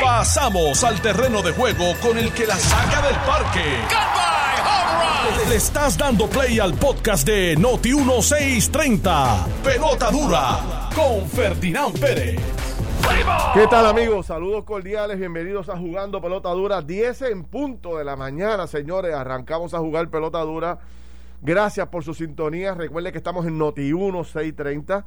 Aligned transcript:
Pasamos 0.00 0.84
al 0.84 1.00
terreno 1.00 1.42
de 1.42 1.52
juego 1.52 1.94
con 2.02 2.18
el 2.18 2.32
que 2.32 2.46
la 2.46 2.56
saca 2.56 3.02
del 3.02 3.16
parque. 3.16 3.64
Le 5.48 5.56
estás 5.56 5.96
dando 5.96 6.28
play 6.28 6.58
al 6.58 6.74
podcast 6.74 7.26
de 7.26 7.56
Noti 7.56 7.94
1630. 7.94 9.46
Pelota 9.64 10.10
dura 10.10 10.90
con 10.94 11.26
Ferdinand 11.28 11.98
Pérez. 11.98 12.38
¿Qué 13.54 13.66
tal 13.66 13.86
amigos? 13.86 14.26
Saludos 14.26 14.64
cordiales, 14.64 15.18
bienvenidos 15.18 15.68
a 15.68 15.76
Jugando 15.76 16.20
Pelota 16.20 16.50
Dura, 16.50 16.82
10 16.82 17.22
en 17.22 17.44
punto 17.44 17.96
de 17.96 18.04
la 18.04 18.14
mañana, 18.14 18.66
señores, 18.66 19.14
arrancamos 19.14 19.74
a 19.74 19.78
jugar 19.78 20.08
Pelota 20.08 20.40
Dura. 20.40 20.78
Gracias 21.42 21.88
por 21.88 22.04
su 22.04 22.14
sintonía, 22.14 22.74
recuerde 22.74 23.10
que 23.10 23.18
estamos 23.18 23.46
en 23.46 23.58
Noti 23.58 23.92
1630 23.92 25.04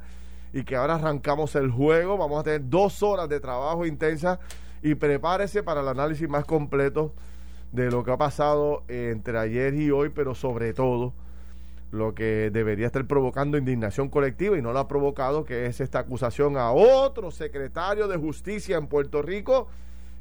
y 0.54 0.62
que 0.62 0.76
ahora 0.76 0.94
arrancamos 0.94 1.56
el 1.56 1.70
juego, 1.72 2.16
vamos 2.16 2.40
a 2.40 2.44
tener 2.44 2.70
dos 2.70 3.02
horas 3.02 3.28
de 3.28 3.40
trabajo 3.40 3.84
intensa 3.84 4.38
y 4.82 4.94
prepárese 4.94 5.64
para 5.64 5.80
el 5.80 5.88
análisis 5.88 6.28
más 6.28 6.44
completo 6.44 7.12
de 7.72 7.90
lo 7.90 8.04
que 8.04 8.12
ha 8.12 8.16
pasado 8.16 8.84
entre 8.86 9.36
ayer 9.36 9.74
y 9.74 9.90
hoy, 9.90 10.10
pero 10.10 10.36
sobre 10.36 10.72
todo 10.72 11.12
lo 11.90 12.14
que 12.14 12.50
debería 12.52 12.86
estar 12.86 13.04
provocando 13.04 13.58
indignación 13.58 14.08
colectiva 14.08 14.56
y 14.56 14.62
no 14.62 14.72
lo 14.72 14.78
ha 14.78 14.86
provocado, 14.86 15.44
que 15.44 15.66
es 15.66 15.80
esta 15.80 15.98
acusación 15.98 16.56
a 16.56 16.70
otro 16.70 17.32
secretario 17.32 18.06
de 18.06 18.16
justicia 18.16 18.76
en 18.76 18.86
Puerto 18.86 19.22
Rico 19.22 19.66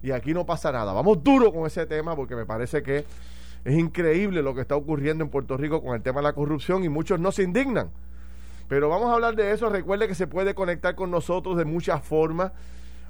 y 0.02 0.12
aquí 0.12 0.34
no 0.34 0.48
pasa 0.48 0.72
nada. 0.72 0.94
Vamos 0.94 1.24
duro 1.24 1.54
con 1.54 1.68
ese 1.68 1.86
tema 1.86 2.16
porque 2.16 2.36
me 2.36 2.48
parece 2.48 2.82
que 2.82 3.06
es 3.66 3.78
increíble 3.78 4.42
lo 4.42 4.56
que 4.56 4.62
está 4.62 4.76
ocurriendo 4.76 5.24
en 5.24 5.30
Puerto 5.30 5.58
Rico 5.58 5.84
con 5.84 5.94
el 5.94 6.02
tema 6.02 6.22
de 6.22 6.24
la 6.24 6.34
corrupción 6.34 6.84
y 6.84 6.90
muchos 6.90 7.20
no 7.20 7.32
se 7.32 7.44
indignan. 7.44 7.92
Pero 8.68 8.90
vamos 8.90 9.10
a 9.10 9.14
hablar 9.14 9.36
de 9.36 9.52
eso. 9.52 9.70
Recuerde 9.70 10.08
que 10.08 10.16
se 10.16 10.28
puede 10.28 10.56
conectar 10.56 10.96
con 10.96 11.12
nosotros 11.12 11.58
de 11.58 11.66
muchas 11.66 12.04
formas 12.04 12.52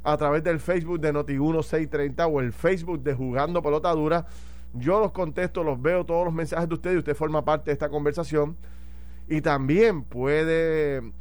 a 0.03 0.17
través 0.17 0.43
del 0.43 0.59
Facebook 0.59 0.99
de 0.99 1.13
Noti1630 1.13 2.29
o 2.31 2.41
el 2.41 2.51
Facebook 2.51 3.01
de 3.01 3.13
Jugando 3.13 3.61
Pelota 3.61 3.91
Dura 3.91 4.25
yo 4.73 4.99
los 4.99 5.11
contesto, 5.11 5.63
los 5.63 5.81
veo 5.81 6.03
todos 6.03 6.25
los 6.25 6.33
mensajes 6.33 6.67
de 6.67 6.75
ustedes 6.75 6.95
y 6.95 6.99
usted 6.99 7.15
forma 7.15 7.45
parte 7.45 7.65
de 7.65 7.73
esta 7.73 7.89
conversación. 7.89 8.57
Y 9.29 9.41
también 9.41 10.03
puede 10.03 11.13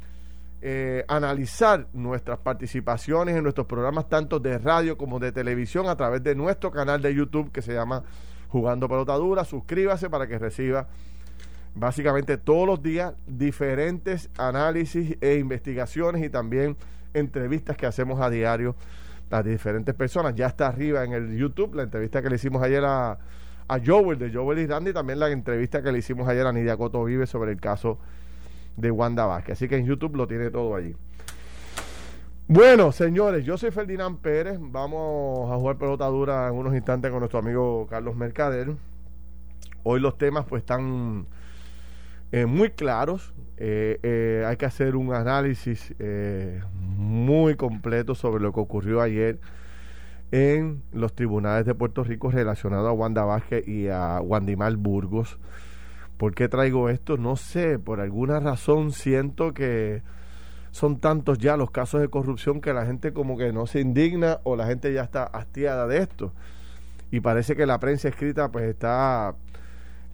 eh, 0.61 1.05
analizar 1.07 1.87
nuestras 1.93 2.39
participaciones 2.39 3.35
en 3.35 3.43
nuestros 3.43 3.67
programas 3.67 4.09
tanto 4.09 4.39
de 4.39 4.57
radio 4.57 4.97
como 4.97 5.19
de 5.19 5.31
televisión 5.31 5.87
a 5.87 5.95
través 5.95 6.23
de 6.23 6.35
nuestro 6.35 6.71
canal 6.71 7.01
de 7.01 7.13
YouTube 7.13 7.51
que 7.51 7.61
se 7.61 7.73
llama 7.73 8.03
Jugando 8.49 8.89
Pelotadura. 8.89 9.45
Suscríbase 9.45 10.09
para 10.09 10.27
que 10.27 10.39
reciba 10.39 10.87
básicamente 11.75 12.37
todos 12.37 12.67
los 12.67 12.81
días 12.81 13.13
diferentes 13.27 14.29
análisis 14.37 15.17
e 15.21 15.35
investigaciones 15.35 16.23
y 16.23 16.29
también 16.29 16.77
entrevistas 17.13 17.77
que 17.77 17.85
hacemos 17.85 18.21
a 18.21 18.29
diario 18.29 18.75
a 19.31 19.41
diferentes 19.41 19.95
personas. 19.95 20.35
Ya 20.35 20.47
está 20.47 20.67
arriba 20.67 21.03
en 21.03 21.13
el 21.13 21.35
YouTube 21.35 21.73
la 21.73 21.83
entrevista 21.83 22.21
que 22.21 22.29
le 22.29 22.35
hicimos 22.35 22.61
ayer 22.61 22.83
a 22.85 23.17
a 23.67 23.79
Joel 23.83 24.19
de 24.19 24.31
Joel 24.31 24.59
y 24.59 24.67
Randy, 24.67 24.93
también 24.93 25.19
la 25.19 25.29
entrevista 25.29 25.81
que 25.81 25.91
le 25.91 25.99
hicimos 25.99 26.27
ayer 26.27 26.45
a 26.45 26.51
Nidia 26.51 26.77
Coto 26.77 27.03
Vive 27.03 27.25
sobre 27.25 27.51
el 27.51 27.59
caso 27.59 27.97
de 28.77 28.91
Wanda 28.91 29.25
Vázquez. 29.25 29.53
Así 29.53 29.67
que 29.67 29.77
en 29.77 29.85
YouTube 29.85 30.15
lo 30.15 30.27
tiene 30.27 30.49
todo 30.49 30.75
allí. 30.75 30.95
Bueno, 32.47 32.91
señores, 32.91 33.45
yo 33.45 33.57
soy 33.57 33.71
Ferdinand 33.71 34.19
Pérez. 34.19 34.57
Vamos 34.59 35.51
a 35.51 35.55
jugar 35.55 35.77
pelota 35.77 36.05
dura 36.07 36.47
en 36.49 36.55
unos 36.55 36.75
instantes 36.75 37.09
con 37.09 37.19
nuestro 37.19 37.39
amigo 37.39 37.87
Carlos 37.89 38.15
Mercader. 38.15 38.75
Hoy 39.83 39.99
los 39.99 40.17
temas 40.17 40.45
pues 40.45 40.61
están 40.61 41.25
eh, 42.33 42.47
muy 42.47 42.71
claros. 42.71 43.31
Eh, 43.57 43.99
eh, 44.01 44.43
hay 44.45 44.57
que 44.57 44.65
hacer 44.65 44.95
un 44.95 45.13
análisis 45.13 45.93
muy 46.97 47.55
completo 47.55 48.15
sobre 48.15 48.41
lo 48.41 48.51
que 48.51 48.59
ocurrió 48.59 49.01
ayer 49.01 49.39
en 50.31 50.81
los 50.91 51.13
tribunales 51.13 51.67
de 51.67 51.75
Puerto 51.75 52.03
Rico 52.03 52.31
relacionado 52.31 52.87
a 52.87 52.91
Wanda 52.91 53.23
Vázquez 53.23 53.67
y 53.67 53.87
a 53.87 54.19
Wandimar 54.19 54.75
Burgos. 54.77 55.37
¿Por 56.17 56.33
qué 56.33 56.49
traigo 56.49 56.89
esto? 56.89 57.17
No 57.17 57.35
sé, 57.35 57.77
por 57.77 57.99
alguna 57.99 58.39
razón 58.39 58.93
siento 58.93 59.53
que 59.53 60.01
son 60.71 60.99
tantos 60.99 61.37
ya 61.37 61.55
los 61.55 61.69
casos 61.69 62.01
de 62.01 62.07
corrupción 62.07 62.61
que 62.61 62.73
la 62.73 62.87
gente 62.87 63.13
como 63.13 63.37
que 63.37 63.53
no 63.53 63.67
se 63.67 63.79
indigna 63.79 64.39
o 64.43 64.55
la 64.55 64.65
gente 64.65 64.91
ya 64.91 65.03
está 65.03 65.23
hastiada 65.23 65.85
de 65.85 65.99
esto. 65.99 66.33
Y 67.11 67.19
parece 67.19 67.55
que 67.55 67.67
la 67.67 67.79
prensa 67.79 68.07
escrita 68.07 68.51
pues 68.51 68.65
está 68.65 69.35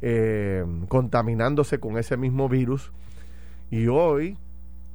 eh, 0.02 0.66
contaminándose 0.88 1.80
con 1.80 1.98
ese 1.98 2.18
mismo 2.18 2.50
virus. 2.50 2.92
Y 3.72 3.88
hoy, 3.88 4.38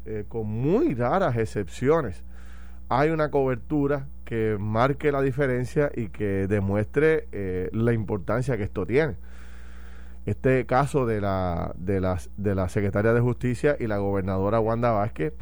eh, 0.04 0.24
con 0.28 0.48
muy 0.48 0.94
raras 0.94 1.36
excepciones, 1.36 2.22
hay 2.88 3.10
una 3.10 3.30
cobertura 3.30 4.06
que 4.24 4.56
marque 4.58 5.12
la 5.12 5.22
diferencia 5.22 5.90
y 5.94 6.08
que 6.08 6.46
demuestre 6.46 7.28
eh, 7.32 7.68
la 7.72 7.92
importancia 7.92 8.56
que 8.56 8.64
esto 8.64 8.86
tiene. 8.86 9.16
Este 10.26 10.64
caso 10.64 11.04
de 11.04 11.20
la, 11.20 11.74
de, 11.76 12.00
las, 12.00 12.30
de 12.36 12.54
la 12.54 12.68
secretaria 12.68 13.12
de 13.12 13.20
Justicia 13.20 13.76
y 13.78 13.86
la 13.86 13.98
gobernadora 13.98 14.58
Wanda 14.58 14.90
Vázquez 14.90 15.34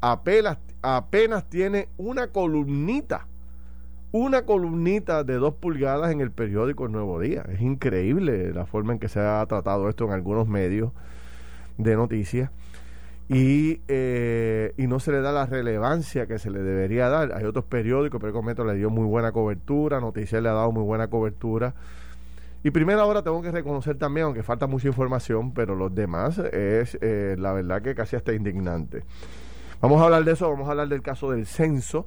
apenas, 0.00 0.58
apenas 0.82 1.48
tiene 1.48 1.88
una 1.96 2.28
columnita, 2.28 3.26
una 4.12 4.42
columnita 4.42 5.24
de 5.24 5.34
dos 5.34 5.54
pulgadas 5.54 6.10
en 6.12 6.20
el 6.20 6.30
periódico 6.30 6.86
El 6.86 6.92
Nuevo 6.92 7.20
Día. 7.20 7.44
Es 7.48 7.60
increíble 7.60 8.52
la 8.52 8.66
forma 8.66 8.92
en 8.92 8.98
que 8.98 9.08
se 9.08 9.20
ha 9.20 9.44
tratado 9.46 9.88
esto 9.88 10.04
en 10.04 10.12
algunos 10.12 10.48
medios 10.48 10.92
de 11.78 11.96
noticias 11.96 12.50
y, 13.28 13.80
eh, 13.86 14.74
y 14.76 14.88
no 14.88 14.98
se 14.98 15.12
le 15.12 15.20
da 15.20 15.30
la 15.30 15.46
relevancia 15.46 16.26
que 16.26 16.40
se 16.40 16.50
le 16.50 16.60
debería 16.60 17.08
dar. 17.08 17.32
Hay 17.32 17.44
otros 17.44 17.64
periódicos, 17.64 18.20
pero 18.20 18.42
Metro 18.42 18.64
le 18.64 18.74
dio 18.74 18.90
muy 18.90 19.04
buena 19.04 19.30
cobertura, 19.30 20.00
Noticias 20.00 20.42
le 20.42 20.48
ha 20.48 20.52
dado 20.52 20.72
muy 20.72 20.82
buena 20.82 21.06
cobertura. 21.06 21.74
Y 22.64 22.72
primero 22.72 23.00
ahora 23.00 23.22
tengo 23.22 23.40
que 23.40 23.52
reconocer 23.52 23.96
también, 23.96 24.26
aunque 24.26 24.42
falta 24.42 24.66
mucha 24.66 24.88
información, 24.88 25.54
pero 25.54 25.76
los 25.76 25.94
demás 25.94 26.38
es 26.38 26.98
eh, 27.00 27.36
la 27.38 27.52
verdad 27.52 27.80
que 27.80 27.94
casi 27.94 28.16
hasta 28.16 28.32
indignante. 28.32 29.04
Vamos 29.80 30.02
a 30.02 30.06
hablar 30.06 30.24
de 30.24 30.32
eso, 30.32 30.50
vamos 30.50 30.66
a 30.66 30.72
hablar 30.72 30.88
del 30.88 31.00
caso 31.00 31.30
del 31.30 31.46
censo, 31.46 32.06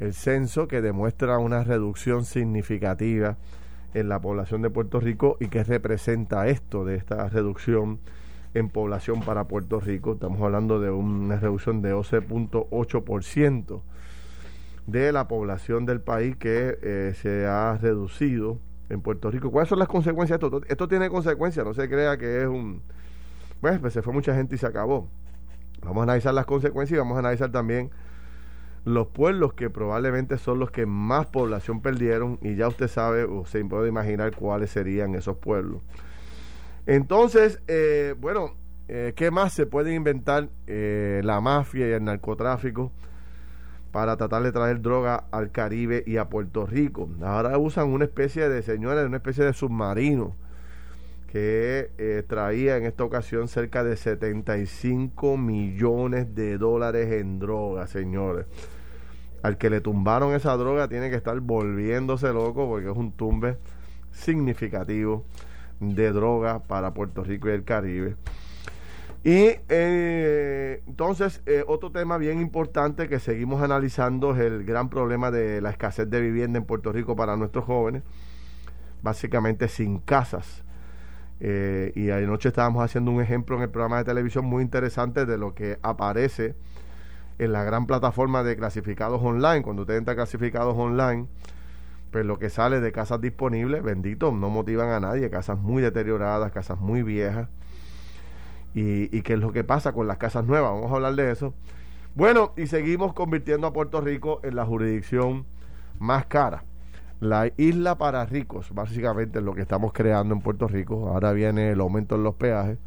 el 0.00 0.14
censo 0.14 0.68
que 0.68 0.82
demuestra 0.82 1.38
una 1.38 1.64
reducción 1.64 2.24
significativa 2.24 3.36
en 3.94 4.08
la 4.08 4.20
población 4.20 4.62
de 4.62 4.70
Puerto 4.70 5.00
Rico 5.00 5.36
y 5.40 5.48
que 5.48 5.64
representa 5.64 6.48
esto 6.48 6.84
de 6.84 6.96
esta 6.96 7.28
reducción 7.28 7.98
en 8.52 8.68
población 8.68 9.20
para 9.20 9.44
Puerto 9.44 9.80
Rico. 9.80 10.12
Estamos 10.12 10.40
hablando 10.40 10.80
de 10.80 10.90
una 10.90 11.36
reducción 11.36 11.82
de 11.82 11.94
12.8% 11.94 13.80
de 14.86 15.12
la 15.12 15.28
población 15.28 15.86
del 15.86 16.00
país 16.00 16.36
que 16.36 16.78
eh, 16.82 17.14
se 17.20 17.46
ha 17.46 17.76
reducido 17.80 18.58
en 18.88 19.00
Puerto 19.00 19.30
Rico. 19.30 19.50
¿Cuáles 19.50 19.68
son 19.68 19.78
las 19.78 19.88
consecuencias 19.88 20.38
de 20.38 20.46
esto? 20.46 20.60
Esto 20.68 20.88
tiene 20.88 21.08
consecuencias, 21.08 21.66
no 21.66 21.74
se 21.74 21.88
crea 21.88 22.16
que 22.16 22.42
es 22.42 22.46
un... 22.46 22.82
Bueno, 23.60 23.80
pues 23.80 23.94
se 23.94 24.02
fue 24.02 24.12
mucha 24.12 24.34
gente 24.34 24.54
y 24.54 24.58
se 24.58 24.66
acabó. 24.66 25.08
Vamos 25.82 26.00
a 26.00 26.02
analizar 26.04 26.34
las 26.34 26.46
consecuencias 26.46 26.96
y 26.96 26.98
vamos 26.98 27.16
a 27.16 27.20
analizar 27.20 27.50
también 27.50 27.90
los 28.86 29.08
pueblos 29.08 29.52
que 29.52 29.68
probablemente 29.68 30.38
son 30.38 30.60
los 30.60 30.70
que 30.70 30.86
más 30.86 31.26
población 31.26 31.80
perdieron 31.82 32.38
y 32.40 32.54
ya 32.54 32.68
usted 32.68 32.86
sabe 32.86 33.24
o 33.24 33.44
se 33.44 33.64
puede 33.64 33.88
imaginar 33.88 34.32
cuáles 34.36 34.70
serían 34.70 35.16
esos 35.16 35.38
pueblos. 35.38 35.82
Entonces, 36.86 37.60
eh, 37.66 38.14
bueno, 38.16 38.54
eh, 38.86 39.12
¿qué 39.16 39.32
más 39.32 39.52
se 39.52 39.66
puede 39.66 39.92
inventar 39.92 40.50
eh, 40.68 41.20
la 41.24 41.40
mafia 41.40 41.88
y 41.88 41.90
el 41.90 42.04
narcotráfico 42.04 42.92
para 43.90 44.16
tratar 44.16 44.44
de 44.44 44.52
traer 44.52 44.80
droga 44.80 45.24
al 45.32 45.50
Caribe 45.50 46.04
y 46.06 46.18
a 46.18 46.28
Puerto 46.28 46.64
Rico? 46.64 47.10
Ahora 47.22 47.58
usan 47.58 47.88
una 47.88 48.04
especie 48.04 48.48
de, 48.48 48.62
señores, 48.62 49.04
una 49.04 49.16
especie 49.16 49.44
de 49.44 49.52
submarino 49.52 50.36
que 51.26 52.24
traía 52.28 52.76
en 52.76 52.84
esta 52.84 53.02
ocasión 53.02 53.48
cerca 53.48 53.82
de 53.82 53.96
75 53.96 55.36
millones 55.36 56.34
de 56.36 56.56
dólares 56.56 57.12
en 57.12 57.40
droga, 57.40 57.88
señores. 57.88 58.46
Al 59.42 59.58
que 59.58 59.70
le 59.70 59.80
tumbaron 59.80 60.34
esa 60.34 60.56
droga 60.56 60.88
tiene 60.88 61.10
que 61.10 61.16
estar 61.16 61.38
volviéndose 61.40 62.32
loco 62.32 62.68
porque 62.68 62.90
es 62.90 62.96
un 62.96 63.12
tumbe 63.12 63.58
significativo 64.10 65.24
de 65.80 66.12
droga 66.12 66.60
para 66.60 66.94
Puerto 66.94 67.22
Rico 67.22 67.48
y 67.48 67.52
el 67.52 67.64
Caribe. 67.64 68.16
Y 69.24 69.56
eh, 69.68 70.82
entonces, 70.86 71.42
eh, 71.46 71.64
otro 71.66 71.90
tema 71.90 72.16
bien 72.16 72.40
importante 72.40 73.08
que 73.08 73.18
seguimos 73.18 73.60
analizando 73.60 74.34
es 74.36 74.40
el 74.40 74.64
gran 74.64 74.88
problema 74.88 75.32
de 75.32 75.60
la 75.60 75.70
escasez 75.70 76.08
de 76.08 76.20
vivienda 76.20 76.58
en 76.58 76.64
Puerto 76.64 76.92
Rico 76.92 77.16
para 77.16 77.36
nuestros 77.36 77.64
jóvenes, 77.64 78.04
básicamente 79.02 79.66
sin 79.66 79.98
casas. 79.98 80.62
Eh, 81.40 81.92
y 81.96 82.10
anoche 82.10 82.50
estábamos 82.50 82.84
haciendo 82.84 83.10
un 83.10 83.20
ejemplo 83.20 83.56
en 83.56 83.62
el 83.62 83.68
programa 83.68 83.98
de 83.98 84.04
televisión 84.04 84.44
muy 84.44 84.62
interesante 84.62 85.26
de 85.26 85.36
lo 85.36 85.54
que 85.54 85.78
aparece 85.82 86.54
en 87.38 87.52
la 87.52 87.64
gran 87.64 87.86
plataforma 87.86 88.42
de 88.42 88.56
clasificados 88.56 89.22
online. 89.22 89.62
Cuando 89.62 89.82
usted 89.82 89.96
entra 89.96 90.12
a 90.12 90.16
clasificados 90.16 90.76
online, 90.76 91.26
pues 92.10 92.24
lo 92.24 92.38
que 92.38 92.50
sale 92.50 92.80
de 92.80 92.92
casas 92.92 93.20
disponibles, 93.20 93.82
bendito, 93.82 94.32
no 94.32 94.50
motivan 94.50 94.90
a 94.90 95.00
nadie, 95.00 95.30
casas 95.30 95.58
muy 95.58 95.82
deterioradas, 95.82 96.52
casas 96.52 96.78
muy 96.78 97.02
viejas. 97.02 97.48
Y, 98.74 99.16
y 99.16 99.22
qué 99.22 99.34
es 99.34 99.38
lo 99.38 99.52
que 99.52 99.64
pasa 99.64 99.92
con 99.92 100.06
las 100.06 100.18
casas 100.18 100.44
nuevas, 100.44 100.72
vamos 100.72 100.90
a 100.92 100.96
hablar 100.96 101.14
de 101.14 101.30
eso. 101.30 101.54
Bueno, 102.14 102.52
y 102.56 102.66
seguimos 102.66 103.12
convirtiendo 103.12 103.66
a 103.66 103.72
Puerto 103.72 104.00
Rico 104.00 104.40
en 104.42 104.56
la 104.56 104.64
jurisdicción 104.64 105.44
más 105.98 106.26
cara. 106.26 106.64
La 107.20 107.50
isla 107.56 107.96
para 107.96 108.24
ricos, 108.26 108.72
básicamente 108.72 109.40
lo 109.40 109.54
que 109.54 109.62
estamos 109.62 109.92
creando 109.92 110.34
en 110.34 110.40
Puerto 110.40 110.68
Rico. 110.68 111.08
Ahora 111.08 111.32
viene 111.32 111.70
el 111.70 111.80
aumento 111.80 112.14
en 112.14 112.22
los 112.22 112.34
peajes. 112.34 112.78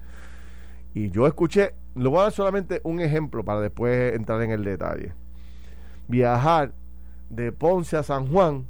Y 0.94 1.12
yo 1.12 1.28
escuché, 1.28 1.74
le 1.96 2.10
voy 2.10 2.20
a 2.20 2.24
dar 2.24 2.32
solamente 2.32 2.82
un 2.84 3.00
ejemplo 3.00 3.44
para 3.44 3.62
después 3.62 4.14
entrar 4.16 4.42
en 4.42 4.52
el 4.52 4.64
detalle. 4.64 5.14
Viajar 6.08 6.72
de 7.30 7.52
Ponce 7.52 7.98
a 7.98 8.04
San 8.04 8.28
Juan 8.28 8.66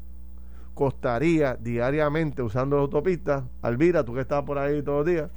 costaría 0.73 1.55
diariamente 1.55 2.41
usando 2.41 2.75
la 2.77 2.83
autopista, 2.83 3.45
Alvira, 3.61 4.03
tú 4.03 4.13
que 4.13 4.21
estás 4.21 4.43
por 4.43 4.57
ahí 4.57 4.81
todos 4.81 5.05
los 5.05 5.13
días, 5.13 5.31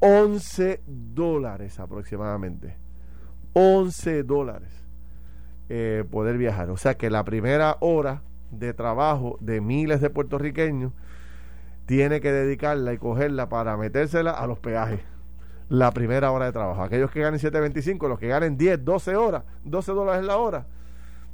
11 0.00 0.80
dólares 0.86 1.78
aproximadamente. 1.78 2.76
11 3.54 4.22
dólares 4.24 4.70
eh, 5.68 6.04
poder 6.10 6.38
viajar. 6.38 6.70
O 6.70 6.76
sea 6.76 6.96
que 6.96 7.10
la 7.10 7.24
primera 7.24 7.76
hora 7.80 8.22
de 8.50 8.74
trabajo 8.74 9.38
de 9.40 9.60
miles 9.60 10.00
de 10.00 10.10
puertorriqueños 10.10 10.92
tiene 11.86 12.20
que 12.20 12.32
dedicarla 12.32 12.92
y 12.92 12.98
cogerla 12.98 13.48
para 13.48 13.76
metérsela 13.76 14.32
a 14.32 14.46
los 14.46 14.58
peajes. 14.58 15.00
La 15.72 15.90
primera 15.90 16.30
hora 16.30 16.44
de 16.44 16.52
trabajo. 16.52 16.82
Aquellos 16.82 17.10
que 17.10 17.22
ganen 17.22 17.40
7.25, 17.40 18.06
los 18.06 18.18
que 18.18 18.28
ganen 18.28 18.58
10, 18.58 18.84
12 18.84 19.16
horas, 19.16 19.44
12 19.64 19.92
dólares 19.92 20.22
la 20.22 20.36
hora. 20.36 20.66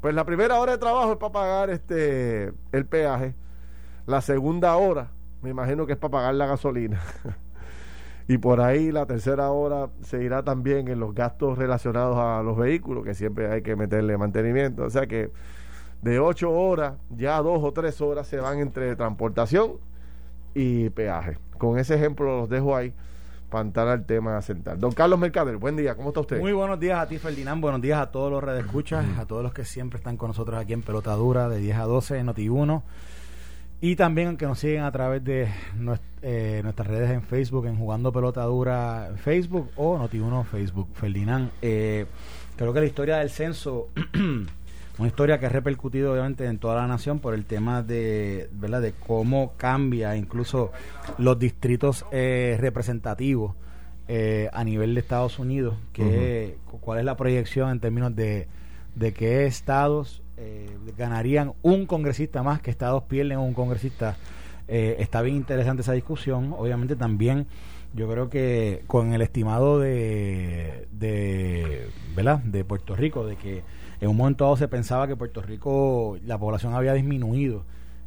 Pues 0.01 0.15
la 0.15 0.25
primera 0.25 0.61
hora 0.61 0.71
de 0.71 0.79
trabajo 0.79 1.11
es 1.11 1.19
para 1.19 1.33
pagar 1.33 1.71
este 1.71 2.53
el 2.71 2.87
peaje. 2.87 3.35
La 4.07 4.21
segunda 4.21 4.77
hora, 4.77 5.11
me 5.43 5.51
imagino 5.51 5.87
que 5.87 5.95
es 5.95 5.99
para 5.99 6.13
pagar 6.13 6.35
la 6.37 6.47
gasolina. 6.47 7.01
Y 8.31 8.37
por 8.37 8.61
ahí 8.61 8.93
la 8.93 9.07
tercera 9.07 9.51
hora 9.51 9.89
se 10.03 10.23
irá 10.23 10.43
también 10.43 10.89
en 10.89 11.01
los 11.01 11.15
gastos 11.15 11.57
relacionados 11.57 12.19
a 12.19 12.43
los 12.43 12.59
vehículos, 12.59 13.03
que 13.03 13.15
siempre 13.15 13.51
hay 13.51 13.63
que 13.63 13.75
meterle 13.75 14.19
mantenimiento. 14.19 14.85
O 14.85 14.91
sea 14.91 15.07
que 15.07 15.33
de 16.03 16.21
ocho 16.21 16.53
horas, 16.53 16.93
ya 17.09 17.41
dos 17.41 17.65
o 17.65 17.73
tres 17.73 18.03
horas 18.03 18.27
se 18.27 18.39
van 18.39 18.59
entre 18.59 18.95
transportación 18.97 19.79
y 20.55 20.91
peaje. 20.91 21.39
Con 21.57 21.79
ese 21.79 21.95
ejemplo 21.95 22.41
los 22.41 22.51
dejo 22.51 22.77
ahí 22.77 22.93
para 23.51 23.63
entrar 23.63 23.89
al 23.89 24.05
tema 24.05 24.41
central. 24.43 24.79
Don 24.79 24.93
Carlos 24.93 25.19
Mercader, 25.19 25.57
buen 25.57 25.77
día, 25.77 25.95
¿cómo 25.95 26.09
está 26.09 26.21
usted? 26.21 26.41
Muy 26.41 26.53
buenos 26.53 26.79
días 26.79 26.99
a 26.99 27.07
ti, 27.07 27.19
Ferdinand. 27.19 27.61
Buenos 27.61 27.81
días 27.81 28.01
a 28.01 28.11
todos 28.11 28.31
los 28.31 28.43
redescuchas, 28.43 29.05
a 29.19 29.27
todos 29.27 29.43
los 29.43 29.53
que 29.53 29.65
siempre 29.65 29.99
están 29.99 30.17
con 30.17 30.29
nosotros 30.29 30.59
aquí 30.61 30.73
en 30.73 30.83
Pelotadura 30.83 31.49
de 31.49 31.59
10 31.59 31.77
a 31.79 31.85
12 31.85 32.19
en 32.19 32.27
Noti1 32.29 32.83
y 33.81 33.97
también 33.97 34.37
que 34.37 34.47
nos 34.47 34.59
siguen 34.59 34.83
a 34.83 34.91
través 34.91 35.23
de 35.23 35.49
eh, 36.23 36.61
nuestras 36.63 36.89
redes 36.89 37.11
en 37.11 37.23
Facebook, 37.23 37.67
en 37.67 37.77
Jugando 37.77 38.13
Pelota 38.13 38.43
Dura 38.43 39.13
Facebook 39.17 39.71
o 39.77 39.99
Noti1 39.99 40.45
Facebook. 40.45 40.89
Ferdinand, 40.95 41.51
eh, 41.63 42.07
creo 42.57 42.73
que 42.73 42.81
la 42.81 42.87
historia 42.87 43.17
del 43.19 43.31
censo, 43.31 43.89
una 44.99 45.09
historia 45.09 45.39
que 45.39 45.47
ha 45.47 45.49
repercutido 45.49 46.13
obviamente 46.13 46.45
en 46.47 46.59
toda 46.59 46.77
la 46.77 46.87
nación 46.87 47.21
por 47.21 47.35
el 47.35 47.45
tema 47.45 47.83
de, 47.83 48.49
¿verdad? 48.53 48.83
de 48.83 48.93
cómo 48.93 49.53
cambia 49.57 50.17
incluso 50.17 50.73
los 51.19 51.39
distritos 51.39 52.05
eh, 52.13 52.57
representativos 52.61 53.55
a 54.53 54.65
nivel 54.65 54.95
de 54.95 55.01
Estados 55.01 55.39
Unidos, 55.39 55.77
que, 55.93 56.57
cuál 56.81 57.01
es 57.01 57.05
la 57.05 57.19
proyección 57.19 57.69
en 57.69 57.79
términos 57.79 58.17
de, 58.17 58.49
de 58.95 59.13
qué 59.13 59.45
estados 59.45 60.23
eh, 60.41 60.71
ganarían 60.97 61.53
un 61.63 61.87
congresista 61.87 62.45
más, 62.45 62.61
que 62.61 62.71
estados 62.71 63.03
pierden 63.05 63.39
un 63.39 63.55
congresista. 63.55 64.17
Eh, 64.69 64.97
está 65.01 65.21
bien 65.21 65.37
interesante 65.37 65.83
esa 65.83 65.93
discusión. 65.93 66.55
Obviamente 66.57 66.95
también 66.95 67.47
yo 67.95 68.09
creo 68.09 68.31
que 68.31 68.85
con 68.87 69.15
el 69.15 69.23
estimado 69.23 69.81
de, 69.81 70.87
de, 70.93 71.89
¿verdad? 72.15 72.39
de 72.39 72.65
Puerto 72.65 72.95
Rico, 72.95 73.27
de 73.27 73.37
que 73.37 73.63
en 74.01 74.09
un 74.09 74.17
momento 74.17 74.45
dado 74.45 74.57
se 74.57 74.69
pensaba 74.69 75.07
que 75.07 75.17
Puerto 75.17 75.43
Rico, 75.43 76.19
la 76.27 76.39
población 76.39 76.75
había 76.75 76.93
disminuido 76.95 77.65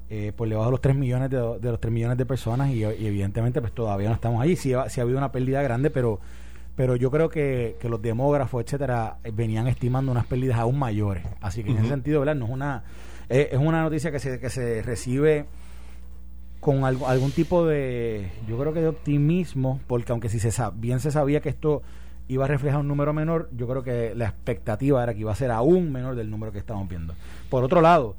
eh, 0.09 0.33
por 0.35 0.47
debajo 0.49 0.65
de 0.65 0.71
los 0.71 0.81
3 0.81 0.95
millones 0.95 1.29
de, 1.29 1.38
los 1.38 1.79
3 1.79 1.93
millones 1.93 2.17
de 2.17 2.25
personas 2.25 2.69
y, 2.71 2.83
evidentemente 2.83 3.61
pues 3.61 3.73
todavía 3.73 4.09
no 4.09 4.15
estamos 4.15 4.41
ahí. 4.41 4.55
Sí, 4.55 4.73
sí 4.89 4.99
ha 4.99 5.03
habido 5.03 5.17
una 5.17 5.31
pérdida 5.31 5.61
grande, 5.61 5.89
pero 5.89 6.19
pero 6.75 6.95
yo 6.95 7.11
creo 7.11 7.29
que, 7.29 7.75
que, 7.79 7.89
los 7.89 8.01
demógrafos, 8.01 8.63
etcétera, 8.63 9.17
venían 9.33 9.67
estimando 9.67 10.11
unas 10.11 10.25
pérdidas 10.25 10.57
aún 10.57 10.79
mayores. 10.79 11.23
Así 11.41 11.63
que 11.63 11.71
en 11.71 11.77
ese 11.77 11.89
sentido, 11.89 12.21
¿verdad? 12.21 12.35
No 12.35 12.45
es 12.45 12.51
una, 12.51 12.83
es, 13.29 13.57
una 13.57 13.83
noticia 13.83 14.11
que 14.11 14.19
se, 14.19 14.39
que 14.39 14.49
se 14.49 14.81
recibe 14.81 15.45
con 16.59 16.85
algo, 16.85 17.07
algún 17.07 17.31
tipo 17.31 17.65
de, 17.65 18.31
yo 18.47 18.57
creo 18.57 18.73
que 18.73 18.81
de 18.81 18.87
optimismo, 18.87 19.79
porque 19.87 20.11
aunque 20.11 20.29
si 20.29 20.39
se 20.39 20.51
bien 20.75 20.99
se 20.99 21.11
sabía 21.11 21.41
que 21.41 21.49
esto 21.49 21.81
iba 22.31 22.45
a 22.45 22.48
reflejar 22.48 22.80
un 22.80 22.88
número 22.88 23.12
menor, 23.12 23.50
yo 23.51 23.68
creo 23.68 23.83
que 23.83 24.16
la 24.16 24.25
expectativa 24.25 25.04
era 25.04 25.13
que 25.13 25.19
iba 25.19 25.33
a 25.33 25.36
ser 25.36 25.51
aún 25.51 25.92
menor 25.92 26.16
del 26.16 26.30
número 26.30 26.54
que 26.54 26.60
estamos 26.60 26.88
viendo. 26.88 27.13
Por 27.50 27.62
otro 27.62 27.81
lado, 27.81 28.16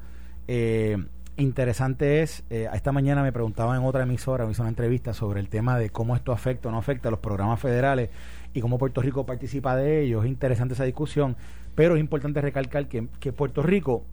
eh, 0.47 1.03
interesante 1.35 2.21
es, 2.21 2.43
eh, 2.51 2.69
esta 2.71 2.91
mañana 2.91 3.23
me 3.23 3.31
preguntaban 3.31 3.81
en 3.81 3.87
otra 3.87 4.03
emisora, 4.03 4.45
me 4.45 4.51
hizo 4.51 4.61
una 4.61 4.69
entrevista 4.69 5.15
sobre 5.15 5.39
el 5.39 5.49
tema 5.49 5.79
de 5.79 5.89
cómo 5.89 6.15
esto 6.15 6.31
afecta 6.31 6.69
o 6.69 6.71
no 6.71 6.77
afecta 6.77 7.07
a 7.07 7.11
los 7.11 7.21
programas 7.21 7.59
federales 7.59 8.11
y 8.53 8.61
cómo 8.61 8.77
Puerto 8.77 9.01
Rico 9.01 9.25
participa 9.25 9.75
de 9.75 10.03
ellos. 10.03 10.25
Es 10.25 10.29
interesante 10.29 10.75
esa 10.75 10.83
discusión, 10.83 11.35
pero 11.73 11.95
es 11.95 11.99
importante 11.99 12.39
recalcar 12.39 12.87
que, 12.87 13.07
que 13.19 13.33
Puerto 13.33 13.63
Rico, 13.63 14.03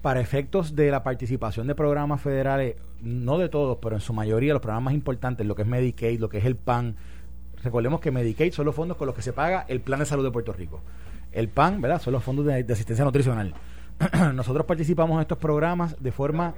para 0.00 0.22
efectos 0.22 0.74
de 0.74 0.90
la 0.90 1.02
participación 1.02 1.66
de 1.66 1.74
programas 1.74 2.22
federales, 2.22 2.76
no 3.02 3.36
de 3.36 3.50
todos, 3.50 3.76
pero 3.82 3.96
en 3.96 4.00
su 4.00 4.14
mayoría, 4.14 4.54
los 4.54 4.62
programas 4.62 4.84
más 4.84 4.94
importantes, 4.94 5.46
lo 5.46 5.54
que 5.54 5.62
es 5.62 5.68
Medicaid, 5.68 6.20
lo 6.20 6.30
que 6.30 6.38
es 6.38 6.46
el 6.46 6.56
PAN, 6.56 6.96
recordemos 7.62 8.00
que 8.00 8.10
Medicaid 8.10 8.52
son 8.52 8.66
los 8.66 8.74
fondos 8.74 8.96
con 8.96 9.06
los 9.06 9.14
que 9.14 9.22
se 9.22 9.32
paga 9.32 9.64
el 9.68 9.80
Plan 9.80 10.00
de 10.00 10.06
Salud 10.06 10.24
de 10.24 10.30
Puerto 10.30 10.52
Rico. 10.52 10.80
El 11.32 11.48
PAN, 11.48 11.80
¿verdad? 11.80 12.00
Son 12.00 12.12
los 12.12 12.22
fondos 12.22 12.44
de, 12.46 12.64
asistencia 12.72 13.04
nutricional. 13.04 13.54
Nosotros 14.34 14.66
participamos 14.66 15.16
en 15.16 15.22
estos 15.22 15.38
programas 15.38 16.00
de 16.02 16.12
forma 16.12 16.54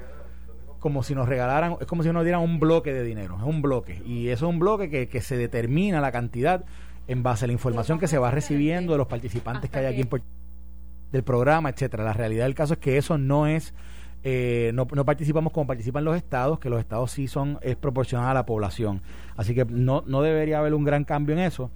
como 0.80 1.02
si 1.02 1.14
nos 1.14 1.28
regalaran, 1.28 1.76
es 1.80 1.86
como 1.86 2.02
si 2.02 2.12
nos 2.12 2.24
dieran 2.24 2.42
un 2.42 2.60
bloque 2.60 2.92
de 2.92 3.04
dinero, 3.04 3.36
es 3.38 3.44
un 3.44 3.62
bloque. 3.62 4.02
Y 4.04 4.28
eso 4.28 4.46
es 4.46 4.50
un 4.50 4.58
bloque 4.58 4.90
que, 4.90 5.08
que 5.08 5.22
se 5.22 5.36
determina 5.36 6.00
la 6.00 6.12
cantidad 6.12 6.64
en 7.08 7.22
base 7.22 7.44
a 7.44 7.46
la 7.46 7.52
información 7.52 7.98
que 7.98 8.08
se 8.08 8.18
va 8.18 8.30
recibiendo 8.30 8.92
de 8.92 8.98
los 8.98 9.06
participantes 9.06 9.70
que 9.70 9.78
hay 9.78 9.86
aquí 9.86 10.00
en 10.02 10.08
del 11.12 11.22
programa, 11.22 11.70
etcétera. 11.70 12.04
La 12.04 12.12
realidad 12.12 12.44
del 12.44 12.54
caso 12.54 12.74
es 12.74 12.80
que 12.80 12.98
eso 12.98 13.18
no 13.18 13.46
es, 13.46 13.72
eh, 14.26 14.72
no, 14.72 14.86
participamos 14.86 15.52
como 15.52 15.66
participan 15.66 16.04
los 16.04 16.16
estados, 16.16 16.58
que 16.58 16.70
los 16.70 16.80
estados 16.80 17.10
sí 17.10 17.28
son, 17.28 17.58
es 17.60 17.76
proporcional 17.76 18.30
a 18.30 18.34
la 18.34 18.46
población. 18.46 19.02
Así 19.36 19.54
que 19.54 19.66
no, 19.66 20.02
no 20.06 20.22
debería 20.22 20.58
haber 20.58 20.72
un 20.72 20.82
gran 20.82 21.04
cambio 21.04 21.34
en 21.34 21.42
eso. 21.42 21.70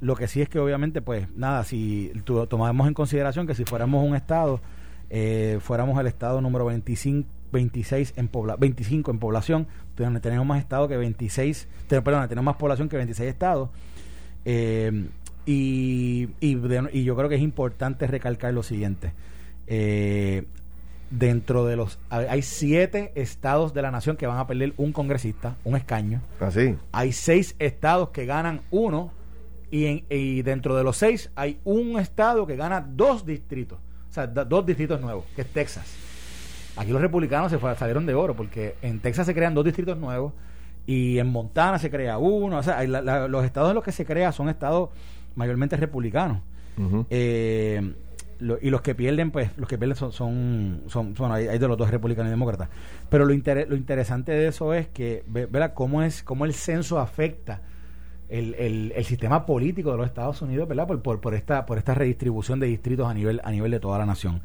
Lo 0.00 0.16
que 0.16 0.26
sí 0.26 0.42
es 0.42 0.48
que 0.48 0.58
obviamente, 0.58 1.00
pues 1.02 1.28
nada, 1.36 1.62
si 1.62 2.12
tomamos 2.48 2.88
en 2.88 2.94
consideración 2.94 3.46
que 3.46 3.54
si 3.54 3.64
fuéramos 3.64 4.04
un 4.04 4.16
estado, 4.16 4.60
eh, 5.08 5.58
fuéramos 5.60 5.98
el 6.00 6.08
estado 6.08 6.40
número 6.40 6.66
25 6.66 7.28
26 7.52 8.14
en 8.16 8.26
pobla 8.26 8.56
25 8.56 9.12
en 9.12 9.18
población, 9.20 9.68
tenemos 9.94 10.44
más 10.44 10.58
estados 10.58 10.88
que 10.88 10.96
26, 10.96 11.68
perdón, 11.88 12.28
tenemos 12.28 12.44
más 12.44 12.56
población 12.56 12.88
que 12.88 12.96
26 12.96 13.30
estados. 13.30 13.70
Eh, 14.44 15.06
y, 15.46 16.28
y, 16.40 17.04
yo 17.04 17.16
creo 17.16 17.28
que 17.28 17.36
es 17.36 17.42
importante 17.42 18.08
recalcar 18.08 18.52
lo 18.52 18.64
siguiente. 18.64 19.12
Eh, 19.68 20.44
dentro 21.10 21.64
de 21.64 21.76
los... 21.76 21.98
Hay 22.10 22.42
siete 22.42 23.12
estados 23.14 23.74
de 23.74 23.82
la 23.82 23.90
nación 23.90 24.16
que 24.16 24.26
van 24.26 24.38
a 24.38 24.46
perder 24.46 24.74
un 24.76 24.92
congresista, 24.92 25.56
un 25.64 25.76
escaño. 25.76 26.20
Así. 26.40 26.76
Ah, 26.92 27.00
hay 27.00 27.12
seis 27.12 27.54
estados 27.58 28.10
que 28.10 28.26
ganan 28.26 28.62
uno 28.70 29.12
y, 29.70 29.86
en, 29.86 30.04
y 30.10 30.42
dentro 30.42 30.76
de 30.76 30.84
los 30.84 30.96
seis 30.96 31.30
hay 31.34 31.58
un 31.64 31.98
estado 31.98 32.46
que 32.46 32.56
gana 32.56 32.80
dos 32.80 33.24
distritos. 33.24 33.78
O 34.10 34.12
sea, 34.14 34.26
dos 34.26 34.64
distritos 34.64 35.00
nuevos, 35.00 35.24
que 35.34 35.42
es 35.42 35.48
Texas. 35.48 35.92
Aquí 36.76 36.90
los 36.90 37.00
republicanos 37.00 37.50
se 37.50 37.58
salieron 37.76 38.06
de 38.06 38.14
oro 38.14 38.34
porque 38.34 38.76
en 38.82 39.00
Texas 39.00 39.26
se 39.26 39.34
crean 39.34 39.54
dos 39.54 39.64
distritos 39.64 39.98
nuevos 39.98 40.32
y 40.86 41.18
en 41.18 41.28
Montana 41.28 41.78
se 41.78 41.90
crea 41.90 42.18
uno. 42.18 42.58
O 42.58 42.62
sea, 42.62 42.84
los 42.84 43.44
estados 43.44 43.70
en 43.70 43.74
los 43.74 43.84
que 43.84 43.92
se 43.92 44.04
crea 44.04 44.32
son 44.32 44.48
estados 44.48 44.90
mayormente 45.34 45.76
republicanos. 45.76 46.42
Eh, 47.10 47.94
y 48.60 48.70
los 48.70 48.80
que 48.82 48.94
pierden, 48.94 49.30
pues, 49.30 49.56
los 49.56 49.68
que 49.68 49.78
pierden 49.78 49.96
son, 49.96 50.12
son, 50.12 50.82
son, 51.16 51.32
hay, 51.32 51.58
de 51.58 51.68
los 51.68 51.76
dos 51.76 51.90
republicanos 51.90 52.28
y 52.28 52.30
demócratas. 52.30 52.68
Pero 53.08 53.24
lo, 53.24 53.34
lo 53.34 53.76
interesante 53.76 54.32
de 54.32 54.48
eso 54.48 54.74
es 54.74 54.88
que, 54.88 55.24
¿verdad? 55.26 55.72
Cómo 55.74 56.02
es, 56.02 56.22
cómo 56.22 56.44
el 56.44 56.54
censo 56.54 56.98
afecta 56.98 57.62
el, 58.28 58.92
el, 58.94 59.04
sistema 59.04 59.46
político 59.46 59.90
de 59.92 59.98
los 59.98 60.06
Estados 60.06 60.40
Unidos, 60.42 60.68
¿verdad? 60.68 60.86
Por, 60.86 61.02
por, 61.02 61.20
por, 61.20 61.34
esta, 61.34 61.66
por 61.66 61.78
esta 61.78 61.94
redistribución 61.94 62.58
de 62.60 62.66
distritos 62.66 63.08
a 63.08 63.14
nivel, 63.14 63.40
a 63.44 63.50
nivel 63.50 63.70
de 63.70 63.80
toda 63.80 63.98
la 63.98 64.06
nación. 64.06 64.40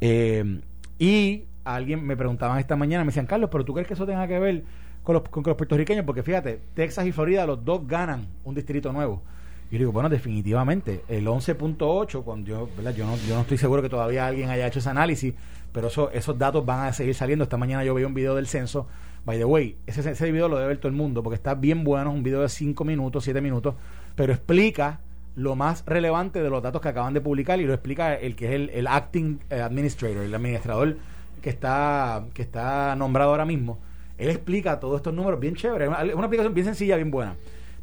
Eh, 0.00 0.60
y 0.98 1.44
alguien 1.64 2.04
me 2.04 2.16
preguntaban 2.16 2.58
esta 2.58 2.76
mañana, 2.76 3.04
me 3.04 3.08
decían, 3.08 3.26
Carlos, 3.26 3.50
pero 3.52 3.64
tú 3.64 3.74
crees 3.74 3.86
que 3.86 3.94
eso 3.94 4.06
tenga 4.06 4.26
que 4.26 4.38
ver 4.38 4.64
con 5.02 5.14
los, 5.14 5.22
con 5.28 5.42
los 5.44 5.56
puertorriqueños? 5.56 6.04
Porque 6.04 6.22
fíjate, 6.22 6.60
Texas 6.74 7.06
y 7.06 7.12
Florida, 7.12 7.46
los 7.46 7.64
dos 7.64 7.86
ganan 7.86 8.26
un 8.44 8.54
distrito 8.54 8.92
nuevo. 8.92 9.22
Yo 9.70 9.78
digo, 9.78 9.92
bueno, 9.92 10.08
definitivamente, 10.08 11.02
el 11.08 11.26
11.8, 11.26 12.24
cuando 12.24 12.48
yo, 12.48 12.68
¿verdad? 12.74 12.94
Yo, 12.94 13.06
no, 13.06 13.16
yo 13.16 13.34
no 13.34 13.42
estoy 13.42 13.58
seguro 13.58 13.82
que 13.82 13.90
todavía 13.90 14.26
alguien 14.26 14.48
haya 14.48 14.66
hecho 14.66 14.78
ese 14.78 14.88
análisis, 14.88 15.34
pero 15.72 15.88
eso, 15.88 16.10
esos 16.10 16.38
datos 16.38 16.64
van 16.64 16.86
a 16.86 16.92
seguir 16.92 17.14
saliendo. 17.14 17.42
Esta 17.42 17.58
mañana 17.58 17.84
yo 17.84 17.92
veía 17.92 18.06
un 18.06 18.14
video 18.14 18.34
del 18.34 18.46
censo. 18.46 18.86
By 19.26 19.36
the 19.36 19.44
way, 19.44 19.76
ese, 19.86 20.08
ese 20.10 20.32
video 20.32 20.48
lo 20.48 20.56
debe 20.56 20.68
ver 20.68 20.78
todo 20.78 20.88
el 20.88 20.96
mundo 20.96 21.22
porque 21.22 21.34
está 21.34 21.54
bien 21.54 21.84
bueno, 21.84 22.10
es 22.10 22.16
un 22.16 22.22
video 22.22 22.40
de 22.40 22.48
5 22.48 22.82
minutos, 22.84 23.24
7 23.24 23.42
minutos, 23.42 23.74
pero 24.14 24.32
explica 24.32 25.00
lo 25.34 25.54
más 25.54 25.84
relevante 25.86 26.42
de 26.42 26.48
los 26.48 26.62
datos 26.62 26.80
que 26.80 26.88
acaban 26.88 27.12
de 27.12 27.20
publicar 27.20 27.60
y 27.60 27.64
lo 27.64 27.74
explica 27.74 28.14
el 28.14 28.34
que 28.34 28.46
es 28.46 28.70
el, 28.72 28.86
acting 28.86 29.38
eh, 29.50 29.60
administrator, 29.60 30.24
el 30.24 30.34
administrador 30.34 30.96
que 31.42 31.50
está, 31.50 32.24
que 32.32 32.42
está 32.42 32.96
nombrado 32.96 33.30
ahora 33.30 33.44
mismo. 33.44 33.78
Él 34.16 34.30
explica 34.30 34.80
todos 34.80 34.96
estos 34.96 35.14
números 35.14 35.38
bien 35.38 35.54
chévere. 35.54 35.84
Es 35.84 36.14
una 36.14 36.26
aplicación 36.26 36.54
bien 36.54 36.66
sencilla, 36.66 36.96
bien 36.96 37.10
buena. 37.10 37.36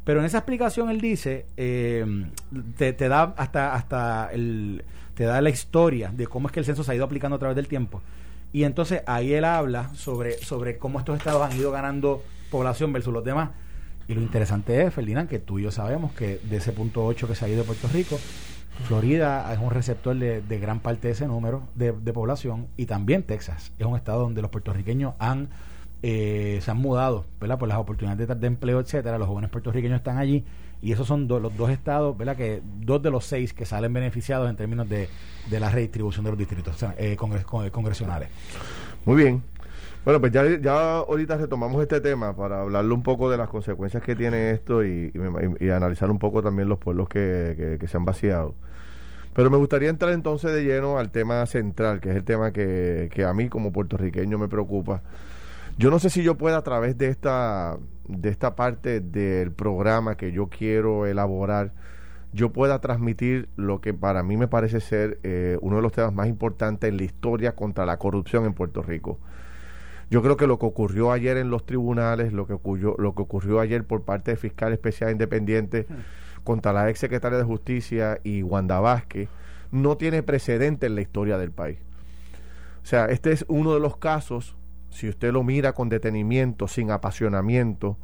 Pero 0.06 0.20
en 0.20 0.26
esa 0.26 0.38
explicación 0.38 0.88
él 0.88 1.00
dice, 1.00 1.46
eh, 1.56 2.06
te, 2.78 2.92
te, 2.92 3.08
da 3.08 3.34
hasta, 3.36 3.74
hasta 3.74 4.30
el, 4.32 4.84
te 5.16 5.24
da 5.24 5.40
la 5.40 5.50
historia 5.50 6.12
de 6.14 6.28
cómo 6.28 6.46
es 6.46 6.52
que 6.52 6.60
el 6.60 6.64
censo 6.64 6.84
se 6.84 6.92
ha 6.92 6.94
ido 6.94 7.04
aplicando 7.04 7.34
a 7.34 7.38
través 7.40 7.56
del 7.56 7.66
tiempo. 7.66 8.00
Y 8.52 8.62
entonces 8.62 9.02
ahí 9.06 9.32
él 9.32 9.44
habla 9.44 9.92
sobre, 9.94 10.38
sobre 10.38 10.78
cómo 10.78 11.00
estos 11.00 11.16
estados 11.16 11.42
han 11.42 11.58
ido 11.58 11.72
ganando 11.72 12.22
población 12.52 12.92
versus 12.92 13.12
los 13.12 13.24
demás. 13.24 13.50
Y 14.06 14.14
lo 14.14 14.22
interesante 14.22 14.80
es, 14.80 14.94
Ferdinand, 14.94 15.28
que 15.28 15.40
tú 15.40 15.58
y 15.58 15.64
yo 15.64 15.72
sabemos 15.72 16.12
que 16.12 16.38
de 16.48 16.58
ese 16.58 16.70
punto 16.70 17.04
8 17.04 17.26
que 17.26 17.34
se 17.34 17.44
ha 17.44 17.48
ido 17.48 17.58
de 17.58 17.64
Puerto 17.64 17.88
Rico, 17.88 18.16
Florida 18.84 19.52
es 19.52 19.58
un 19.58 19.70
receptor 19.70 20.14
de, 20.16 20.58
gran 20.60 20.78
parte 20.78 21.08
de 21.08 21.14
ese 21.14 21.26
número 21.26 21.64
de, 21.74 21.92
población 22.12 22.68
y 22.76 22.86
también 22.86 23.24
Texas 23.24 23.72
es 23.76 23.86
un 23.86 23.96
estado 23.96 24.20
donde 24.20 24.40
los 24.40 24.52
puertorriqueños 24.52 25.14
han 25.18 25.48
eh, 26.02 26.58
se 26.62 26.70
han 26.70 26.78
mudado 26.78 27.24
¿verdad? 27.40 27.58
por 27.58 27.68
las 27.68 27.78
oportunidades 27.78 28.28
de, 28.40 28.46
empleo, 28.46 28.80
etcétera. 28.80 29.18
Los 29.18 29.28
jóvenes 29.28 29.50
puertorriqueños 29.50 29.98
están 29.98 30.18
allí 30.18 30.44
y 30.82 30.92
esos 30.92 31.06
son 31.06 31.26
los 31.26 31.56
dos 31.56 31.70
estados, 31.70 32.16
¿verdad? 32.16 32.36
que 32.36 32.62
dos 32.80 33.02
de 33.02 33.10
los 33.10 33.24
seis 33.24 33.52
que 33.52 33.64
salen 33.64 33.92
beneficiados 33.92 34.48
en 34.48 34.56
términos 34.56 34.88
de, 34.88 35.08
la 35.50 35.70
redistribución 35.70 36.24
de 36.24 36.30
los 36.30 36.38
distritos 36.38 36.84
eh, 36.98 37.16
congresionales. 37.16 38.28
Muy 39.04 39.16
bien. 39.16 39.42
Bueno, 40.06 40.20
pues 40.20 40.30
ya, 40.30 40.44
ya 40.60 40.98
ahorita 40.98 41.36
retomamos 41.36 41.82
este 41.82 42.00
tema 42.00 42.36
para 42.36 42.60
hablarle 42.60 42.94
un 42.94 43.02
poco 43.02 43.28
de 43.28 43.36
las 43.36 43.48
consecuencias 43.48 44.04
que 44.04 44.14
tiene 44.14 44.52
esto 44.52 44.84
y, 44.84 45.12
analizar 45.74 46.12
un 46.12 46.20
poco 46.20 46.44
también 46.44 46.68
los 46.68 46.78
pueblos 46.78 47.08
que, 47.08 47.84
se 47.84 47.96
han 47.96 48.04
vaciado. 48.04 48.54
Pero 49.34 49.50
me 49.50 49.56
gustaría 49.56 49.88
entrar 49.90 50.12
entonces 50.12 50.52
de 50.52 50.62
lleno 50.62 50.98
al 50.98 51.10
tema 51.10 51.44
central, 51.46 52.00
que 52.00 52.10
es 52.10 52.16
el 52.16 52.22
tema 52.22 52.52
que, 52.52 53.10
que 53.12 53.24
a 53.24 53.34
mí 53.34 53.48
como 53.48 53.72
puertorriqueño 53.72 54.38
me 54.38 54.46
preocupa. 54.46 55.02
Yo 55.78 55.90
no 55.90 55.98
sé 55.98 56.08
si 56.08 56.22
yo 56.22 56.36
pueda 56.36 56.56
a 56.58 56.62
través 56.62 56.96
de 56.96 57.08
esta, 57.08 57.78
de 58.08 58.30
esta 58.30 58.56
parte 58.56 59.00
del 59.00 59.52
programa 59.52 60.16
que 60.16 60.32
yo 60.32 60.48
quiero 60.48 61.06
elaborar, 61.06 61.72
yo 62.32 62.50
pueda 62.50 62.80
transmitir 62.80 63.48
lo 63.56 63.80
que 63.80 63.92
para 63.92 64.22
mí 64.22 64.36
me 64.36 64.48
parece 64.48 64.80
ser 64.80 65.18
eh, 65.22 65.58
uno 65.60 65.76
de 65.76 65.82
los 65.82 65.92
temas 65.92 66.14
más 66.14 66.28
importantes 66.28 66.88
en 66.88 66.96
la 66.96 67.04
historia 67.04 67.54
contra 67.54 67.84
la 67.84 67.98
corrupción 67.98 68.46
en 68.46 68.54
Puerto 68.54 68.82
Rico. 68.82 69.18
Yo 70.10 70.22
creo 70.22 70.36
que 70.36 70.46
lo 70.46 70.58
que 70.58 70.66
ocurrió 70.66 71.12
ayer 71.12 71.36
en 71.36 71.50
los 71.50 71.66
tribunales, 71.66 72.32
lo 72.32 72.46
que 72.46 72.52
ocurrió, 72.54 72.94
lo 72.98 73.14
que 73.14 73.22
ocurrió 73.22 73.60
ayer 73.60 73.84
por 73.84 74.02
parte 74.02 74.30
del 74.30 74.38
fiscal 74.38 74.72
especial 74.72 75.10
independiente 75.10 75.86
contra 76.44 76.72
la 76.72 76.88
ex 76.88 77.00
secretaria 77.00 77.38
de 77.38 77.44
Justicia 77.44 78.20
y 78.22 78.42
Wanda 78.42 78.80
Vázquez, 78.80 79.28
no 79.72 79.96
tiene 79.96 80.22
precedente 80.22 80.86
en 80.86 80.94
la 80.94 81.00
historia 81.00 81.38
del 81.38 81.50
país. 81.50 81.78
O 82.82 82.86
sea, 82.86 83.06
este 83.06 83.32
es 83.32 83.44
uno 83.48 83.74
de 83.74 83.80
los 83.80 83.96
casos, 83.96 84.56
si 84.96 85.08
usted 85.08 85.32
lo 85.32 85.42
mira 85.42 85.74
con 85.74 85.88
detenimiento, 85.90 86.66
sin 86.68 86.90
apasionamiento, 86.90 87.98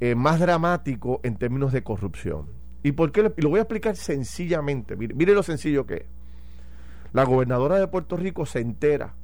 eh, 0.00 0.14
más 0.14 0.38
dramático 0.38 1.20
en 1.22 1.36
términos 1.36 1.72
de 1.72 1.82
corrupción. 1.82 2.48
¿Y 2.82 2.92
por 2.92 3.12
qué? 3.12 3.32
lo 3.36 3.48
voy 3.48 3.58
a 3.58 3.62
explicar 3.62 3.96
sencillamente. 3.96 4.94
Mire, 4.94 5.14
mire 5.14 5.32
lo 5.32 5.42
sencillo 5.42 5.86
que 5.86 5.94
es. 5.94 6.04
La 7.12 7.24
gobernadora 7.24 7.78
de 7.78 7.88
Puerto 7.88 8.16
Rico 8.16 8.44
se 8.44 8.60
entera 8.60 9.14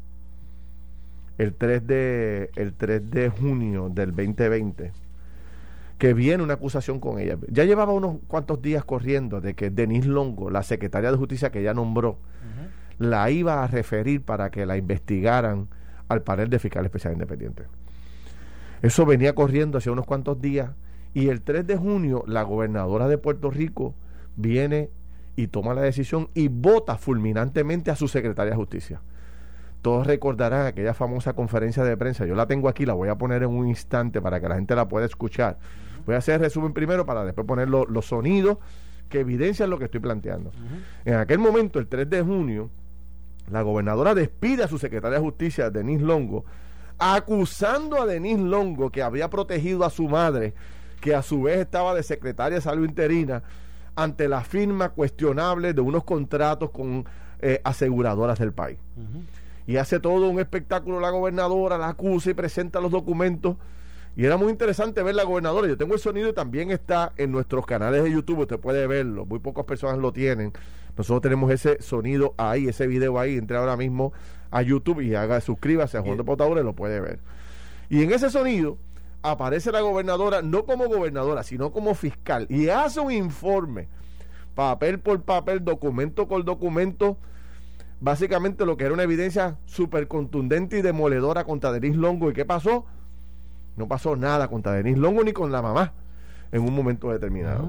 el 1.36 1.54
3 1.54 1.86
de, 1.86 2.50
el 2.56 2.72
3 2.72 3.10
de 3.10 3.28
junio 3.28 3.90
del 3.90 4.16
2020 4.16 4.92
que 5.98 6.14
viene 6.14 6.42
una 6.42 6.54
acusación 6.54 6.98
con 6.98 7.18
ella. 7.20 7.36
Ya 7.48 7.64
llevaba 7.64 7.92
unos 7.92 8.16
cuantos 8.26 8.60
días 8.62 8.84
corriendo 8.84 9.40
de 9.40 9.54
que 9.54 9.70
Denise 9.70 10.08
Longo, 10.08 10.50
la 10.50 10.62
secretaria 10.62 11.12
de 11.12 11.16
justicia 11.16 11.52
que 11.52 11.60
ella 11.60 11.74
nombró, 11.74 12.18
la 12.98 13.30
iba 13.30 13.62
a 13.62 13.66
referir 13.68 14.24
para 14.24 14.50
que 14.50 14.66
la 14.66 14.76
investigaran 14.76 15.68
al 16.12 16.22
panel 16.22 16.48
de 16.48 16.58
fiscal 16.58 16.84
especial 16.84 17.12
independiente. 17.14 17.64
Eso 18.82 19.06
venía 19.06 19.34
corriendo 19.34 19.78
hace 19.78 19.90
unos 19.90 20.06
cuantos 20.06 20.40
días 20.40 20.70
y 21.14 21.28
el 21.28 21.42
3 21.42 21.66
de 21.66 21.76
junio 21.76 22.24
la 22.26 22.42
gobernadora 22.42 23.08
de 23.08 23.18
Puerto 23.18 23.50
Rico 23.50 23.94
viene 24.36 24.90
y 25.36 25.46
toma 25.46 25.74
la 25.74 25.82
decisión 25.82 26.28
y 26.34 26.48
vota 26.48 26.98
fulminantemente 26.98 27.90
a 27.90 27.96
su 27.96 28.08
secretaria 28.08 28.50
de 28.50 28.56
justicia. 28.56 29.00
Todos 29.82 30.06
recordarán 30.06 30.66
aquella 30.66 30.94
famosa 30.94 31.32
conferencia 31.32 31.82
de 31.82 31.96
prensa. 31.96 32.24
Yo 32.24 32.34
la 32.34 32.46
tengo 32.46 32.68
aquí, 32.68 32.86
la 32.86 32.94
voy 32.94 33.08
a 33.08 33.16
poner 33.16 33.42
en 33.42 33.50
un 33.50 33.66
instante 33.66 34.20
para 34.20 34.40
que 34.40 34.48
la 34.48 34.54
gente 34.54 34.76
la 34.76 34.86
pueda 34.88 35.06
escuchar. 35.06 35.58
Voy 36.06 36.14
a 36.14 36.18
hacer 36.18 36.36
el 36.36 36.40
resumen 36.42 36.72
primero 36.72 37.04
para 37.04 37.24
después 37.24 37.46
poner 37.46 37.68
los 37.68 38.06
sonidos 38.06 38.58
que 39.08 39.20
evidencian 39.20 39.70
lo 39.70 39.78
que 39.78 39.86
estoy 39.86 40.00
planteando. 40.00 40.52
En 41.04 41.14
aquel 41.14 41.38
momento, 41.38 41.78
el 41.78 41.88
3 41.88 42.08
de 42.08 42.22
junio, 42.22 42.70
la 43.50 43.62
gobernadora 43.62 44.14
despide 44.14 44.64
a 44.64 44.68
su 44.68 44.78
secretaria 44.78 45.18
de 45.18 45.24
justicia, 45.24 45.70
Denise 45.70 46.04
Longo, 46.04 46.44
acusando 46.98 48.00
a 48.00 48.06
Denise 48.06 48.42
Longo 48.42 48.90
que 48.90 49.02
había 49.02 49.28
protegido 49.28 49.84
a 49.84 49.90
su 49.90 50.08
madre, 50.08 50.54
que 51.00 51.14
a 51.14 51.22
su 51.22 51.42
vez 51.42 51.58
estaba 51.58 51.94
de 51.94 52.02
secretaria 52.02 52.56
de 52.56 52.62
salud 52.62 52.86
interina, 52.86 53.42
ante 53.94 54.28
la 54.28 54.42
firma 54.42 54.90
cuestionable 54.90 55.74
de 55.74 55.80
unos 55.80 56.04
contratos 56.04 56.70
con 56.70 57.04
eh, 57.40 57.60
aseguradoras 57.64 58.38
del 58.38 58.52
país 58.52 58.78
y 59.66 59.76
hace 59.76 60.00
todo 60.00 60.28
un 60.28 60.40
espectáculo 60.40 61.00
la 61.00 61.10
gobernadora, 61.10 61.78
la 61.78 61.88
acusa 61.88 62.30
y 62.30 62.34
presenta 62.34 62.80
los 62.80 62.90
documentos. 62.90 63.56
Y 64.16 64.26
era 64.26 64.36
muy 64.36 64.50
interesante 64.50 65.02
ver 65.02 65.14
la 65.14 65.24
gobernadora. 65.24 65.66
Yo 65.66 65.76
tengo 65.76 65.94
el 65.94 66.00
sonido 66.00 66.28
y 66.28 66.32
también 66.34 66.70
está 66.70 67.12
en 67.16 67.32
nuestros 67.32 67.64
canales 67.64 68.02
de 68.02 68.10
YouTube. 68.10 68.40
Usted 68.40 68.58
puede 68.58 68.86
verlo. 68.86 69.24
Muy 69.24 69.38
pocas 69.38 69.64
personas 69.64 69.98
lo 69.98 70.12
tienen. 70.12 70.52
Nosotros 70.96 71.22
tenemos 71.22 71.50
ese 71.50 71.80
sonido 71.80 72.34
ahí, 72.36 72.68
ese 72.68 72.86
video 72.86 73.18
ahí. 73.18 73.36
Entre 73.36 73.56
ahora 73.56 73.76
mismo 73.76 74.12
a 74.50 74.62
YouTube 74.62 75.00
y 75.00 75.14
haga, 75.14 75.40
suscríbase 75.40 75.98
a 75.98 76.02
Juan 76.02 76.18
de 76.18 76.24
Potadura 76.24 76.62
lo 76.62 76.74
puede 76.74 77.00
ver. 77.00 77.20
Y 77.88 78.02
en 78.02 78.12
ese 78.12 78.30
sonido 78.30 78.78
aparece 79.22 79.72
la 79.72 79.80
gobernadora, 79.80 80.42
no 80.42 80.64
como 80.64 80.88
gobernadora, 80.88 81.42
sino 81.42 81.72
como 81.72 81.94
fiscal. 81.94 82.46
Y 82.50 82.68
hace 82.68 83.00
un 83.00 83.12
informe, 83.12 83.88
papel 84.54 84.98
por 84.98 85.20
papel, 85.22 85.64
documento 85.64 86.28
por 86.28 86.44
documento 86.44 87.16
básicamente 88.00 88.66
lo 88.66 88.76
que 88.76 88.84
era 88.84 88.94
una 88.94 89.04
evidencia 89.04 89.58
súper 89.64 90.08
contundente 90.08 90.78
y 90.78 90.82
demoledora 90.82 91.44
contra 91.44 91.72
Denis 91.72 91.96
Longo. 91.96 92.30
¿Y 92.30 92.34
qué 92.34 92.44
pasó? 92.44 92.84
No 93.76 93.86
pasó 93.86 94.16
nada 94.16 94.48
contra 94.48 94.72
Denis 94.72 94.98
Longo 94.98 95.22
ni 95.22 95.32
con 95.32 95.52
la 95.52 95.62
mamá 95.62 95.92
en 96.52 96.62
un 96.62 96.74
momento 96.74 97.10
determinado. 97.10 97.68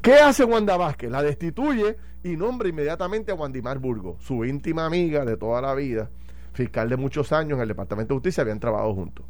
¿Qué 0.00 0.14
hace 0.14 0.44
Wanda 0.44 0.76
Vázquez? 0.76 1.10
La 1.10 1.22
destituye 1.22 1.96
y 2.22 2.36
nombra 2.36 2.68
inmediatamente 2.68 3.32
a 3.32 3.34
Wandimar 3.34 3.78
Burgo, 3.78 4.16
su 4.20 4.44
íntima 4.44 4.86
amiga 4.86 5.24
de 5.24 5.36
toda 5.36 5.60
la 5.60 5.74
vida, 5.74 6.08
fiscal 6.52 6.88
de 6.88 6.96
muchos 6.96 7.32
años 7.32 7.56
en 7.56 7.62
el 7.62 7.68
Departamento 7.68 8.14
de 8.14 8.18
Justicia, 8.18 8.42
habían 8.42 8.60
trabajado 8.60 8.94
juntos. 8.94 9.26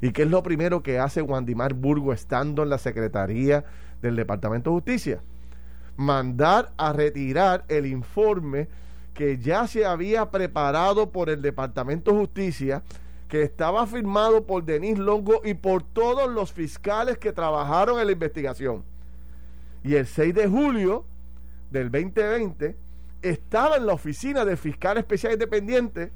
¿Y 0.00 0.10
qué 0.10 0.22
es 0.22 0.30
lo 0.30 0.42
primero 0.42 0.82
que 0.82 0.98
hace 0.98 1.22
Wandimar 1.22 1.74
Burgo 1.74 2.12
estando 2.12 2.64
en 2.64 2.70
la 2.70 2.78
Secretaría 2.78 3.64
del 4.02 4.16
Departamento 4.16 4.70
de 4.70 4.74
Justicia? 4.74 5.20
Mandar 5.96 6.72
a 6.76 6.92
retirar 6.92 7.64
el 7.68 7.86
informe 7.86 8.66
que 9.14 9.38
ya 9.38 9.68
se 9.68 9.84
había 9.84 10.30
preparado 10.30 11.12
por 11.12 11.30
el 11.30 11.42
Departamento 11.42 12.10
de 12.10 12.18
Justicia, 12.18 12.82
que 13.32 13.40
estaba 13.40 13.86
firmado 13.86 14.44
por 14.44 14.62
Denis 14.62 14.98
Longo 14.98 15.40
y 15.42 15.54
por 15.54 15.82
todos 15.82 16.30
los 16.30 16.52
fiscales 16.52 17.16
que 17.16 17.32
trabajaron 17.32 17.98
en 17.98 18.04
la 18.04 18.12
investigación. 18.12 18.84
Y 19.82 19.94
el 19.94 20.06
6 20.06 20.34
de 20.34 20.48
julio 20.48 21.06
del 21.70 21.90
2020 21.90 22.76
estaba 23.22 23.78
en 23.78 23.86
la 23.86 23.94
oficina 23.94 24.44
del 24.44 24.58
fiscal 24.58 24.98
especial 24.98 25.32
independiente 25.32 26.12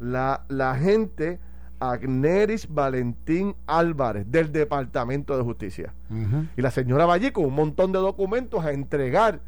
la, 0.00 0.44
la 0.48 0.72
agente 0.72 1.38
Agneris 1.78 2.68
Valentín 2.68 3.56
Álvarez 3.66 4.30
del 4.30 4.52
Departamento 4.52 5.38
de 5.38 5.42
Justicia. 5.42 5.94
Y 6.58 6.60
la 6.60 6.70
señora 6.70 7.06
Valle 7.06 7.32
con 7.32 7.46
un 7.46 7.54
montón 7.54 7.90
de 7.90 8.00
documentos 8.00 8.62
a 8.62 8.72
entregar 8.72 9.40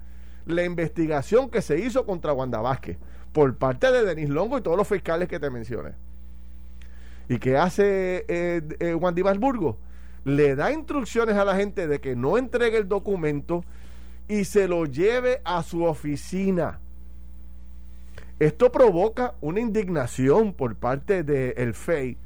la 0.47 0.65
investigación 0.65 1.51
que 1.51 1.61
se 1.61 1.79
hizo 1.79 2.07
contra 2.07 2.33
Wanda 2.33 2.63
Vázquez 2.63 2.97
por 3.35 3.55
parte 3.59 3.93
de 3.93 4.03
Denis 4.03 4.31
Longo 4.31 4.57
y 4.57 4.63
todos 4.63 4.79
los 4.79 4.89
fiscales 4.89 5.29
que 5.29 5.39
te 5.39 5.51
mencioné. 5.51 5.93
¿Y 7.33 7.39
qué 7.39 7.57
hace 7.57 8.27
eh, 8.29 8.61
eh 8.79 8.95
Burgo? 9.39 9.79
Le 10.25 10.55
da 10.55 10.71
instrucciones 10.71 11.35
a 11.37 11.47
la 11.47 11.57
gente 11.57 11.89
de 11.89 11.99
que 11.99 12.15
no 12.15 12.37
entregue 12.37 12.77
el 12.77 12.89
documento 12.89 13.65
y 14.29 14.45
se 14.45 14.69
lo 14.69 14.85
lleve 14.85 15.41
a 15.43 15.63
su 15.63 15.85
oficina. 15.85 16.79
Esto 18.39 18.71
provoca 18.71 19.35
una 19.41 19.61
indignación 19.61 20.53
por 20.53 20.77
parte 20.77 21.23
del 21.23 21.55
el 21.57 21.73
FEI 21.73 22.19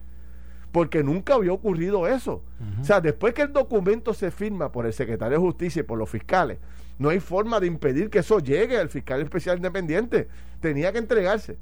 porque 0.72 1.04
nunca 1.04 1.34
había 1.34 1.52
ocurrido 1.52 2.08
eso. 2.08 2.42
O 2.80 2.84
sea, 2.84 3.00
después 3.00 3.32
que 3.32 3.42
el 3.42 3.52
documento 3.52 4.12
se 4.12 4.32
firma 4.32 4.72
por 4.72 4.86
el 4.86 4.92
secretario 4.92 5.38
de 5.38 5.44
Justicia 5.44 5.80
y 5.80 5.84
por 5.84 5.98
los 5.98 6.10
fiscales, 6.10 6.58
no 6.98 7.10
hay 7.10 7.20
forma 7.20 7.60
de 7.60 7.68
impedir 7.68 8.10
que 8.10 8.18
eso 8.18 8.40
llegue 8.40 8.76
al 8.76 8.88
fiscal 8.88 9.22
especial 9.22 9.58
independiente. 9.58 10.26
Tenía 10.60 10.92
que 10.92 10.98
entregarse. 10.98 11.56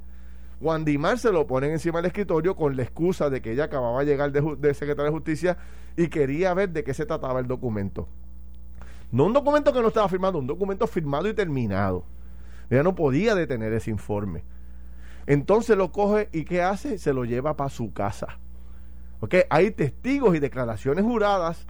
Wandimar 0.65 1.19
se 1.19 1.31
lo 1.31 1.47
ponen 1.47 1.73
encima 1.73 1.99
del 1.99 2.07
escritorio 2.07 2.57
con 2.57 2.75
la 2.75 2.83
excusa 2.83 3.29
de 3.29 3.43
que 3.43 3.53
ella 3.53 3.65
acababa 3.65 4.01
de 4.01 4.07
llegar 4.07 4.33
de, 4.33 4.75
secretario 4.75 5.05
de 5.05 5.11
Justicia 5.11 5.59
y 5.95 6.09
quería 6.09 6.55
ver 6.55 6.71
de 6.71 6.83
qué 6.83 6.95
se 6.95 7.05
trataba 7.05 7.39
el 7.41 7.47
documento. 7.47 8.09
No 9.13 9.27
un 9.27 9.35
documento 9.35 9.75
que 9.75 9.83
no 9.83 9.89
estaba 9.89 10.09
firmado, 10.09 10.39
un 10.39 10.47
documento 10.47 10.87
firmado 10.87 11.29
y 11.29 11.35
terminado. 11.35 12.05
Ella 12.71 12.83
no 12.83 12.95
podía 12.95 13.35
detener 13.35 13.75
ese 13.75 13.91
informe. 13.91 14.43
Entonces 15.27 15.77
lo 15.77 15.93
coge 15.93 16.31
y 16.33 16.47
¿qué 16.47 16.63
hace? 16.63 16.97
Se 16.97 17.13
lo 17.13 17.27
lleva 17.27 17.59
para 17.59 17.69
su 17.69 17.93
casa. 17.93 18.39
¿Ok? 19.21 19.35
Hay 19.51 19.71
testigos 19.71 20.35
y 20.35 20.39
declaraciones 20.39 21.05
juradas 21.05 21.67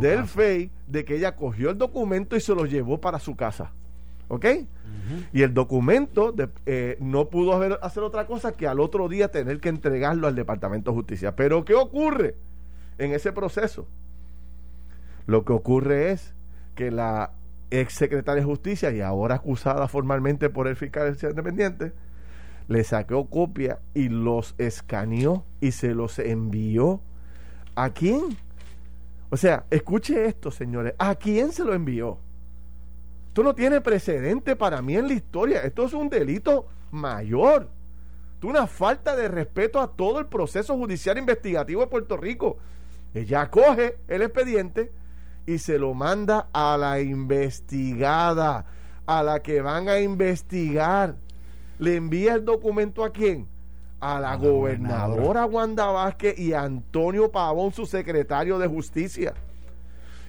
del 0.00 0.24
FEI 0.24 0.70
de 0.86 1.04
que 1.04 1.16
ella 1.16 1.36
cogió 1.36 1.68
el 1.68 1.76
documento 1.76 2.36
y 2.36 2.40
se 2.40 2.54
lo 2.54 2.64
llevó 2.64 3.02
para 3.02 3.18
su 3.18 3.36
casa. 3.36 3.72
¿Ok? 4.32 4.46
Y 5.34 5.42
el 5.42 5.52
documento 5.52 6.34
eh, 6.64 6.96
no 7.00 7.28
pudo 7.28 7.52
hacer 7.82 8.02
otra 8.02 8.26
cosa 8.26 8.52
que 8.52 8.66
al 8.66 8.80
otro 8.80 9.10
día 9.10 9.30
tener 9.30 9.60
que 9.60 9.68
entregarlo 9.68 10.26
al 10.26 10.34
Departamento 10.34 10.90
de 10.90 10.96
Justicia. 10.96 11.36
Pero 11.36 11.66
¿qué 11.66 11.74
ocurre 11.74 12.34
en 12.96 13.12
ese 13.12 13.32
proceso? 13.32 13.86
Lo 15.26 15.44
que 15.44 15.52
ocurre 15.52 16.12
es 16.12 16.32
que 16.74 16.90
la 16.90 17.32
ex 17.70 17.92
secretaria 17.92 18.40
de 18.40 18.46
Justicia 18.46 18.90
y 18.90 19.02
ahora 19.02 19.34
acusada 19.34 19.86
formalmente 19.86 20.48
por 20.48 20.66
el 20.66 20.76
fiscal 20.76 21.14
independiente, 21.20 21.92
le 22.68 22.82
sacó 22.84 23.28
copia 23.28 23.80
y 23.92 24.08
los 24.08 24.54
escaneó 24.56 25.44
y 25.60 25.72
se 25.72 25.92
los 25.94 26.18
envió. 26.18 27.02
¿A 27.74 27.90
quién? 27.90 28.38
O 29.28 29.36
sea, 29.36 29.66
escuche 29.68 30.24
esto, 30.24 30.50
señores. 30.50 30.94
¿A 30.96 31.16
quién 31.16 31.52
se 31.52 31.64
lo 31.64 31.74
envió? 31.74 32.18
Esto 33.32 33.42
no 33.42 33.54
tiene 33.54 33.80
precedente 33.80 34.56
para 34.56 34.82
mí 34.82 34.94
en 34.94 35.08
la 35.08 35.14
historia. 35.14 35.62
Esto 35.62 35.86
es 35.86 35.94
un 35.94 36.10
delito 36.10 36.66
mayor. 36.90 37.70
Esto 38.34 38.46
es 38.46 38.50
una 38.50 38.66
falta 38.66 39.16
de 39.16 39.26
respeto 39.26 39.80
a 39.80 39.90
todo 39.90 40.18
el 40.18 40.26
proceso 40.26 40.76
judicial 40.76 41.16
investigativo 41.16 41.80
de 41.80 41.86
Puerto 41.86 42.18
Rico. 42.18 42.58
Ella 43.14 43.48
coge 43.48 43.96
el 44.06 44.20
expediente 44.20 44.92
y 45.46 45.56
se 45.56 45.78
lo 45.78 45.94
manda 45.94 46.48
a 46.52 46.76
la 46.76 47.00
investigada, 47.00 48.66
a 49.06 49.22
la 49.22 49.40
que 49.40 49.62
van 49.62 49.88
a 49.88 49.98
investigar. 49.98 51.16
Le 51.78 51.96
envía 51.96 52.34
el 52.34 52.44
documento 52.44 53.02
a 53.02 53.12
quién? 53.12 53.48
A 54.00 54.20
la, 54.20 54.36
gobernadora 54.36 55.46
Wanda 55.46 55.86
Vázquez 55.86 56.38
y 56.38 56.52
a 56.52 56.64
Antonio 56.64 57.32
Pavón, 57.32 57.72
su 57.72 57.86
secretario 57.86 58.58
de 58.58 58.66
Justicia. 58.66 59.32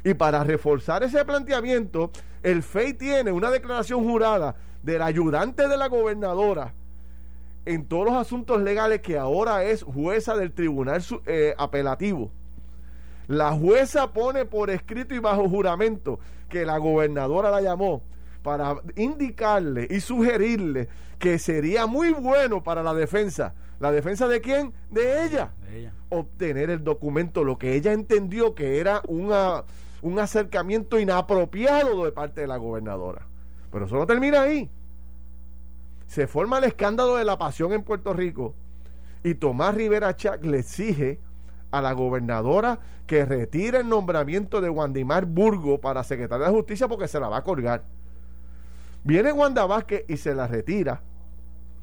Y 0.05 0.13
para 0.13 0.41
reforzar 0.45 1.03
ese 1.03 1.25
planteamiento, 1.25 2.09
el 2.43 2.61
FEI 2.61 2.93
tiene 2.93 3.31
una 3.31 3.49
declaración 3.49 4.03
jurada 4.03 4.55
del 4.83 5.01
ayudante 5.01 5.67
de 5.67 5.77
la 5.77 5.87
gobernadora 5.87 6.73
en 7.65 7.85
todos 7.85 8.05
los 8.05 8.15
asuntos 8.15 8.61
legales 8.61 9.01
que 9.01 9.17
ahora 9.17 9.63
es 9.63 9.83
jueza 9.83 10.35
del 10.35 10.51
tribunal 10.51 11.01
eh, 11.25 11.55
apelativo. 11.57 12.29
La 13.27 13.53
jueza 13.53 14.11
pone 14.11 14.45
por 14.45 14.69
escrito 14.69 15.15
y 15.15 15.19
bajo 15.19 15.47
juramento 15.47 16.19
que 16.49 16.65
la 16.65 16.77
gobernadora 16.77 17.49
la 17.49 17.61
llamó 17.61 18.03
para 18.43 18.75
indicarle 18.97 19.87
y 19.89 20.01
sugerirle 20.01 20.89
que 21.17 21.39
sería 21.39 21.87
muy 21.87 22.11
bueno 22.11 22.61
para 22.61 22.83
la 22.83 22.93
defensa. 22.93 23.53
¿La 23.79 23.93
defensa 23.93 24.27
de 24.27 24.41
quién? 24.41 24.73
De 24.91 25.25
ella. 25.25 25.53
De 25.69 25.79
ella. 25.79 25.93
Obtener 26.09 26.69
el 26.69 26.83
documento, 26.83 27.45
lo 27.45 27.57
que 27.57 27.75
ella 27.75 27.93
entendió 27.93 28.53
que 28.53 28.79
era 28.79 29.01
una 29.07 29.63
un 30.03 30.19
acercamiento 30.19 30.99
inapropiado 30.99 32.03
de 32.03 32.11
parte 32.11 32.41
de 32.41 32.47
la 32.47 32.57
gobernadora. 32.57 33.25
Pero 33.71 33.85
eso 33.85 33.95
no 33.95 34.05
termina 34.05 34.41
ahí. 34.41 34.69
Se 36.07 36.27
forma 36.27 36.57
el 36.57 36.65
escándalo 36.65 37.15
de 37.15 37.25
la 37.25 37.37
pasión 37.37 37.71
en 37.71 37.83
Puerto 37.83 38.13
Rico 38.13 38.53
y 39.23 39.35
Tomás 39.35 39.73
Rivera 39.73 40.15
Chac 40.15 40.43
le 40.43 40.59
exige 40.59 41.19
a 41.71 41.81
la 41.81 41.93
gobernadora 41.93 42.79
que 43.07 43.25
retire 43.25 43.79
el 43.79 43.89
nombramiento 43.89 44.59
de 44.59 44.69
Wandimar 44.69 45.25
Burgo 45.25 45.79
para 45.79 46.03
secretaria 46.03 46.47
de 46.47 46.53
justicia 46.53 46.89
porque 46.89 47.07
se 47.07 47.19
la 47.19 47.29
va 47.29 47.37
a 47.37 47.43
colgar. 47.43 47.83
Viene 49.05 49.31
Wanda 49.31 49.65
Vázquez 49.65 50.03
y 50.09 50.17
se 50.17 50.35
la 50.35 50.47
retira. 50.47 51.01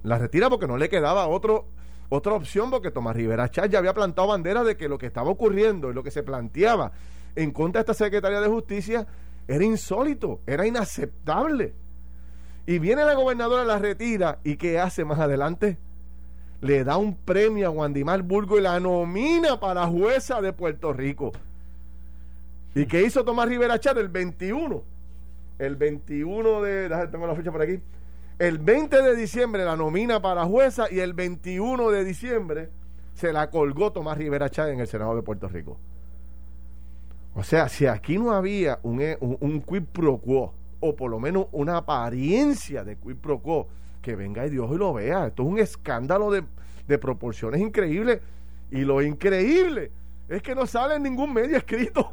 La 0.02 0.18
retira 0.18 0.50
porque 0.50 0.66
no 0.66 0.76
le 0.76 0.90
quedaba 0.90 1.26
otro, 1.26 1.68
otra 2.10 2.34
opción 2.34 2.70
porque 2.70 2.90
Tomás 2.90 3.16
Rivera 3.16 3.50
Chac 3.50 3.70
ya 3.70 3.78
había 3.78 3.94
plantado 3.94 4.28
bandera 4.28 4.62
de 4.62 4.76
que 4.76 4.88
lo 4.88 4.98
que 4.98 5.06
estaba 5.06 5.30
ocurriendo 5.30 5.90
y 5.90 5.94
lo 5.94 6.02
que 6.02 6.10
se 6.10 6.22
planteaba 6.22 6.92
en 7.36 7.52
contra 7.52 7.80
de 7.80 7.82
esta 7.92 8.04
Secretaría 8.04 8.40
de 8.40 8.48
Justicia 8.48 9.06
era 9.48 9.64
insólito, 9.64 10.40
era 10.46 10.66
inaceptable. 10.66 11.74
Y 12.66 12.78
viene 12.78 13.04
la 13.04 13.14
gobernadora, 13.14 13.64
la 13.64 13.78
retira 13.78 14.38
y 14.44 14.56
¿qué 14.56 14.78
hace 14.78 15.04
más 15.04 15.18
adelante? 15.18 15.78
Le 16.60 16.84
da 16.84 16.96
un 16.96 17.16
premio 17.16 17.66
a 17.66 17.70
Wandimar 17.70 18.22
Burgo 18.22 18.58
y 18.58 18.62
la 18.62 18.78
nomina 18.78 19.58
para 19.58 19.86
jueza 19.86 20.40
de 20.40 20.52
Puerto 20.52 20.92
Rico. 20.92 21.32
¿Y 22.74 22.86
qué 22.86 23.02
hizo 23.02 23.24
Tomás 23.24 23.48
Rivera 23.48 23.80
Char 23.80 23.98
el 23.98 24.08
21? 24.08 24.82
El 25.58 25.76
21 25.76 26.62
de... 26.62 27.08
Tengo 27.10 27.26
la 27.26 27.34
fecha 27.34 27.50
por 27.50 27.62
aquí. 27.62 27.80
El 28.38 28.58
20 28.58 29.02
de 29.02 29.16
diciembre 29.16 29.64
la 29.64 29.76
nomina 29.76 30.22
para 30.22 30.44
jueza 30.44 30.86
y 30.90 31.00
el 31.00 31.12
21 31.12 31.90
de 31.90 32.04
diciembre 32.04 32.70
se 33.14 33.32
la 33.32 33.50
colgó 33.50 33.92
Tomás 33.92 34.16
Rivera 34.16 34.48
Char 34.48 34.68
en 34.68 34.80
el 34.80 34.86
Senado 34.86 35.16
de 35.16 35.22
Puerto 35.22 35.48
Rico. 35.48 35.76
O 37.34 37.42
sea, 37.42 37.68
si 37.68 37.86
aquí 37.86 38.18
no 38.18 38.32
había 38.32 38.78
un, 38.82 39.00
eh, 39.00 39.16
un, 39.20 39.60
quid 39.62 39.84
pro 39.84 40.18
quo, 40.18 40.52
o 40.80 40.96
por 40.96 41.10
lo 41.10 41.20
menos 41.20 41.46
una 41.52 41.76
apariencia 41.76 42.84
de 42.84 42.96
quid 42.96 43.16
pro 43.16 43.40
quo, 43.40 43.68
que 44.02 44.16
venga 44.16 44.46
y 44.46 44.50
Dios 44.50 44.70
y 44.72 44.76
lo 44.76 44.92
vea. 44.92 45.26
Esto 45.26 45.42
es 45.42 45.48
un 45.48 45.58
escándalo 45.58 46.30
de, 46.30 46.42
de 46.88 46.98
proporciones 46.98 47.60
increíbles. 47.60 48.20
Y 48.70 48.80
lo 48.80 49.02
increíble 49.02 49.90
es 50.28 50.42
que 50.42 50.54
no 50.54 50.66
sale 50.66 50.96
en 50.96 51.02
ningún 51.02 51.32
medio 51.32 51.56
escrito. 51.56 52.12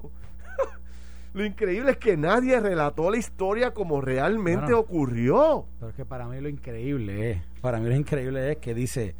lo 1.34 1.46
increíble 1.46 1.92
es 1.92 1.98
que 1.98 2.18
nadie 2.18 2.60
relató 2.60 3.10
la 3.10 3.18
historia 3.18 3.74
como 3.74 4.02
realmente 4.02 4.74
ocurrió. 4.74 5.66
Pero 5.80 5.90
es 5.90 5.96
que 5.96 6.06
para 6.06 6.28
mí 6.28 6.40
lo 6.42 6.50
increíble 6.50 7.32
es, 7.32 7.42
para 7.62 7.80
mí 7.80 7.88
lo 7.90 7.96
increíble 7.96 8.52
es 8.52 8.58
que 8.58 8.74
dice 8.74 9.16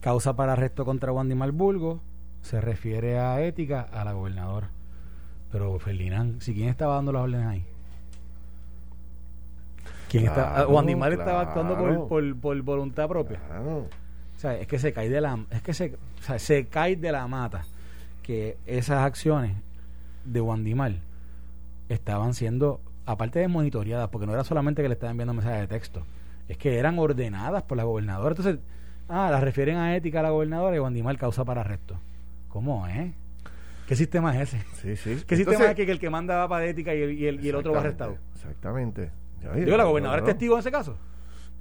causa 0.00 0.36
para 0.36 0.52
arresto 0.52 0.84
contra 0.84 1.12
Wandy 1.12 1.34
Malburgo, 1.34 2.00
se 2.42 2.60
refiere 2.60 3.18
a 3.18 3.40
ética 3.40 3.80
a 3.80 4.04
la 4.04 4.12
gobernadora. 4.12 4.70
Pero 5.54 5.78
Ferdinand, 5.78 6.40
si 6.40 6.52
quién 6.52 6.68
estaba 6.68 6.96
dando 6.96 7.12
las 7.12 7.22
órdenes 7.22 7.46
ahí. 7.46 7.64
¿Quién 10.08 10.26
está, 10.26 10.66
o 10.66 10.80
Animal 10.80 11.12
estaba 11.12 11.42
actuando 11.42 12.08
por, 12.08 12.36
por, 12.40 12.62
voluntad 12.62 13.06
propia. 13.06 13.38
O 13.64 13.86
sea, 14.36 14.56
es 14.58 14.66
que 14.66 14.80
se 14.80 14.92
cae 14.92 15.08
de 15.08 15.20
la 15.20 15.38
es 15.50 15.62
que 15.62 15.72
se, 15.72 15.94
o 15.94 16.22
sea, 16.22 16.40
se 16.40 16.66
cae 16.66 16.96
de 16.96 17.12
la 17.12 17.28
mata 17.28 17.64
que 18.24 18.56
esas 18.66 19.04
acciones 19.04 19.56
de 20.24 20.40
Wandimal 20.40 20.98
estaban 21.88 22.34
siendo 22.34 22.80
aparte 23.06 23.38
de 23.38 23.46
monitoreadas, 23.46 24.08
porque 24.08 24.26
no 24.26 24.32
era 24.32 24.42
solamente 24.42 24.82
que 24.82 24.88
le 24.88 24.94
estaban 24.94 25.12
enviando 25.12 25.34
mensajes 25.34 25.60
de 25.60 25.68
texto, 25.68 26.02
es 26.48 26.58
que 26.58 26.80
eran 26.80 26.98
ordenadas 26.98 27.62
por 27.62 27.76
la 27.76 27.84
gobernadora. 27.84 28.30
Entonces, 28.30 28.58
ah, 29.08 29.28
las 29.30 29.40
refieren 29.40 29.76
a 29.76 29.94
ética 29.94 30.18
a 30.18 30.24
la 30.24 30.30
gobernadora 30.30 30.74
y 30.74 30.80
Wandimal 30.80 31.16
causa 31.16 31.44
para 31.44 31.60
arresto. 31.60 31.96
¿Cómo 32.48 32.88
es? 32.88 32.96
Eh? 32.96 33.12
¿Qué 33.86 33.96
sistema 33.96 34.34
es 34.34 34.54
ese? 34.54 34.64
Sí, 34.74 34.96
sí. 34.96 35.24
¿Qué 35.26 35.36
sistema 35.36 35.66
es 35.66 35.74
que, 35.74 35.82
el 35.82 35.98
que 35.98 36.10
manda 36.10 36.36
va 36.36 36.48
para 36.48 36.66
ética 36.66 36.94
y 36.94 37.02
el, 37.02 37.42
y 37.44 37.48
el, 37.48 37.54
otro 37.54 37.72
va 37.72 37.80
arrestado? 37.80 38.16
Exactamente. 38.34 39.10
Digo, 39.54 39.76
¿la 39.76 39.84
gobernadora 39.84 40.20
es 40.20 40.24
testigo 40.24 40.54
en 40.54 40.60
ese 40.60 40.70
caso? 40.70 40.96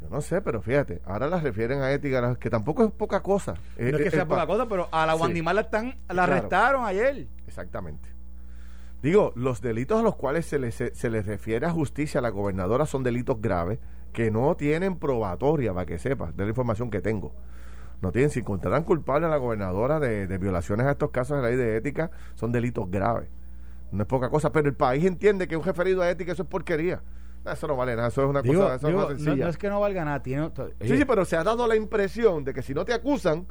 Yo 0.01 0.09
no 0.09 0.21
sé, 0.21 0.41
pero 0.41 0.61
fíjate, 0.61 1.01
ahora 1.05 1.27
las 1.27 1.43
refieren 1.43 1.81
a 1.81 1.91
ética, 1.91 2.35
que 2.35 2.49
tampoco 2.49 2.85
es 2.85 2.91
poca 2.91 3.21
cosa. 3.21 3.55
No 3.77 3.97
es, 3.97 4.03
que 4.03 4.11
sea 4.11 4.25
poca 4.25 4.47
cosa, 4.47 4.67
pero 4.67 4.87
a 4.91 5.05
la 5.05 5.13
Guandimar 5.13 5.55
la, 5.55 5.61
están, 5.61 5.95
la 6.09 6.23
arrestaron 6.23 6.85
ayer. 6.85 7.27
Exactamente. 7.45 8.09
Digo, 9.01 9.33
los 9.35 9.59
delitos 9.61 9.99
a 9.99 10.03
los 10.03 10.15
cuales 10.15 10.45
se 10.45 10.59
les, 10.59 10.75
se 10.75 11.09
les 11.09 11.25
refiere 11.25 11.65
a 11.65 11.71
justicia 11.71 12.19
a 12.19 12.21
la 12.21 12.29
gobernadora 12.29 12.85
son 12.85 13.03
delitos 13.03 13.41
graves 13.41 13.79
que 14.13 14.31
no 14.31 14.55
tienen 14.55 14.97
probatoria, 14.97 15.73
para 15.73 15.85
que 15.85 15.99
sepas, 15.99 16.37
de 16.37 16.43
la 16.43 16.49
información 16.49 16.89
que 16.89 17.01
tengo 17.01 17.33
no 18.03 18.11
tienen, 18.11 18.29
si 18.29 18.41
encontrarán 18.41 18.83
culpable 18.83 19.25
a 19.25 19.29
la 19.29 19.37
gobernadora 19.37 19.99
de, 19.99 20.37
violaciones 20.37 20.85
a 20.85 20.91
estos 20.91 21.09
casos 21.09 21.37
de 21.37 21.43
la 21.43 21.49
ley 21.49 21.57
de 21.57 21.77
ética, 21.77 22.11
son 22.35 22.51
delitos 22.51 22.91
graves. 22.91 23.29
No 23.91 24.03
es 24.03 24.07
poca 24.07 24.29
cosa, 24.29 24.51
pero 24.51 24.67
el 24.67 24.75
país 24.75 25.05
entiende 25.05 25.47
que 25.47 25.55
un 25.55 25.63
referido 25.63 26.01
a 26.01 26.09
ética 26.09 26.33
eso 26.33 26.43
es 26.43 26.49
porquería. 26.49 27.01
Eso 27.45 27.67
no 27.67 27.75
vale 27.75 27.95
nada, 27.95 28.09
eso 28.09 28.23
es 28.23 28.29
una 28.29 28.41
cosa 28.41 28.75
eso 28.75 28.89
no, 28.89 29.09
no, 29.09 29.47
es 29.49 29.57
que 29.57 29.69
no 29.69 29.79
valga 29.79 30.05
nada, 30.05 30.21
tiene, 30.21 30.49
Sí, 30.81 30.97
sí, 30.97 31.05
pero 31.05 31.25
se 31.25 31.35
ha 31.37 31.43
dado 31.43 31.65
la 31.65 31.75
impresión 31.75 32.43
de 32.43 32.53
que 32.53 32.61
si 32.61 32.73
no 32.73 32.83
te 32.85 32.93
acusan, 32.93 33.47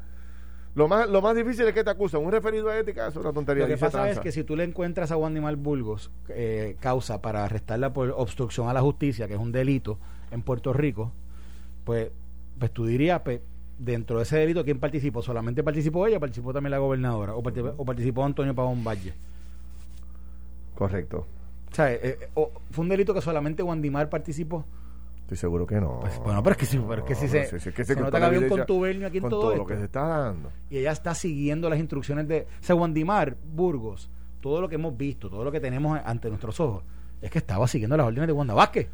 lo 0.74 0.88
más, 0.88 1.08
lo 1.08 1.20
más 1.22 1.34
difícil 1.34 1.66
es 1.66 1.74
que 1.74 1.84
te 1.84 1.90
acusan. 1.90 2.22
Un 2.24 2.32
referido 2.32 2.68
a 2.68 2.78
ética 2.78 3.06
es 3.06 3.16
una 3.16 3.32
tontería. 3.32 3.64
Lo 3.64 3.68
que 3.68 3.78
pasa 3.78 4.10
es 4.10 4.20
que 4.20 4.32
si 4.32 4.44
tú 4.44 4.56
le 4.56 4.64
encuentras 4.64 5.12
a 5.12 5.16
Juan 5.16 5.32
Animal 5.32 5.56
Burgos 5.56 6.10
eh, 6.28 6.76
causa 6.80 7.22
para 7.22 7.44
arrestarla 7.44 7.92
por 7.92 8.10
obstrucción 8.10 8.68
a 8.68 8.74
la 8.74 8.80
justicia, 8.80 9.28
que 9.28 9.34
es 9.34 9.40
un 9.40 9.52
delito 9.52 9.98
en 10.30 10.42
Puerto 10.42 10.72
Rico, 10.72 11.12
pues, 11.84 12.10
pues 12.58 12.70
tú 12.70 12.86
dirías, 12.86 13.20
pues, 13.20 13.40
dentro 13.78 14.18
de 14.18 14.24
ese 14.24 14.36
delito, 14.38 14.64
¿quién 14.64 14.78
participó? 14.78 15.22
¿Solamente 15.22 15.62
participó 15.62 16.06
ella 16.06 16.18
o 16.18 16.20
participó 16.20 16.52
también 16.52 16.72
la 16.72 16.78
gobernadora? 16.78 17.34
¿O 17.34 17.84
participó, 17.84 18.24
Antonio 18.24 18.54
Pavón 18.54 18.84
Valle? 18.84 19.14
Correcto. 20.74 21.26
O 21.70 21.74
sea, 21.74 21.92
eh, 21.92 22.00
eh, 22.02 22.28
¿fue 22.70 22.82
un 22.82 22.88
delito 22.88 23.14
que 23.14 23.20
solamente 23.20 23.62
Wandimar 23.62 24.08
participó? 24.08 24.64
Estoy 25.22 25.36
seguro 25.36 25.66
que 25.66 25.80
no. 25.80 26.00
Pues, 26.00 26.18
bueno, 26.18 26.42
pero 26.42 26.52
es 26.52 26.58
que 26.58 26.66
sí, 26.66 26.80
pero 26.86 27.02
es 27.02 27.08
que 27.08 27.14
sí 27.14 27.28
se, 27.28 27.46
se, 27.46 27.96
nota 27.96 28.18
que 28.18 28.24
había 28.24 28.40
un 28.40 28.48
contubernio 28.48 29.06
aquí 29.06 29.18
en 29.18 29.28
todo, 29.28 29.40
todo 29.40 29.56
lo 29.56 29.66
que 29.66 29.76
se 29.76 29.84
está 29.84 30.06
dando. 30.06 30.50
Y 30.68 30.78
ella 30.78 30.92
está 30.92 31.14
siguiendo 31.14 31.70
las 31.70 31.78
instrucciones 31.78 32.28
de... 32.28 32.46
O 32.60 32.62
sea, 32.62 32.74
Wandimar, 32.74 33.36
Burgos, 33.54 34.10
todo 34.42 34.60
lo 34.60 34.68
que 34.68 34.74
hemos 34.74 34.94
visto, 34.96 35.30
todo 35.30 35.44
lo 35.44 35.52
que 35.52 35.60
tenemos 35.60 35.98
ante 36.04 36.28
nuestros 36.28 36.60
ojos, 36.60 36.84
es 37.22 37.30
que 37.30 37.38
estaba 37.38 37.66
siguiendo 37.66 37.96
las 37.96 38.06
órdenes 38.06 38.26
de 38.26 38.32
Wanda 38.32 38.52
Vázquez. 38.52 38.88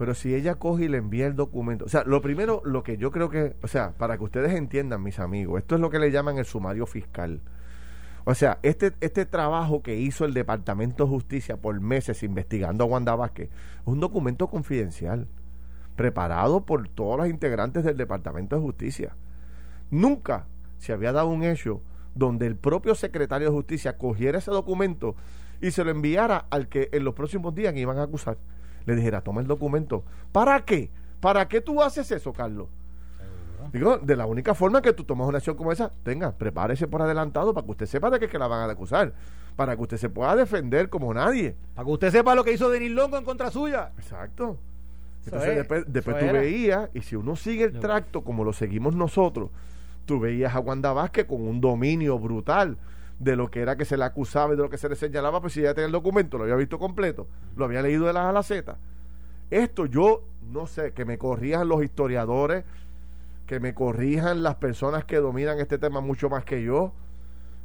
Pero 0.00 0.14
si 0.14 0.34
ella 0.34 0.54
coge 0.54 0.84
y 0.84 0.88
le 0.88 0.96
envía 0.96 1.26
el 1.26 1.36
documento, 1.36 1.84
o 1.84 1.88
sea, 1.90 2.04
lo 2.06 2.22
primero, 2.22 2.62
lo 2.64 2.82
que 2.82 2.96
yo 2.96 3.10
creo 3.10 3.28
que, 3.28 3.54
o 3.62 3.68
sea, 3.68 3.92
para 3.98 4.16
que 4.16 4.24
ustedes 4.24 4.54
entiendan, 4.54 5.02
mis 5.02 5.18
amigos, 5.18 5.58
esto 5.58 5.74
es 5.74 5.80
lo 5.82 5.90
que 5.90 5.98
le 5.98 6.10
llaman 6.10 6.38
el 6.38 6.46
sumario 6.46 6.86
fiscal. 6.86 7.42
O 8.24 8.34
sea, 8.34 8.60
este, 8.62 8.94
este 9.02 9.26
trabajo 9.26 9.82
que 9.82 9.96
hizo 9.96 10.24
el 10.24 10.32
Departamento 10.32 11.04
de 11.04 11.10
Justicia 11.10 11.58
por 11.58 11.78
meses 11.82 12.22
investigando 12.22 12.84
a 12.84 12.86
Wanda 12.86 13.14
Vázquez 13.14 13.50
es 13.50 13.86
un 13.86 14.00
documento 14.00 14.46
confidencial, 14.46 15.28
preparado 15.96 16.64
por 16.64 16.88
todos 16.88 17.18
los 17.18 17.28
integrantes 17.28 17.84
del 17.84 17.98
Departamento 17.98 18.56
de 18.56 18.62
Justicia. 18.62 19.14
Nunca 19.90 20.46
se 20.78 20.94
había 20.94 21.12
dado 21.12 21.28
un 21.28 21.42
hecho 21.42 21.82
donde 22.14 22.46
el 22.46 22.56
propio 22.56 22.94
secretario 22.94 23.48
de 23.48 23.54
Justicia 23.54 23.98
cogiera 23.98 24.38
ese 24.38 24.50
documento 24.50 25.14
y 25.60 25.72
se 25.72 25.84
lo 25.84 25.90
enviara 25.90 26.46
al 26.48 26.68
que 26.68 26.88
en 26.92 27.04
los 27.04 27.12
próximos 27.12 27.54
días 27.54 27.76
iban 27.76 27.98
a 27.98 28.04
acusar 28.04 28.38
le 28.86 28.96
dijera, 28.96 29.20
toma 29.20 29.40
el 29.40 29.46
documento. 29.46 30.04
¿Para 30.32 30.64
qué? 30.64 30.90
¿Para 31.20 31.48
qué 31.48 31.60
tú 31.60 31.82
haces 31.82 32.10
eso, 32.10 32.32
Carlos? 32.32 32.68
Digo, 33.72 33.98
de 33.98 34.16
la 34.16 34.26
única 34.26 34.54
forma 34.54 34.80
que 34.80 34.92
tú 34.92 35.04
tomas 35.04 35.28
una 35.28 35.38
acción 35.38 35.56
como 35.56 35.70
esa, 35.70 35.92
tenga, 36.02 36.32
prepárese 36.32 36.88
por 36.88 37.02
adelantado 37.02 37.52
para 37.52 37.64
que 37.64 37.70
usted 37.72 37.86
sepa 37.86 38.10
de 38.10 38.18
qué 38.18 38.28
que 38.28 38.38
la 38.38 38.46
van 38.46 38.68
a 38.68 38.72
acusar. 38.72 39.12
Para 39.54 39.76
que 39.76 39.82
usted 39.82 39.96
se 39.98 40.08
pueda 40.08 40.34
defender 40.34 40.88
como 40.88 41.12
nadie. 41.12 41.54
Para 41.74 41.84
que 41.84 41.92
usted 41.92 42.10
sepa 42.10 42.34
lo 42.34 42.42
que 42.42 42.52
hizo 42.52 42.70
Denis 42.70 42.90
Longo 42.90 43.18
en 43.18 43.24
contra 43.24 43.50
suya. 43.50 43.92
Exacto. 43.98 44.56
Entonces 45.24 45.56
después, 45.56 45.84
después 45.86 46.18
tú 46.18 46.32
veías, 46.32 46.88
y 46.94 47.02
si 47.02 47.14
uno 47.14 47.36
sigue 47.36 47.64
el 47.64 47.78
tracto 47.78 48.22
como 48.22 48.42
lo 48.42 48.54
seguimos 48.54 48.94
nosotros, 48.94 49.50
tú 50.06 50.18
veías 50.18 50.54
a 50.54 50.60
Wanda 50.60 50.92
Vázquez 50.92 51.26
con 51.26 51.46
un 51.46 51.60
dominio 51.60 52.18
brutal 52.18 52.78
de 53.20 53.36
lo 53.36 53.50
que 53.50 53.60
era 53.60 53.76
que 53.76 53.84
se 53.84 53.96
le 53.96 54.04
acusaba 54.04 54.54
y 54.54 54.56
de 54.56 54.62
lo 54.62 54.70
que 54.70 54.78
se 54.78 54.88
le 54.88 54.96
señalaba, 54.96 55.40
pues 55.40 55.52
si 55.52 55.60
ya 55.60 55.74
tenía 55.74 55.86
el 55.86 55.92
documento, 55.92 56.38
lo 56.38 56.44
había 56.44 56.56
visto 56.56 56.78
completo, 56.78 57.28
lo 57.56 57.66
había 57.66 57.82
leído 57.82 58.06
de 58.06 58.14
las 58.14 58.24
a 58.24 58.32
la 58.32 58.42
Z. 58.42 58.76
Esto 59.50 59.86
yo 59.86 60.22
no 60.50 60.66
sé, 60.66 60.92
que 60.92 61.04
me 61.04 61.18
corrijan 61.18 61.68
los 61.68 61.84
historiadores, 61.84 62.64
que 63.46 63.60
me 63.60 63.74
corrijan 63.74 64.42
las 64.42 64.56
personas 64.56 65.04
que 65.04 65.16
dominan 65.16 65.58
este 65.58 65.78
tema 65.78 66.00
mucho 66.00 66.28
más 66.28 66.44
que 66.44 66.62
yo, 66.62 66.92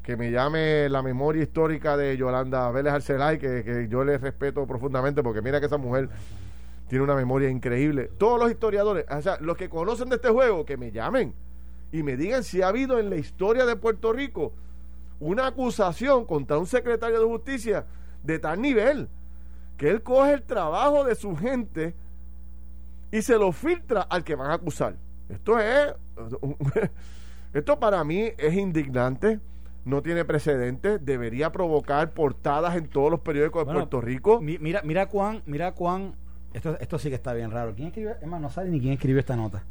que 0.03 0.17
me 0.17 0.29
llame 0.29 0.89
la 0.89 1.01
memoria 1.01 1.41
histórica 1.41 1.97
de 1.97 2.15
Yolanda 2.17 2.69
Vélez 2.71 2.93
Arcelay, 2.93 3.39
que, 3.39 3.63
que 3.63 3.87
yo 3.87 4.03
le 4.03 4.17
respeto 4.17 4.67
profundamente, 4.67 5.23
porque 5.23 5.41
mira 5.41 5.59
que 5.59 5.65
esa 5.65 5.77
mujer 5.77 6.09
tiene 6.89 7.03
una 7.03 7.15
memoria 7.15 7.49
increíble. 7.49 8.11
Todos 8.17 8.39
los 8.39 8.51
historiadores, 8.51 9.05
o 9.09 9.21
sea, 9.21 9.37
los 9.39 9.57
que 9.57 9.69
conocen 9.69 10.09
de 10.09 10.17
este 10.17 10.29
juego, 10.29 10.65
que 10.65 10.77
me 10.77 10.91
llamen 10.91 11.33
y 11.91 12.03
me 12.03 12.17
digan 12.17 12.43
si 12.43 12.61
ha 12.61 12.67
habido 12.67 12.99
en 12.99 13.09
la 13.09 13.15
historia 13.15 13.65
de 13.65 13.75
Puerto 13.75 14.11
Rico 14.11 14.51
una 15.19 15.47
acusación 15.47 16.25
contra 16.25 16.57
un 16.57 16.67
secretario 16.67 17.19
de 17.19 17.25
justicia 17.25 17.85
de 18.23 18.39
tal 18.39 18.61
nivel 18.61 19.09
que 19.77 19.89
él 19.89 20.01
coge 20.01 20.33
el 20.33 20.43
trabajo 20.43 21.03
de 21.03 21.15
su 21.15 21.35
gente 21.35 21.93
y 23.11 23.21
se 23.21 23.37
lo 23.37 23.51
filtra 23.51 24.01
al 24.01 24.23
que 24.23 24.35
van 24.35 24.51
a 24.51 24.55
acusar. 24.55 24.95
Esto 25.29 25.59
es, 25.59 25.93
esto 27.53 27.79
para 27.79 28.03
mí 28.03 28.31
es 28.37 28.53
indignante, 28.53 29.39
no 29.83 30.01
tiene 30.01 30.25
precedentes, 30.25 31.03
debería 31.05 31.51
provocar 31.51 32.11
portadas 32.11 32.75
en 32.75 32.87
todos 32.87 33.11
los 33.11 33.19
periódicos 33.19 33.67
de 33.67 33.73
Puerto 33.73 34.01
Rico. 34.01 34.39
mira, 34.41 34.81
mira 34.83 35.07
cuán, 35.07 35.43
mira 35.45 35.73
cuán, 35.73 36.15
esto, 36.53 36.77
esto 36.79 36.97
sí 36.97 37.09
que 37.09 37.15
está 37.15 37.33
bien 37.33 37.51
raro. 37.51 37.73
¿Quién 37.75 37.89
escribe? 37.89 38.15
Es 38.21 38.27
más, 38.27 38.41
no 38.41 38.49
sabe 38.49 38.69
ni 38.69 38.79
quién 38.79 38.93
escribió 38.93 39.19
esta 39.19 39.35
nota 39.35 39.63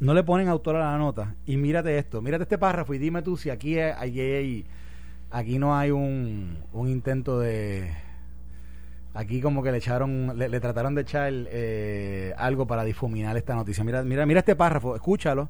no 0.00 0.14
le 0.14 0.22
ponen 0.22 0.48
autor 0.48 0.76
a 0.76 0.92
la 0.92 0.98
nota. 0.98 1.34
Y 1.46 1.56
mírate 1.56 1.98
esto, 1.98 2.22
mírate 2.22 2.44
este 2.44 2.58
párrafo 2.58 2.94
y 2.94 2.98
dime 2.98 3.22
tú 3.22 3.36
si 3.36 3.50
aquí 3.50 3.78
hay, 3.78 4.66
aquí 5.30 5.58
no 5.58 5.76
hay 5.76 5.90
un, 5.90 6.58
un 6.72 6.88
intento 6.88 7.40
de 7.40 7.90
aquí 9.14 9.40
como 9.40 9.62
que 9.62 9.72
le 9.72 9.78
echaron 9.78 10.38
le, 10.38 10.60
trataron 10.60 10.94
de 10.94 11.02
echar 11.02 11.32
eh, 11.32 12.34
algo 12.36 12.66
para 12.66 12.84
difuminar 12.84 13.36
esta 13.36 13.54
noticia. 13.54 13.82
Mira 13.84 14.02
mira 14.02 14.26
mira 14.26 14.40
este 14.40 14.54
párrafo 14.54 14.94
escúchalo 14.94 15.48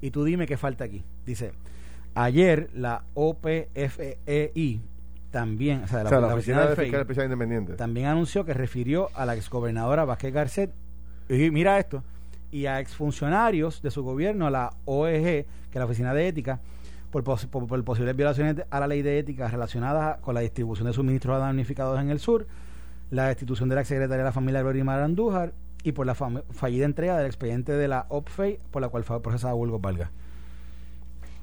y 0.00 0.10
tú 0.10 0.24
dime 0.24 0.46
qué 0.46 0.56
falta 0.56 0.84
aquí. 0.84 1.02
Dice 1.24 1.52
ayer 2.14 2.68
la 2.74 3.04
OPFEI 3.14 4.80
también 5.30 5.84
o 5.84 5.88
sea, 5.88 6.04
la, 6.04 6.34
oficina, 6.34 6.66
de 6.66 6.76
fiscal 6.76 7.00
especial 7.00 7.26
independiente. 7.26 7.74
también 7.74 8.06
anunció 8.06 8.44
que 8.44 8.54
refirió 8.54 9.10
a 9.14 9.26
la 9.26 9.34
exgobernadora 9.34 10.04
Vázquez 10.04 10.32
Garcet. 10.32 10.72
Y 11.28 11.50
mira 11.50 11.78
esto 11.78 12.02
y 12.56 12.66
a 12.66 12.80
exfuncionarios 12.80 13.82
de 13.82 13.90
su 13.90 14.02
gobierno, 14.02 14.46
a 14.46 14.50
la 14.50 14.72
OEG, 14.86 15.44
que 15.44 15.72
es 15.72 15.76
la 15.76 15.84
Oficina 15.84 16.14
de 16.14 16.26
Ética, 16.26 16.58
por, 17.10 17.22
posibles 17.84 18.16
violaciones 18.16 18.64
a 18.70 18.80
la 18.80 18.86
ley 18.86 19.02
de 19.02 19.18
ética 19.18 19.48
relacionadas 19.48 20.20
con 20.20 20.34
la 20.34 20.40
distribución 20.40 20.86
de 20.86 20.94
suministros 20.94 21.36
a 21.36 21.38
damnificados 21.38 22.00
en 22.00 22.08
el 22.08 22.18
sur, 22.18 22.46
la 23.10 23.28
destitución 23.28 23.68
de 23.68 23.74
la 23.74 23.82
exsecretaria 23.82 24.18
de 24.18 24.24
la 24.24 24.32
familia 24.32 24.62
Glorimar 24.62 25.00
Andújar 25.00 25.52
y 25.82 25.92
por 25.92 26.06
la 26.06 26.14
fallida 26.14 26.86
entrega 26.86 27.18
del 27.18 27.26
expediente 27.26 27.72
de 27.72 27.88
la 27.88 28.06
OPFEI 28.08 28.58
por 28.70 28.80
la 28.80 28.88
cual 28.88 29.04
fue 29.04 29.22
procesada 29.22 29.54
Hugo 29.54 29.78
Valga. 29.78 30.10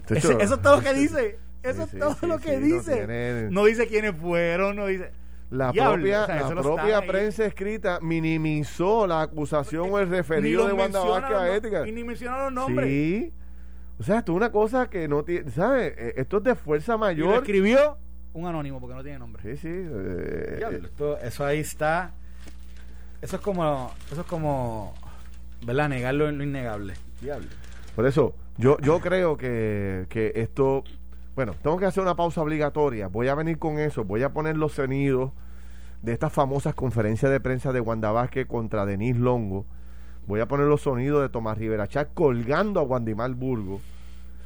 eso 0.10 0.32
es 0.40 0.62
todo 0.64 0.78
lo 0.78 0.82
que 0.82 0.94
dice. 0.96 1.38
Eso 1.62 1.84
es 1.84 1.92
todo 1.92 2.28
lo 2.28 2.40
que 2.40 2.60
dice. 2.60 3.50
no 3.52 3.66
dice 3.66 3.86
quiénes 3.86 4.16
fueron, 4.16 4.78
no 4.78 4.88
dice 4.88 5.12
la 5.54 5.72
propia, 5.72 6.26
la 6.26 6.50
propia 6.50 7.02
prensa 7.06 7.46
escrita 7.46 8.00
minimizó 8.02 9.06
la 9.06 9.22
acusación 9.22 9.88
o 9.92 10.00
el 10.00 10.10
referido 10.10 10.66
de 10.66 10.74
Wanda 10.74 11.00
Vázquez 11.00 11.38
a 11.38 11.56
ética. 11.56 11.88
Y 11.88 11.92
ni 11.92 12.04
mencionó 12.04 12.46
los 12.46 12.54
nombres. 12.54 12.88
Sí. 12.88 13.34
O 14.00 14.04
sea, 14.04 14.20
esto 14.20 14.32
es 14.32 14.38
una 14.38 14.52
cosa 14.52 14.90
que 14.90 15.08
no 15.08 15.24
tiene, 15.24 15.52
¿sabes? 15.52 15.94
Eh, 15.96 16.14
esto 16.18 16.38
es 16.38 16.44
de 16.44 16.56
fuerza 16.56 16.98
mayor. 16.98 17.28
Y 17.28 17.30
lo 17.30 17.36
escribió 17.36 17.98
un 18.34 18.48
anónimo 18.48 18.80
porque 18.80 18.96
no 18.96 19.04
tiene 19.04 19.20
nombre. 19.20 19.44
Sí, 19.44 19.58
sí. 19.58 19.70
Eh, 19.70 20.60
eh. 20.72 21.18
eso 21.22 21.46
ahí 21.46 21.60
está. 21.60 22.14
Eso 23.22 23.36
es 23.36 23.42
como, 23.44 23.94
eso 24.12 24.22
es 24.22 24.28
como, 24.28 24.96
¿verdad? 25.64 25.88
Negar 25.88 26.16
lo, 26.16 26.32
innegable. 26.32 26.96
Diablo. 27.22 27.48
Por 27.96 28.08
eso, 28.08 28.34
yo, 28.58 28.80
yo 28.80 29.00
creo 29.02 29.38
que, 29.38 30.08
que 30.10 30.32
esto 30.36 30.84
bueno, 31.36 31.54
tengo 31.62 31.78
que 31.78 31.86
hacer 31.86 32.02
una 32.02 32.16
pausa 32.16 32.42
obligatoria. 32.42 33.08
Voy 33.08 33.28
a 33.28 33.36
venir 33.36 33.60
con 33.60 33.78
eso. 33.78 34.04
Voy 34.04 34.24
a 34.24 34.34
poner 34.34 34.58
los 34.58 34.74
sonidos 34.74 35.32
de 36.04 36.14
estas 36.14 36.32
famosas 36.32 36.76
conferencias 36.76 37.32
de 37.32 37.40
prensa 37.40 37.74
de 37.74 37.80
Wanda 37.80 38.12
Vázquez 38.12 38.46
contra 38.46 38.86
Denis 38.86 39.18
Longo. 39.18 39.66
Voy 40.28 40.42
a 40.42 40.48
poner 40.48 40.68
los 40.68 40.82
sonidos 40.82 41.22
de 41.22 41.30
Tomás 41.30 41.58
Rivera 41.58 41.88
Chá 41.88 42.06
colgando 42.06 42.80
a 42.80 42.84
Guandimar 42.84 43.34
Burgo. 43.34 43.82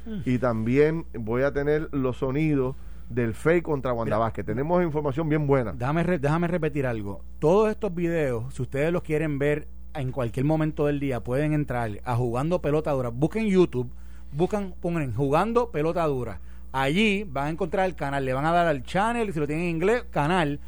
Mm. 0.06 0.20
Y 0.24 0.38
también 0.38 1.04
voy 1.12 1.42
a 1.42 1.52
tener 1.52 1.88
los 1.92 2.16
sonidos 2.18 2.76
del 3.10 3.34
FEI 3.34 3.62
contra 3.62 3.92
Wanda 3.92 4.16
Vázquez. 4.16 4.46
Tenemos 4.46 4.82
información 4.82 5.28
bien 5.28 5.46
buena. 5.46 5.72
Déjame, 5.72 6.04
déjame 6.18 6.46
repetir 6.46 6.86
algo. 6.86 7.22
Todos 7.40 7.70
estos 7.70 7.94
videos, 7.94 8.54
si 8.54 8.62
ustedes 8.62 8.92
los 8.92 9.02
quieren 9.02 9.38
ver 9.38 9.68
en 9.94 10.12
cualquier 10.12 10.46
momento 10.46 10.86
del 10.86 11.00
día, 11.00 11.20
pueden 11.20 11.52
entrar 11.52 11.90
a 12.04 12.16
Jugando 12.16 12.62
Pelota 12.62 12.92
Dura. 12.92 13.10
Busquen 13.10 13.46
YouTube, 13.48 13.90
buscan, 14.32 14.74
pongan 14.80 15.12
Jugando 15.14 15.70
Pelota 15.70 16.06
Dura 16.06 16.40
Allí 16.72 17.24
van 17.24 17.46
a 17.46 17.50
encontrar 17.50 17.86
el 17.86 17.94
canal, 17.94 18.24
le 18.24 18.32
van 18.34 18.44
a 18.44 18.52
dar 18.52 18.66
al 18.66 18.82
channel, 18.82 19.32
si 19.32 19.40
lo 19.40 19.46
tienen 19.46 19.64
en 19.64 19.70
inglés, 19.70 20.04
canal. 20.10 20.60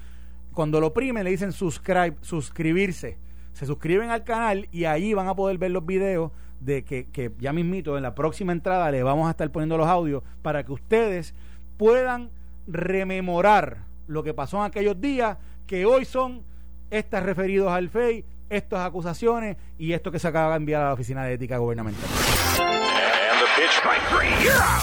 Cuando 0.60 0.78
lo 0.78 0.88
oprimen 0.88 1.24
le 1.24 1.30
dicen 1.30 1.52
suscribirse. 1.52 3.16
Se 3.54 3.64
suscriben 3.64 4.10
al 4.10 4.24
canal 4.24 4.68
y 4.70 4.84
ahí 4.84 5.14
van 5.14 5.26
a 5.26 5.34
poder 5.34 5.56
ver 5.56 5.70
los 5.70 5.86
videos 5.86 6.32
de 6.60 6.84
que, 6.84 7.06
que 7.06 7.32
ya 7.38 7.54
mismito 7.54 7.96
en 7.96 8.02
la 8.02 8.14
próxima 8.14 8.52
entrada 8.52 8.90
le 8.90 9.02
vamos 9.02 9.26
a 9.26 9.30
estar 9.30 9.50
poniendo 9.50 9.78
los 9.78 9.88
audios 9.88 10.22
para 10.42 10.62
que 10.62 10.72
ustedes 10.72 11.32
puedan 11.78 12.28
rememorar 12.66 13.86
lo 14.06 14.22
que 14.22 14.34
pasó 14.34 14.58
en 14.58 14.64
aquellos 14.64 15.00
días 15.00 15.38
que 15.66 15.86
hoy 15.86 16.04
son 16.04 16.42
estas 16.90 17.22
referidos 17.22 17.72
al 17.72 17.88
FEI, 17.88 18.26
estas 18.50 18.80
acusaciones 18.80 19.56
y 19.78 19.94
esto 19.94 20.12
que 20.12 20.18
se 20.18 20.28
acaba 20.28 20.50
de 20.50 20.56
enviar 20.58 20.82
a 20.82 20.88
la 20.88 20.92
Oficina 20.92 21.24
de 21.24 21.32
Ética 21.32 21.56
Gubernamental. 21.56 22.10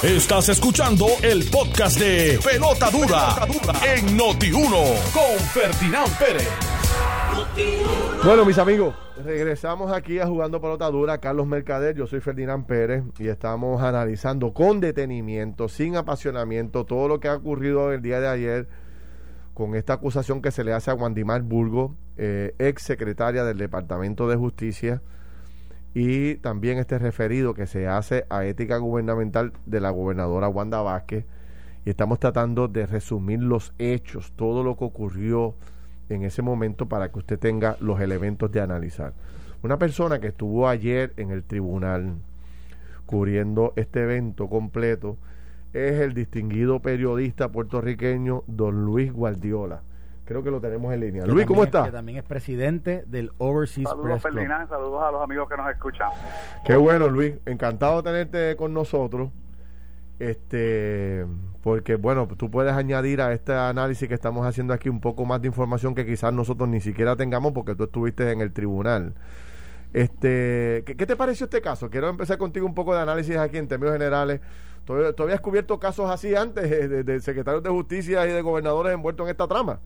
Estás 0.04 0.50
escuchando 0.50 1.08
el 1.24 1.50
podcast 1.50 2.00
de 2.00 2.38
Pelota 2.44 2.92
Dura, 2.92 3.36
en 3.84 4.16
Noti1 4.16 5.12
con 5.12 5.40
Ferdinand 5.50 6.16
Pérez. 6.20 6.48
Bueno, 8.24 8.46
mis 8.46 8.60
amigos, 8.60 8.94
regresamos 9.26 9.92
aquí 9.92 10.20
a 10.20 10.28
Jugando 10.28 10.62
Pelota 10.62 10.92
Dura. 10.92 11.18
Carlos 11.18 11.48
Mercader, 11.48 11.96
yo 11.96 12.06
soy 12.06 12.20
Ferdinand 12.20 12.68
Pérez 12.68 13.04
y 13.18 13.30
estamos 13.30 13.82
analizando 13.82 14.54
con 14.54 14.80
detenimiento, 14.80 15.70
sin 15.70 15.96
apasionamiento, 15.96 16.86
todo 16.86 17.08
lo 17.08 17.20
que 17.20 17.30
ha 17.30 17.36
ocurrido 17.36 17.92
el 17.94 18.04
día 18.04 18.20
de 18.20 18.28
ayer 18.28 18.68
con 19.56 19.74
esta 19.74 19.94
acusación 19.94 20.44
que 20.44 20.52
se 20.52 20.64
le 20.64 20.74
hace 20.74 20.92
a 20.92 20.94
Wandimar 20.94 21.42
Burgo, 21.42 21.96
eh, 22.16 22.54
ex 22.60 22.84
secretaria 22.84 23.44
del 23.44 23.58
Departamento 23.58 24.28
de 24.28 24.36
Justicia 24.36 25.02
y 26.00 26.36
también 26.36 26.78
este 26.78 27.00
referido 27.00 27.56
que 27.56 27.66
se 27.66 27.88
hace 27.88 28.28
a 28.30 28.46
ética 28.46 28.78
gubernamental 28.78 29.54
de 29.66 29.82
la 29.82 29.90
gobernadora 29.90 30.48
Wanda 30.48 30.80
Vázquez 30.84 31.26
y 31.86 31.90
estamos 31.90 32.20
tratando 32.20 32.68
de 32.68 32.86
resumir 32.86 33.42
los 33.42 33.74
hechos, 33.80 34.32
todo 34.36 34.64
lo 34.64 34.78
que 34.78 34.86
ocurrió 34.86 35.56
en 36.10 36.22
ese 36.22 36.44
momento 36.44 36.88
para 36.88 37.12
que 37.12 37.18
usted 37.18 37.40
tenga 37.40 37.78
los 37.80 38.00
elementos 38.00 38.52
de 38.52 38.62
analizar. 38.62 39.14
Una 39.64 39.80
persona 39.80 40.20
que 40.20 40.28
estuvo 40.28 40.68
ayer 40.68 41.14
en 41.18 41.32
el 41.32 41.44
tribunal 41.44 42.18
cubriendo 43.08 43.74
este 43.76 44.04
evento 44.04 44.50
completo 44.50 45.18
es 45.74 46.00
el 46.00 46.14
distinguido 46.14 46.80
periodista 46.80 47.52
puertorriqueño 47.52 48.44
don 48.46 48.86
Luis 48.86 49.12
Guardiola. 49.12 49.82
Creo 50.28 50.44
que 50.44 50.52
lo 50.52 50.60
tenemos 50.60 50.94
en 50.94 51.00
línea. 51.00 51.26
Luis, 51.26 51.46
¿cómo 51.46 51.64
está? 51.64 51.86
Que 51.86 51.92
también 51.92 52.18
es 52.18 52.24
presidente 52.26 53.06
del 53.08 53.32
Overseas 53.38 53.90
saludos, 53.90 54.22
Press 54.22 54.34
Club. 54.34 54.68
saludos 54.68 55.04
a 55.04 55.12
los 55.12 55.22
amigos 55.22 55.48
que 55.48 55.56
nos 55.56 55.72
escuchan. 55.72 56.10
Qué 56.66 56.76
bueno, 56.76 57.08
Luis. 57.08 57.36
Encantado 57.46 58.02
de 58.02 58.12
tenerte 58.12 58.56
con 58.58 58.74
nosotros. 58.74 59.30
Este, 60.20 61.26
porque 61.62 61.96
bueno, 61.96 62.28
tú 62.38 62.52
puedes 62.52 62.74
añadir 62.74 63.22
a 63.22 63.32
este 63.32 63.54
análisis 63.54 64.08
que 64.10 64.16
estamos 64.16 64.46
haciendo 64.46 64.74
aquí 64.74 64.90
un 64.90 65.00
poco 65.00 65.24
más 65.26 65.42
de 65.42 65.48
información 65.48 65.96
que 65.96 66.06
quizás 66.06 66.34
nosotros 66.34 66.68
ni 66.68 66.82
siquiera 66.82 67.16
tengamos 67.16 67.54
porque 67.54 67.76
tú 67.76 67.86
estuviste 67.86 68.30
en 68.30 68.42
el 68.42 68.52
tribunal. 68.52 69.14
Este, 69.94 70.84
¿qué, 70.86 71.06
te 71.06 71.16
pareció 71.16 71.46
este 71.46 71.62
caso? 71.62 71.90
Quiero 71.90 72.10
empezar 72.10 72.38
contigo 72.38 72.66
un 72.66 72.76
poco 72.76 72.94
de 72.94 73.02
análisis 73.02 73.38
aquí 73.38 73.58
en 73.58 73.70
términos 73.70 73.94
generales. 73.94 74.42
¿Tú, 74.84 74.94
habías 75.24 75.40
cubierto 75.40 75.80
casos 75.80 76.10
así 76.10 76.36
antes 76.36 76.70
de, 77.06 77.20
secretarios 77.22 77.64
de 77.64 77.70
justicia 77.70 78.28
y 78.28 78.32
de 78.32 78.42
gobernadores 78.42 78.94
envueltos 78.94 79.26
en 79.26 79.32
esta 79.32 79.48
trama? 79.48 79.80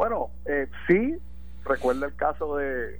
Bueno, 0.00 0.30
eh, 0.46 0.66
sí, 0.86 1.14
recuerda 1.62 2.06
el 2.06 2.16
caso 2.16 2.56
de 2.56 2.98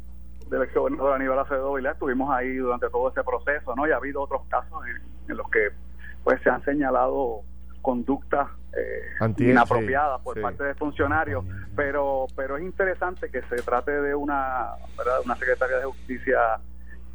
del 0.50 0.62
ex 0.64 0.74
gobernador 0.74 1.14
Aníbal 1.14 1.38
Acevedo 1.38 1.72
Vilá, 1.72 1.92
estuvimos 1.92 2.30
ahí 2.30 2.56
durante 2.56 2.90
todo 2.90 3.08
ese 3.08 3.24
proceso, 3.24 3.74
¿no? 3.74 3.88
Y 3.88 3.90
ha 3.90 3.96
habido 3.96 4.20
otros 4.20 4.42
casos 4.50 4.82
en, 5.26 5.34
los 5.34 5.48
que 5.48 5.70
pues 6.22 6.42
se 6.42 6.50
han 6.50 6.62
señalado 6.62 7.40
conductas 7.80 8.48
eh, 8.76 9.32
inapropiadas 9.38 10.20
por 10.20 10.38
parte 10.42 10.62
de 10.62 10.74
funcionarios, 10.74 11.42
pero 11.74 12.26
pero 12.36 12.58
es 12.58 12.64
interesante 12.64 13.30
que 13.30 13.40
se 13.44 13.62
trate 13.62 13.92
de 13.92 14.14
una 14.14 14.72
¿verdad? 14.98 15.20
una 15.24 15.36
secretaria 15.36 15.78
de 15.78 15.84
justicia 15.86 16.60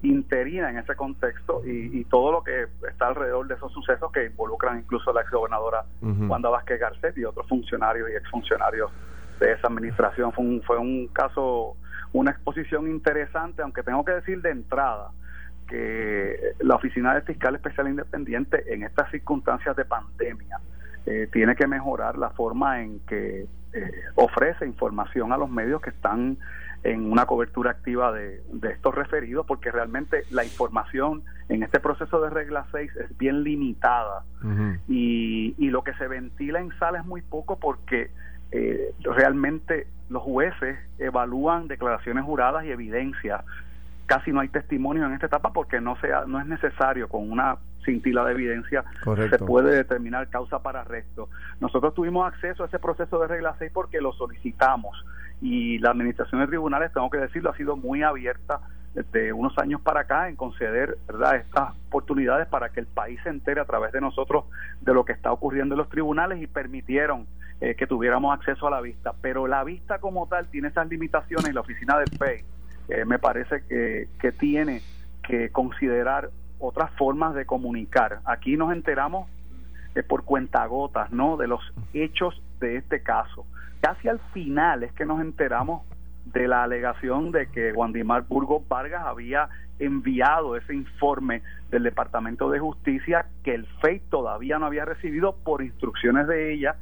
interina 0.02 0.72
en 0.72 0.80
ese 0.80 0.96
contexto 0.96 1.62
y, 1.64 2.04
todo 2.06 2.32
lo 2.32 2.44
que 2.44 2.66
está 2.90 3.10
alrededor 3.10 3.46
de 3.46 3.54
esos 3.54 3.72
sucesos 3.72 4.12
que 4.12 4.26
involucran 4.26 4.80
incluso 4.80 5.12
a 5.12 5.14
la 5.14 5.22
exgobernadora 5.22 5.86
gobernadora 6.02 6.32
Wanda 6.32 6.50
Vázquez 6.50 6.80
Garcet 6.80 7.16
y 7.20 7.26
otros 7.26 7.48
funcionarios 7.48 8.10
y 8.10 8.14
exfuncionarios 8.14 8.92
de 9.40 9.54
esa 9.54 9.68
administración. 9.68 10.32
Fue 10.34 10.44
un, 10.44 10.62
fue 10.64 10.78
un 10.78 11.08
caso, 11.08 11.78
una 12.14 12.32
exposición 12.32 12.90
interesante, 12.90 13.62
aunque 13.62 13.84
tengo 13.84 14.04
que 14.04 14.14
decir 14.14 14.42
de 14.42 14.52
entrada 14.52 15.12
que 15.68 16.54
la 16.60 16.76
Oficina 16.76 17.16
de 17.16 17.22
Fiscal 17.22 17.56
Especial 17.56 17.88
Independiente 17.88 18.74
en 18.74 18.84
estas 18.84 19.10
circunstancias 19.12 19.76
de 19.76 19.86
pandemia 19.86 20.60
eh, 21.06 21.28
tiene 21.32 21.56
que 21.56 21.68
mejorar 21.68 22.18
la 22.18 22.30
forma 22.32 22.82
en 22.82 23.00
que 23.02 23.48
eh, 23.74 23.92
ofrece 24.16 24.66
información 24.66 25.34
a 25.34 25.38
los 25.38 25.50
medios 25.50 25.82
que 25.82 25.90
están 25.90 26.38
en 26.84 27.12
una 27.12 27.26
cobertura 27.26 27.72
activa 27.72 28.12
de, 28.12 28.42
estos 28.72 28.94
referidos, 28.94 29.46
porque 29.48 29.72
realmente 29.72 30.24
la 30.30 30.44
información 30.44 31.24
en 31.50 31.64
este 31.64 31.80
proceso 31.80 32.22
de 32.22 32.30
regla 32.30 32.68
6 32.72 32.92
es 32.98 33.18
bien 33.18 33.44
limitada 33.44 34.24
y, 34.88 35.56
y, 35.58 35.70
lo 35.72 35.84
que 35.84 35.94
se 35.96 36.08
ventila 36.08 36.60
en 36.60 36.70
sala 36.78 37.00
es 37.00 37.06
muy 37.06 37.24
poco 37.24 37.58
porque 37.60 38.12
eh, 38.52 38.94
realmente 39.02 39.88
los 40.10 40.24
jueces 40.24 40.78
evalúan 41.00 41.68
declaraciones 41.68 42.24
juradas 42.24 42.66
y 42.66 42.72
evidencia. 42.72 43.44
Casi 44.06 44.32
no 44.32 44.40
hay 44.40 44.50
testimonio 44.50 45.06
en 45.06 45.14
esta 45.14 45.26
etapa 45.26 45.52
porque 45.52 45.82
no 45.82 45.96
sea 46.00 46.26
no 46.28 46.40
es 46.40 46.46
necesario 46.46 47.10
con 47.10 47.30
una 47.32 47.58
cintila 47.84 48.26
de 48.26 48.32
evidencia 48.32 48.84
se 49.04 49.38
puede 49.40 49.76
determinar 49.76 50.28
causa 50.30 50.60
para 50.60 50.82
arresto. 50.82 51.30
Nosotros 51.60 51.94
tuvimos 51.94 52.28
acceso 52.28 52.64
a 52.64 52.68
ese 52.68 52.80
proceso 52.80 53.20
de 53.20 53.28
regla 53.28 53.56
6 53.60 53.72
porque 53.74 54.02
lo 54.02 54.12
solicitamos 54.14 55.06
y 55.42 55.78
la 55.80 55.92
administración 55.92 56.42
de 56.42 56.48
tribunales, 56.48 56.92
tengo 56.94 57.10
que 57.10 57.20
decirlo, 57.20 57.52
ha 57.52 57.58
sido 57.58 57.76
muy 57.76 58.04
abierta 58.04 58.60
desde 58.96 59.34
unos 59.34 59.58
años 59.58 59.82
para 59.82 60.02
acá 60.02 60.30
en 60.30 60.38
conceder 60.38 60.98
¿verdad? 61.06 61.36
estas 61.36 61.72
oportunidades 61.88 62.48
para 62.48 62.70
que 62.70 62.80
el 62.80 62.88
país 62.88 63.20
se 63.24 63.30
entere 63.30 63.60
a 63.60 63.66
través 63.66 63.92
de 63.92 64.00
nosotros 64.00 64.46
de 64.82 64.94
lo 64.94 65.04
que 65.04 65.12
está 65.12 65.32
ocurriendo 65.32 65.76
en 65.76 65.80
los 65.80 65.90
tribunales 65.90 66.42
y 66.42 66.48
permitieron 66.48 67.28
eh, 67.60 67.76
que 67.76 67.88
tuviéramos 67.88 68.34
acceso 68.34 68.68
a 68.68 68.72
la 68.72 68.82
vista. 68.82 69.14
Pero 69.22 69.48
la 69.48 69.64
vista 69.66 70.00
como 70.00 70.28
tal 70.28 70.48
tiene 70.48 70.70
esas 70.70 70.88
limitaciones 70.88 71.50
y 71.50 71.54
la 71.54 71.62
oficina 71.62 72.00
del 72.00 72.10
FEI 72.18 72.44
eh, 72.88 73.06
me 73.06 73.20
parece 73.20 73.64
que, 73.68 74.08
que 74.20 74.32
tiene 74.32 74.82
que 75.24 75.50
considerar 75.50 76.30
otras 76.60 76.92
formas 76.92 77.36
de 77.36 77.46
comunicar. 77.46 78.20
Aquí 78.26 78.56
nos 78.56 78.72
enteramos 78.72 79.30
eh, 79.94 80.04
por 80.04 80.24
cuentagotas, 80.24 81.12
¿no? 81.12 81.36
De 81.36 81.48
los 81.48 81.62
hechos 81.94 82.42
de 82.60 82.78
este 82.78 83.04
caso. 83.04 83.46
Casi 83.82 84.08
al 84.08 84.20
final 84.34 84.84
es 84.84 84.94
que 84.94 85.06
nos 85.06 85.20
enteramos 85.20 85.84
de 86.26 86.48
la 86.48 86.64
alegación 86.64 87.32
de 87.32 87.48
que 87.48 87.72
Wandimar 87.72 88.24
Burgos 88.24 88.68
Vargas 88.68 89.04
había 89.06 89.50
enviado 89.80 90.56
ese 90.56 90.74
informe 90.74 91.42
del 91.70 91.84
Departamento 91.84 92.50
de 92.50 92.60
Justicia 92.60 93.26
que 93.44 93.54
el 93.54 93.66
FEI 93.82 94.00
todavía 94.10 94.58
no 94.58 94.66
había 94.66 94.86
recibido 94.86 95.36
por 95.44 95.62
instrucciones 95.62 96.28
de 96.28 96.54
ella 96.54 96.76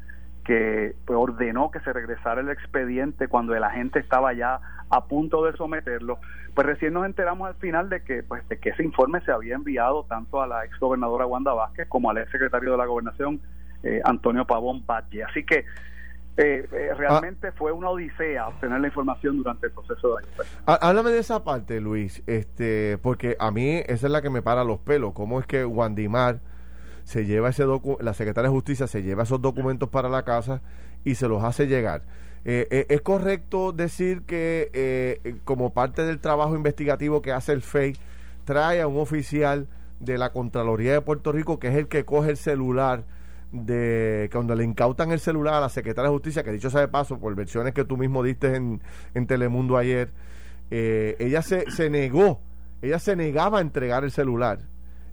que 0.43 0.95
pues, 1.06 1.17
ordenó 1.17 1.71
que 1.71 1.79
se 1.79 1.93
regresara 1.93 2.41
el 2.41 2.49
expediente 2.49 3.27
cuando 3.27 3.56
el 3.56 3.63
agente 3.63 3.99
estaba 3.99 4.34
ya 4.34 4.60
a 4.89 5.06
punto 5.06 5.43
de 5.45 5.53
someterlo, 5.58 6.19
pues 6.53 6.67
recién 6.67 6.93
nos 6.93 7.06
enteramos 7.06 7.47
al 7.47 7.56
final 7.56 7.89
de 7.89 8.03
que 8.03 8.21
pues 8.21 8.47
de 8.47 8.60
que 8.60 8.69
ese 8.69 8.84
informe 8.84 9.21
se 9.21 9.32
había 9.32 9.56
enviado 9.56 10.03
tanto 10.03 10.41
a 10.41 10.47
la 10.47 10.65
ex 10.65 10.77
gobernadora 10.79 11.25
Wanda 11.25 11.53
Vázquez 11.53 11.88
como 11.88 12.12
al 12.12 12.19
ex 12.19 12.29
secretario 12.29 12.71
de 12.71 12.77
la 12.77 12.86
gobernación 12.86 13.41
eh, 13.82 14.01
Antonio 14.06 14.45
Pavón 14.45 14.86
Valle. 14.86 15.23
Así 15.23 15.43
que 15.43 15.65
eh, 16.36 16.67
eh, 16.72 16.93
realmente 16.98 17.52
fue 17.52 17.72
una 17.72 17.89
odisea 17.89 18.48
obtener 18.48 18.82
la 18.82 18.88
información 18.88 19.38
durante 19.38 19.67
el 19.67 19.72
proceso 19.72 20.15
de 20.15 20.24
año. 20.24 20.50
Háblame 20.65 21.12
de 21.12 21.19
esa 21.19 21.43
parte, 21.43 21.80
Luis, 21.80 22.24
este, 22.26 22.98
porque 23.04 23.36
a 23.39 23.52
mí 23.52 23.84
esa 23.86 24.08
es 24.08 24.12
la 24.12 24.24
que 24.24 24.32
me 24.32 24.41
para 24.41 24.63
los 24.63 24.80
pelos. 24.80 25.13
¿Cómo 25.13 25.39
es 25.39 25.46
que 25.46 25.63
Wandimar 25.63 26.39
se 27.04 27.26
lleva 27.26 27.50
ese 27.50 27.65
la 28.00 28.13
secretaria 28.13 28.50
de 28.50 28.56
Justicia 28.56 28.88
se 28.88 29.04
lleva 29.04 29.24
esos 29.24 29.41
documentos 29.41 29.89
para 29.89 30.10
la 30.10 30.24
casa 30.24 30.62
y 31.04 31.15
se 31.15 31.28
los 31.28 31.43
hace 31.43 31.67
llegar? 31.67 32.02
Eh, 32.46 32.88
¿Es 32.89 33.02
correcto 33.02 33.72
decir 33.72 34.24
que 34.24 35.39
como 35.46 35.72
parte 35.72 36.04
del 36.04 36.19
trabajo 36.19 36.56
investigativo 36.56 37.22
que 37.22 37.32
hace 37.32 37.52
el 37.52 37.62
FEI, 37.62 37.96
trae 38.43 38.82
a 38.82 38.88
un 38.88 38.98
oficial 38.98 39.67
de 40.00 40.17
la 40.17 40.32
Contraloría 40.32 40.93
de 40.93 41.02
Puerto 41.02 41.32
Rico 41.32 41.60
que 41.60 41.67
es 41.67 41.76
el 41.76 41.88
que 41.88 42.06
coge 42.06 42.32
el 42.32 42.38
celular? 42.38 43.04
De 43.54 44.30
cuando 44.34 44.56
le 44.56 44.63
incautan 44.63 45.12
el 45.12 45.20
celular 45.20 45.54
a 45.54 45.62
la 45.62 45.70
secretaria 45.70 46.10
de 46.10 46.16
Justicia, 46.16 46.44
que 46.44 46.52
dicho 46.52 46.70
sea 46.70 46.82
de 46.82 46.88
paso, 46.89 47.20
por 47.20 47.34
versiones 47.36 47.74
que 47.74 47.86
tú 47.86 47.96
mismo 47.98 48.24
diste 48.24 48.56
en, 48.56 48.82
en 49.13 49.28
Telemundo 49.28 49.78
ayer, 49.78 50.10
eh, 50.72 51.16
ella 51.20 51.42
se, 51.44 51.70
se 51.70 51.89
negó, 51.89 52.42
ella 52.82 53.00
se 53.00 53.16
negaba 53.16 53.60
a 53.60 53.62
entregar 53.62 54.04
el 54.04 54.12
celular 54.12 54.60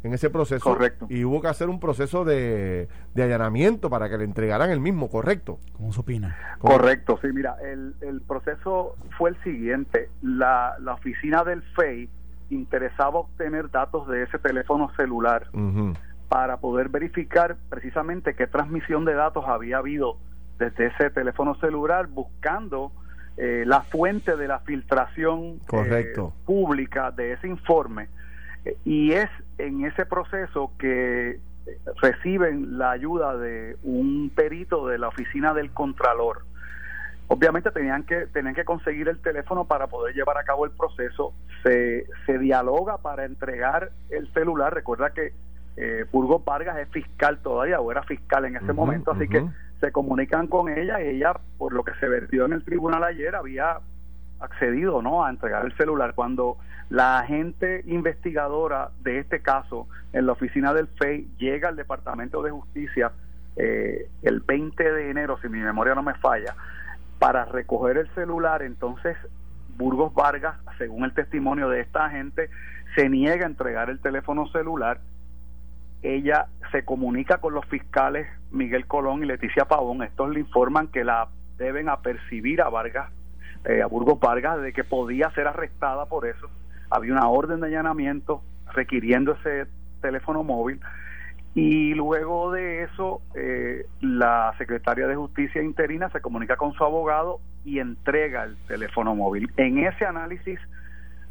en 0.02 0.14
ese 0.14 0.30
proceso. 0.30 0.64
Correcto. 0.64 1.06
Y 1.10 1.24
hubo 1.24 1.42
que 1.42 1.48
hacer 1.48 1.68
un 1.68 1.78
proceso 1.78 2.24
de, 2.24 2.88
de 3.14 3.22
allanamiento 3.22 3.90
para 3.90 4.08
que 4.08 4.16
le 4.16 4.24
entregaran 4.24 4.70
el 4.70 4.80
mismo, 4.80 5.10
¿correcto? 5.10 5.58
¿Cómo 5.74 5.92
se 5.92 6.00
opina? 6.00 6.34
Correcto, 6.58 7.18
sí, 7.20 7.28
mira, 7.34 7.56
el, 7.62 7.94
el 8.00 8.22
proceso 8.22 8.96
fue 9.18 9.30
el 9.30 9.42
siguiente. 9.42 10.08
La, 10.22 10.76
la 10.80 10.94
oficina 10.94 11.44
del 11.44 11.62
FEI 11.76 12.08
interesaba 12.48 13.20
obtener 13.20 13.70
datos 13.70 14.08
de 14.08 14.22
ese 14.22 14.38
teléfono 14.38 14.90
celular 14.96 15.48
para 16.30 16.58
poder 16.58 16.88
verificar 16.90 17.56
precisamente 17.68 18.36
qué 18.36 18.46
transmisión 18.46 19.04
de 19.04 19.14
datos 19.14 19.44
había 19.48 19.78
habido 19.78 20.16
desde 20.60 20.86
ese 20.86 21.10
teléfono 21.10 21.56
celular 21.56 22.06
buscando 22.06 22.92
eh, 23.36 23.64
la 23.66 23.82
fuente 23.82 24.36
de 24.36 24.46
la 24.46 24.60
filtración 24.60 25.60
eh, 25.72 26.12
pública 26.46 27.10
de 27.10 27.32
ese 27.32 27.48
informe. 27.48 28.08
Y 28.84 29.10
es 29.10 29.28
en 29.58 29.84
ese 29.84 30.06
proceso 30.06 30.70
que 30.78 31.40
reciben 32.00 32.78
la 32.78 32.92
ayuda 32.92 33.36
de 33.36 33.76
un 33.82 34.30
perito 34.32 34.86
de 34.86 34.98
la 34.98 35.08
oficina 35.08 35.52
del 35.52 35.72
contralor. 35.72 36.44
Obviamente 37.26 37.72
tenían 37.72 38.04
que 38.04 38.26
tenían 38.26 38.54
que 38.54 38.64
conseguir 38.64 39.08
el 39.08 39.20
teléfono 39.20 39.64
para 39.64 39.88
poder 39.88 40.14
llevar 40.14 40.38
a 40.38 40.44
cabo 40.44 40.64
el 40.64 40.70
proceso. 40.70 41.34
Se, 41.64 42.06
se 42.24 42.38
dialoga 42.38 42.98
para 42.98 43.24
entregar 43.24 43.90
el 44.10 44.32
celular. 44.32 44.72
Recuerda 44.72 45.10
que 45.10 45.32
eh, 45.76 46.04
Burgos 46.10 46.44
Vargas 46.44 46.78
es 46.78 46.88
fiscal 46.88 47.38
todavía 47.38 47.80
o 47.80 47.90
era 47.90 48.02
fiscal 48.02 48.44
en 48.44 48.56
ese 48.56 48.72
momento, 48.72 49.12
así 49.12 49.28
que 49.28 49.44
se 49.80 49.92
comunican 49.92 50.46
con 50.46 50.68
ella 50.68 51.00
y 51.00 51.16
ella, 51.16 51.34
por 51.56 51.72
lo 51.72 51.84
que 51.84 51.94
se 52.00 52.08
vertió 52.08 52.44
en 52.44 52.52
el 52.52 52.64
tribunal 52.64 53.02
ayer, 53.04 53.34
había 53.34 53.78
accedido 54.40 55.00
no 55.02 55.24
a 55.24 55.30
entregar 55.30 55.64
el 55.64 55.76
celular. 55.76 56.14
Cuando 56.14 56.58
la 56.90 57.20
agente 57.20 57.82
investigadora 57.86 58.90
de 59.02 59.20
este 59.20 59.40
caso 59.40 59.86
en 60.12 60.26
la 60.26 60.32
oficina 60.32 60.74
del 60.74 60.88
FEI 60.88 61.28
llega 61.38 61.68
al 61.68 61.76
Departamento 61.76 62.42
de 62.42 62.50
Justicia 62.50 63.12
eh, 63.56 64.08
el 64.22 64.40
20 64.40 64.92
de 64.92 65.10
enero, 65.10 65.38
si 65.40 65.48
mi 65.48 65.60
memoria 65.60 65.94
no 65.94 66.02
me 66.02 66.14
falla, 66.14 66.54
para 67.18 67.44
recoger 67.44 67.98
el 67.98 68.08
celular, 68.14 68.62
entonces 68.62 69.16
Burgos 69.76 70.12
Vargas, 70.14 70.56
según 70.78 71.04
el 71.04 71.14
testimonio 71.14 71.68
de 71.68 71.80
esta 71.80 72.06
agente, 72.06 72.50
se 72.94 73.08
niega 73.08 73.44
a 73.44 73.48
entregar 73.48 73.88
el 73.90 74.00
teléfono 74.00 74.48
celular 74.48 75.00
ella 76.02 76.46
se 76.72 76.84
comunica 76.84 77.38
con 77.38 77.54
los 77.54 77.66
fiscales 77.66 78.26
Miguel 78.50 78.86
Colón 78.86 79.22
y 79.22 79.26
Leticia 79.26 79.66
Pavón. 79.66 80.02
Estos 80.02 80.30
le 80.30 80.40
informan 80.40 80.88
que 80.88 81.04
la 81.04 81.28
deben 81.58 81.88
apercibir 81.88 82.62
a 82.62 82.70
Vargas, 82.70 83.10
eh, 83.64 83.82
a 83.82 83.86
Burgos 83.86 84.18
Vargas, 84.18 84.62
de 84.62 84.72
que 84.72 84.84
podía 84.84 85.30
ser 85.30 85.46
arrestada 85.46 86.06
por 86.06 86.26
eso. 86.26 86.48
Había 86.88 87.12
una 87.12 87.28
orden 87.28 87.60
de 87.60 87.66
allanamiento 87.66 88.42
requiriendo 88.74 89.32
ese 89.32 89.66
teléfono 90.00 90.42
móvil 90.42 90.80
Y 91.54 91.94
luego 91.94 92.52
de 92.52 92.84
eso, 92.84 93.22
eh, 93.34 93.84
la 94.00 94.54
secretaria 94.56 95.08
de 95.08 95.16
Justicia 95.16 95.60
interina 95.60 96.08
se 96.10 96.20
comunica 96.20 96.56
con 96.56 96.72
su 96.74 96.84
abogado 96.84 97.40
y 97.64 97.80
entrega 97.80 98.44
el 98.44 98.56
teléfono 98.68 99.16
móvil. 99.16 99.50
En 99.56 99.78
ese 99.78 100.06
análisis 100.06 100.60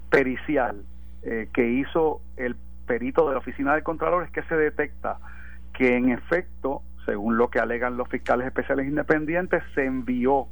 pericial 0.09 0.83
eh, 1.23 1.47
que 1.53 1.69
hizo 1.69 2.21
el 2.35 2.55
perito 2.89 3.27
de 3.27 3.33
la 3.33 3.37
Oficina 3.37 3.75
del 3.75 3.83
Contralor 3.83 4.23
es 4.23 4.31
que 4.31 4.41
se 4.43 4.55
detecta 4.55 5.19
que 5.73 5.95
en 5.95 6.09
efecto, 6.09 6.81
según 7.05 7.37
lo 7.37 7.49
que 7.49 7.59
alegan 7.59 7.97
los 7.97 8.09
fiscales 8.09 8.47
especiales 8.47 8.87
independientes, 8.87 9.61
se 9.75 9.85
envió 9.85 10.47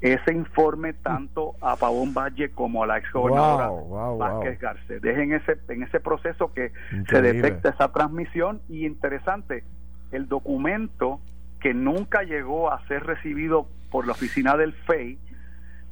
ese 0.00 0.32
informe 0.32 0.92
tanto 0.92 1.56
a 1.60 1.74
Pavón 1.74 2.14
Valle 2.14 2.50
como 2.50 2.84
a 2.84 2.86
la 2.86 2.98
ex 2.98 3.12
gobernadora 3.12 3.68
Vázquez 4.16 4.60
Garcés. 4.60 5.02
Dejen 5.02 5.32
ese, 5.32 5.58
en 5.68 5.82
ese 5.82 5.98
proceso 5.98 6.52
que 6.54 6.72
se 7.08 7.20
detecta 7.20 7.70
esa 7.70 7.90
transmisión 7.90 8.60
y 8.68 8.86
interesante, 8.86 9.64
el 10.12 10.28
documento 10.28 11.20
que 11.60 11.74
nunca 11.74 12.22
llegó 12.22 12.72
a 12.72 12.86
ser 12.86 13.04
recibido 13.04 13.66
por 13.90 14.06
la 14.06 14.12
oficina 14.12 14.56
del 14.56 14.72
FEI, 14.72 15.18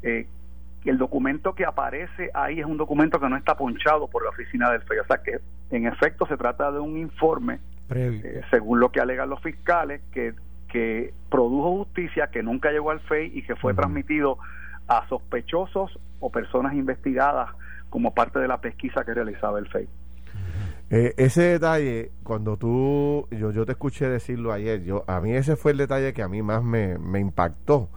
eh, 0.03 0.29
el 0.85 0.99
documento 0.99 1.55
que 1.55 1.66
aparece 1.66 2.31
ahí 2.33 2.61
es 2.61 2.66
un 2.66 2.79
documento 2.79 3.21
que 3.21 3.29
no 3.29 3.37
está 3.37 3.57
ponchado 3.57 4.09
por 4.09 4.25
la 4.25 4.31
oficina 4.31 4.71
del 4.71 4.83
FEI, 4.83 4.99
o 5.01 5.07
sea 5.07 5.19
que 5.23 5.40
en 5.71 5.87
efecto 5.87 6.27
se 6.27 6.37
trata 6.37 6.73
de 6.73 6.81
un 6.81 6.97
informe, 6.97 7.59
eh, 7.90 8.40
según 8.51 8.81
lo 8.81 8.90
que 8.90 9.01
alegan 9.01 9.29
los 9.29 9.43
fiscales, 9.43 10.01
que 10.12 10.35
que 10.71 11.12
produjo 11.31 11.79
justicia, 11.79 12.29
que 12.29 12.43
nunca 12.43 12.71
llegó 12.71 12.90
al 12.90 13.01
FEI 13.01 13.33
y 13.35 13.43
que 13.43 13.57
fue 13.57 13.75
transmitido 13.75 14.38
a 14.88 15.07
sospechosos 15.09 15.99
o 16.21 16.31
personas 16.31 16.75
investigadas 16.75 17.51
como 17.90 18.14
parte 18.14 18.38
de 18.38 18.49
la 18.49 18.61
pesquisa 18.61 19.05
que 19.05 19.14
realizaba 19.14 19.59
el 19.59 19.69
FEI. 19.69 19.88
Eh, 20.90 21.14
ese 21.16 21.43
detalle, 21.43 22.11
cuando 22.25 22.57
tú, 22.57 23.29
yo, 23.31 23.53
yo 23.53 23.64
te 23.64 23.73
escuché 23.73 24.09
decirlo 24.09 24.53
ayer, 24.53 24.83
yo 24.83 25.05
a 25.07 25.21
mí 25.21 25.33
ese 25.33 25.57
fue 25.57 25.73
el 25.73 25.79
detalle 25.79 26.12
que 26.12 26.23
a 26.23 26.29
mí 26.29 26.43
más 26.43 26.62
me, 26.62 26.99
me 26.99 27.21
impactó 27.21 27.88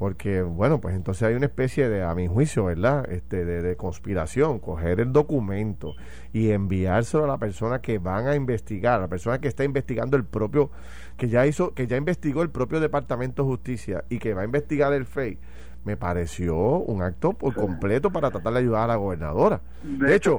porque 0.00 0.40
bueno, 0.40 0.80
pues 0.80 0.96
entonces 0.96 1.24
hay 1.24 1.34
una 1.34 1.44
especie 1.44 1.90
de, 1.90 2.02
a 2.02 2.14
mi 2.14 2.26
juicio, 2.26 2.64
¿verdad? 2.64 3.04
Este, 3.12 3.44
de, 3.44 3.76
conspiración, 3.76 4.58
coger 4.58 4.98
el 4.98 5.12
documento 5.12 5.92
y 6.32 6.52
enviárselo 6.52 7.24
a 7.24 7.26
la 7.26 7.36
persona 7.36 7.82
que 7.82 7.98
van 7.98 8.26
a 8.26 8.34
investigar, 8.34 8.94
a 8.94 9.02
la 9.02 9.08
persona 9.08 9.40
que 9.42 9.48
está 9.48 9.62
investigando 9.62 10.16
el 10.16 10.24
propio, 10.24 10.70
que 11.18 11.28
ya 11.28 11.46
hizo, 11.46 11.74
que 11.74 11.86
ya 11.86 11.98
investigó 11.98 12.40
el 12.40 12.48
propio 12.48 12.80
Departamento 12.80 13.42
de 13.42 13.50
Justicia 13.50 14.04
y 14.08 14.18
que 14.20 14.32
va 14.32 14.40
a 14.40 14.46
investigar 14.46 14.94
el 14.94 15.04
FEI 15.04 15.38
me 15.84 15.98
pareció 15.98 16.56
un 16.56 17.02
acto 17.02 17.34
por 17.34 17.54
completo 17.54 18.10
para 18.10 18.30
tratar 18.30 18.54
de 18.54 18.58
ayudar 18.60 18.84
a 18.84 18.86
la 18.86 18.96
gobernadora. 18.96 19.60
De, 19.82 20.14
hecho, 20.14 20.38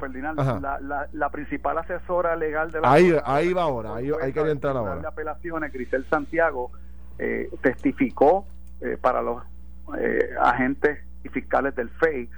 la, 0.60 1.08
la, 1.12 1.30
principal 1.30 1.78
asesora 1.78 2.36
legal 2.36 2.70
de 2.70 2.80
la 2.80 2.92
ahí, 2.92 3.12
ahí 3.24 3.52
va 3.52 3.62
ahora, 3.62 3.96
ahí, 3.96 4.10
hay 4.20 4.32
que 4.32 4.40
entrar 4.40 4.76
ahora. 4.76 4.96
De 4.96 5.06
apelaciones, 5.06 5.72
Grisel 5.72 6.04
Santiago, 6.06 6.70
eh, 7.18 7.50
testificó 7.60 8.46
eh, 8.84 8.98
para 9.00 9.22
los 9.22 9.42
eh, 9.98 10.30
agentes 10.40 10.98
y 11.24 11.28
fiscales 11.28 11.74
del 11.74 11.88
FEI 11.90 12.28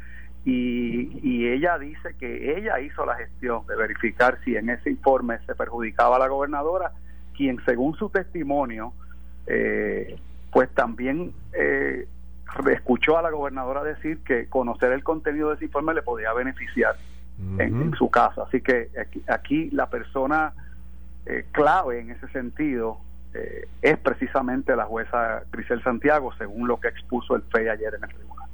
y, 0.44 1.46
ella 1.46 1.78
dice 1.78 2.14
que 2.18 2.58
ella 2.58 2.80
hizo 2.80 3.06
la 3.06 3.14
gestión 3.14 3.66
de 3.66 3.76
verificar 3.76 4.38
si 4.44 4.56
en 4.56 4.68
ese 4.68 4.90
informe 4.90 5.38
se 5.46 5.54
perjudicaba 5.54 6.16
a 6.16 6.18
la 6.18 6.28
gobernadora, 6.28 6.92
quien 7.34 7.64
según 7.64 7.94
su 7.94 8.10
testimonio, 8.10 8.92
eh, 9.46 10.18
pues 10.50 10.68
también 10.74 11.32
eh, 11.52 12.06
escuchó 12.70 13.16
a 13.16 13.22
la 13.22 13.30
gobernadora 13.30 13.84
decir 13.84 14.18
que 14.24 14.48
conocer 14.48 14.92
el 14.92 15.02
contenido 15.02 15.50
de 15.50 15.56
ese 15.56 15.66
informe 15.66 15.94
le 15.94 16.02
podía 16.02 16.32
beneficiar 16.32 16.96
en, 17.58 17.94
su 17.94 18.10
caso. 18.10 18.44
Así 18.44 18.60
que 18.60 18.90
aquí, 19.28 19.70
la 19.70 19.88
persona 19.88 20.52
clave 21.52 22.00
en 22.00 22.10
ese 22.10 22.28
sentido 22.28 23.00
eh, 23.34 23.66
es 23.82 23.98
precisamente 23.98 24.76
la 24.76 24.84
jueza 24.84 25.42
Grisel 25.50 25.82
Santiago, 25.82 26.32
según 26.38 26.68
lo 26.68 26.78
que 26.78 26.88
expuso 26.88 27.34
el 27.34 27.42
FEI 27.42 27.68
ayer 27.68 27.94
en 27.94 28.04
el 28.04 28.14
tribunal. 28.14 28.48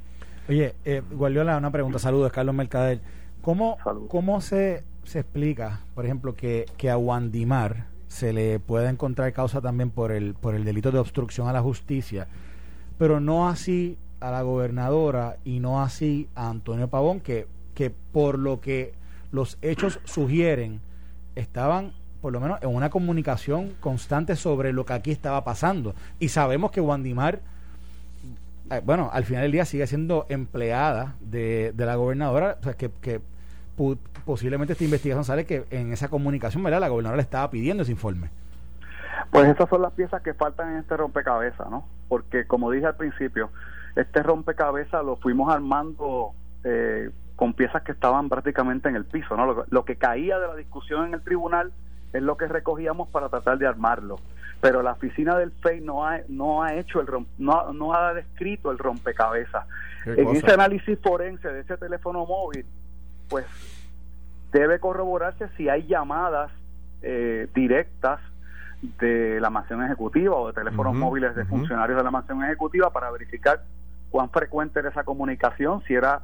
Oye, 0.49 0.75
eh, 0.83 1.01
Guardiola, 1.11 1.57
una 1.57 1.71
pregunta. 1.71 1.99
Saludos, 1.99 2.31
Carlos 2.31 2.55
Mercader. 2.55 2.99
¿Cómo, 3.41 3.77
cómo 4.07 4.41
se, 4.41 4.83
se 5.03 5.19
explica, 5.19 5.81
por 5.95 6.05
ejemplo, 6.05 6.35
que, 6.35 6.65
que 6.77 6.89
a 6.89 6.97
Wandimar 6.97 7.85
se 8.07 8.33
le 8.33 8.59
pueda 8.59 8.89
encontrar 8.89 9.31
causa 9.33 9.61
también 9.61 9.89
por 9.89 10.11
el, 10.11 10.33
por 10.33 10.53
el 10.53 10.65
delito 10.65 10.91
de 10.91 10.99
obstrucción 10.99 11.47
a 11.47 11.53
la 11.53 11.61
justicia, 11.61 12.27
pero 12.97 13.19
no 13.19 13.47
así 13.47 13.97
a 14.19 14.31
la 14.31 14.41
gobernadora 14.41 15.37
y 15.45 15.59
no 15.59 15.81
así 15.81 16.27
a 16.35 16.49
Antonio 16.49 16.89
Pavón, 16.89 17.21
que, 17.21 17.47
que 17.73 17.89
por 17.89 18.37
lo 18.37 18.59
que 18.59 18.93
los 19.31 19.57
hechos 19.61 19.99
sugieren, 20.03 20.81
estaban 21.35 21.93
por 22.21 22.31
lo 22.31 22.39
menos 22.39 22.61
en 22.61 22.73
una 22.73 22.89
comunicación 22.89 23.73
constante 23.79 24.35
sobre 24.35 24.73
lo 24.73 24.85
que 24.85 24.93
aquí 24.93 25.11
estaba 25.11 25.43
pasando. 25.43 25.95
Y 26.19 26.29
sabemos 26.29 26.71
que 26.71 26.79
Wandimar, 26.79 27.39
eh, 28.69 28.81
bueno, 28.83 29.09
al 29.11 29.23
final 29.25 29.43
del 29.43 29.51
día 29.51 29.65
sigue 29.65 29.87
siendo 29.87 30.25
empleada 30.29 31.15
de, 31.19 31.73
la 31.75 31.95
gobernadora, 31.95 32.57
o 32.59 32.63
sea, 32.63 32.73
que, 32.73 32.91
que 33.01 33.21
posiblemente 34.25 34.73
esta 34.73 34.83
investigación 34.83 35.25
sale 35.25 35.45
que 35.45 35.65
en 35.71 35.91
esa 35.91 36.09
comunicación, 36.09 36.63
¿verdad? 36.63 36.79
La 36.79 36.89
gobernadora 36.89 37.17
le 37.17 37.23
estaba 37.23 37.49
pidiendo 37.49 37.83
ese 37.83 37.91
informe. 37.91 38.29
Pues 39.31 39.47
esas 39.47 39.69
son 39.69 39.81
las 39.81 39.93
piezas 39.93 40.21
que 40.21 40.33
faltan 40.33 40.73
en 40.73 40.77
este 40.77 40.97
rompecabezas, 40.97 41.69
¿no? 41.69 41.87
Porque 42.07 42.45
como 42.45 42.69
dije 42.69 42.85
al 42.85 42.95
principio, 42.95 43.49
este 43.95 44.23
rompecabezas 44.23 45.03
lo 45.03 45.15
fuimos 45.17 45.53
armando 45.53 46.33
eh, 46.63 47.09
con 47.35 47.53
piezas 47.53 47.81
que 47.83 47.91
estaban 47.91 48.29
prácticamente 48.29 48.89
en 48.89 48.95
el 48.95 49.05
piso, 49.05 49.35
¿no? 49.35 49.65
lo, 49.67 49.85
que 49.85 49.95
caía 49.95 50.37
de 50.37 50.47
la 50.47 50.55
discusión 50.55 51.07
en 51.07 51.13
el 51.15 51.21
tribunal 51.21 51.71
es 52.13 52.21
lo 52.21 52.37
que 52.37 52.47
recogíamos 52.47 53.09
para 53.09 53.29
tratar 53.29 53.57
de 53.57 53.67
armarlo. 53.67 54.19
Pero 54.59 54.83
la 54.83 54.91
oficina 54.91 55.37
del 55.37 55.51
FEI 55.51 55.81
no 55.81 56.05
ha, 56.05 56.19
no 56.27 56.61
ha 56.61 56.75
hecho 56.75 57.01
el 57.01 57.07
no, 57.39 57.73
no 57.73 57.93
ha 57.93 58.13
descrito 58.13 58.71
el 58.71 58.77
rompecabezas. 58.77 59.65
En 60.05 60.29
ese 60.35 60.51
análisis 60.51 60.99
forense 60.99 61.47
de 61.47 61.61
ese 61.61 61.77
teléfono 61.77 62.25
móvil, 62.25 62.65
pues 63.27 63.45
debe 64.51 64.79
corroborarse 64.79 65.47
si 65.57 65.69
hay 65.69 65.87
llamadas 65.87 66.51
eh, 67.01 67.47
directas 67.55 68.19
de 68.99 69.39
la 69.39 69.49
mansión 69.49 69.83
ejecutiva 69.83 70.35
o 70.35 70.47
de 70.47 70.53
teléfonos 70.53 70.95
móviles 70.95 71.35
de 71.35 71.45
funcionarios 71.45 71.97
de 71.97 72.03
la 72.03 72.11
mansión 72.11 72.43
ejecutiva 72.43 72.91
para 72.91 73.11
verificar 73.11 73.61
cuán 74.09 74.29
frecuente 74.29 74.79
era 74.79 74.89
esa 74.89 75.03
comunicación, 75.03 75.81
si 75.87 75.93
era 75.93 76.21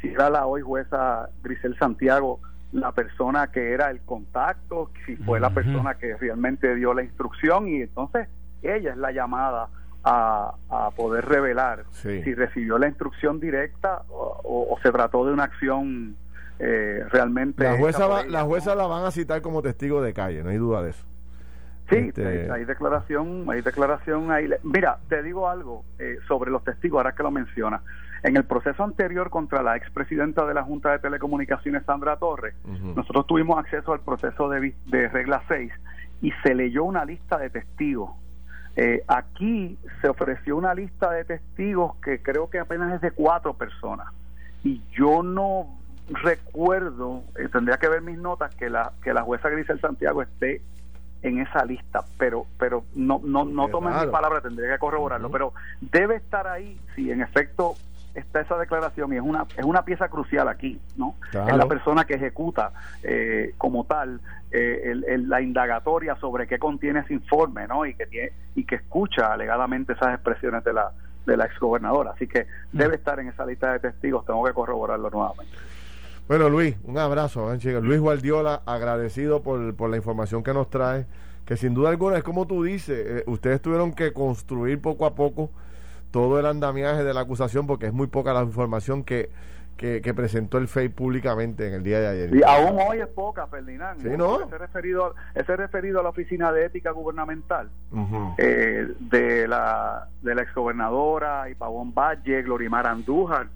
si 0.00 0.08
era 0.08 0.30
la 0.30 0.46
hoy 0.46 0.62
jueza 0.62 1.28
Grisel 1.42 1.76
Santiago 1.78 2.40
la 2.72 2.92
persona 2.92 3.48
que 3.48 3.72
era 3.72 3.90
el 3.90 4.00
contacto, 4.02 4.90
si 5.06 5.16
fue 5.16 5.40
la 5.40 5.50
persona 5.50 5.94
que 5.94 6.16
realmente 6.16 6.74
dio 6.74 6.94
la 6.94 7.02
instrucción 7.02 7.68
y 7.68 7.82
entonces 7.82 8.28
ella 8.62 8.92
es 8.92 8.96
la 8.96 9.10
llamada 9.10 9.68
a, 10.04 10.54
poder 10.96 11.26
revelar 11.26 11.84
si 11.90 12.34
recibió 12.34 12.78
la 12.78 12.88
instrucción 12.88 13.40
directa 13.40 14.02
o, 14.08 14.78
se 14.82 14.90
trató 14.92 15.26
de 15.26 15.32
una 15.32 15.44
acción 15.44 16.16
eh, 16.58 17.04
realmente... 17.10 17.64
La 17.64 17.76
jueza, 17.76 18.24
la 18.24 18.42
jueza 18.44 18.74
la 18.74 18.86
van 18.86 19.04
a 19.04 19.10
citar 19.10 19.42
como 19.42 19.62
testigo 19.62 20.02
de 20.02 20.12
calle, 20.12 20.42
no 20.42 20.50
hay 20.50 20.56
duda 20.56 20.82
de 20.82 20.90
eso. 20.90 21.04
Sí, 21.90 21.96
este, 21.96 22.50
hay, 22.52 22.64
declaración, 22.64 23.46
hay 23.48 23.62
declaración 23.62 24.30
ahí. 24.30 24.48
Mira, 24.62 24.98
te 25.08 25.22
digo 25.24 25.48
algo 25.48 25.84
eh, 25.98 26.18
sobre 26.28 26.50
los 26.50 26.62
testigos, 26.62 26.98
ahora 26.98 27.12
que 27.12 27.22
lo 27.24 27.32
menciona. 27.32 27.82
En 28.22 28.36
el 28.36 28.44
proceso 28.44 28.84
anterior 28.84 29.30
contra 29.30 29.62
la 29.62 29.76
expresidenta 29.76 30.44
de 30.44 30.54
la 30.54 30.62
Junta 30.62 30.92
de 30.92 30.98
Telecomunicaciones, 30.98 31.84
Sandra 31.84 32.16
Torres, 32.16 32.54
nosotros 32.94 33.26
tuvimos 33.26 33.58
acceso 33.58 33.92
al 33.92 34.00
proceso 34.00 34.48
de, 34.48 34.74
de 34.86 35.08
regla 35.08 35.42
6 35.48 35.72
y 36.22 36.32
se 36.42 36.54
leyó 36.54 36.84
una 36.84 37.04
lista 37.04 37.38
de 37.38 37.50
testigos. 37.50 38.10
Eh, 38.76 39.02
aquí 39.08 39.78
se 40.00 40.08
ofreció 40.08 40.56
una 40.56 40.74
lista 40.74 41.10
de 41.10 41.24
testigos 41.24 41.96
que 41.96 42.22
creo 42.22 42.50
que 42.50 42.58
apenas 42.58 42.94
es 42.94 43.00
de 43.00 43.10
cuatro 43.10 43.54
personas. 43.54 44.08
Y 44.62 44.82
yo 44.92 45.22
no 45.22 45.78
recuerdo, 46.08 47.22
eh, 47.38 47.48
tendría 47.50 47.78
que 47.78 47.88
ver 47.88 48.02
mis 48.02 48.18
notas, 48.18 48.54
que 48.54 48.68
la, 48.68 48.92
que 49.02 49.12
la 49.12 49.22
jueza 49.22 49.48
Grisel 49.48 49.80
Santiago 49.80 50.22
esté 50.22 50.62
en 51.22 51.38
esa 51.38 51.64
lista, 51.64 52.04
pero 52.16 52.46
pero 52.58 52.84
no 52.94 53.20
no 53.22 53.44
no 53.44 53.68
tomen 53.68 53.92
mi 53.92 54.06
palabra, 54.10 54.40
tendría 54.40 54.72
que 54.72 54.78
corroborarlo, 54.78 55.30
pero 55.30 55.52
debe 55.80 56.16
estar 56.16 56.46
ahí 56.46 56.80
si 56.94 57.10
en 57.10 57.20
efecto 57.20 57.74
está 58.14 58.40
esa 58.40 58.56
declaración 58.58 59.12
y 59.12 59.16
es 59.16 59.22
una 59.22 59.46
es 59.56 59.64
una 59.64 59.84
pieza 59.84 60.08
crucial 60.08 60.48
aquí, 60.48 60.80
¿no? 60.96 61.14
Es 61.32 61.56
la 61.56 61.66
persona 61.66 62.04
que 62.04 62.14
ejecuta 62.14 62.72
eh, 63.02 63.54
como 63.56 63.84
tal 63.84 64.20
eh, 64.50 64.94
la 65.26 65.40
indagatoria 65.40 66.16
sobre 66.16 66.46
qué 66.46 66.58
contiene 66.58 67.00
ese 67.00 67.14
informe, 67.14 67.66
¿no? 67.66 67.86
Y 67.86 67.94
que 67.94 68.06
tiene 68.06 68.32
y 68.54 68.64
que 68.64 68.76
escucha 68.76 69.32
alegadamente 69.32 69.92
esas 69.92 70.14
expresiones 70.14 70.64
de 70.64 70.72
la 70.72 70.90
de 71.26 71.36
la 71.36 71.44
exgobernadora, 71.44 72.12
así 72.12 72.26
que 72.26 72.46
mm. 72.72 72.78
debe 72.78 72.96
estar 72.96 73.20
en 73.20 73.28
esa 73.28 73.44
lista 73.44 73.72
de 73.72 73.78
testigos, 73.78 74.24
tengo 74.24 74.42
que 74.44 74.52
corroborarlo 74.52 75.10
nuevamente. 75.10 75.52
Bueno, 76.26 76.48
Luis, 76.48 76.76
un 76.84 76.96
abrazo. 76.96 77.52
¿eh, 77.52 77.80
Luis 77.82 78.00
Guardiola, 78.00 78.62
agradecido 78.64 79.42
por, 79.42 79.74
por 79.74 79.90
la 79.90 79.96
información 79.96 80.42
que 80.42 80.54
nos 80.54 80.70
trae, 80.70 81.06
que 81.44 81.56
sin 81.56 81.74
duda 81.74 81.90
alguna 81.90 82.16
es 82.16 82.24
como 82.24 82.46
tú 82.46 82.62
dices, 82.62 83.22
ustedes 83.26 83.60
tuvieron 83.60 83.92
que 83.92 84.12
construir 84.12 84.80
poco 84.80 85.06
a 85.06 85.14
poco 85.14 85.50
todo 86.10 86.38
el 86.38 86.46
andamiaje 86.46 87.04
de 87.04 87.14
la 87.14 87.20
acusación 87.20 87.66
porque 87.66 87.86
es 87.86 87.92
muy 87.92 88.06
poca 88.06 88.32
la 88.32 88.42
información 88.42 89.04
que, 89.04 89.30
que, 89.80 90.12
presentó 90.14 90.58
el 90.58 90.68
FEI 90.68 90.90
públicamente 90.90 91.66
en 91.66 91.72
el 91.72 91.82
día 91.82 92.00
de 92.00 92.08
ayer. 92.08 92.36
Y 92.36 92.42
aún 92.42 92.78
hoy 92.78 93.00
es 93.00 93.06
poca, 93.06 93.46
Ferdinand. 93.46 94.02
Sí, 94.02 94.10
¿no? 94.16 94.42
Ese 94.42 94.58
referido, 94.58 95.14
ese 95.34 95.56
referido 95.56 96.00
a 96.00 96.02
la 96.02 96.10
Oficina 96.10 96.52
de 96.52 96.66
Ética 96.66 96.90
Gubernamental 96.90 97.70
eh, 98.36 98.88
de 98.98 99.48
la 99.48 100.08
de 100.20 100.34
la 100.34 100.42
exgobernadora 100.42 101.48
y 101.48 101.54
Pavón 101.54 101.94
Valle, 101.94 102.42
Glorimar 102.42 102.86
Andújar, 102.86 103.46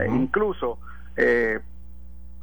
e 0.00 0.06
incluso 0.08 0.78
eh, 1.16 1.60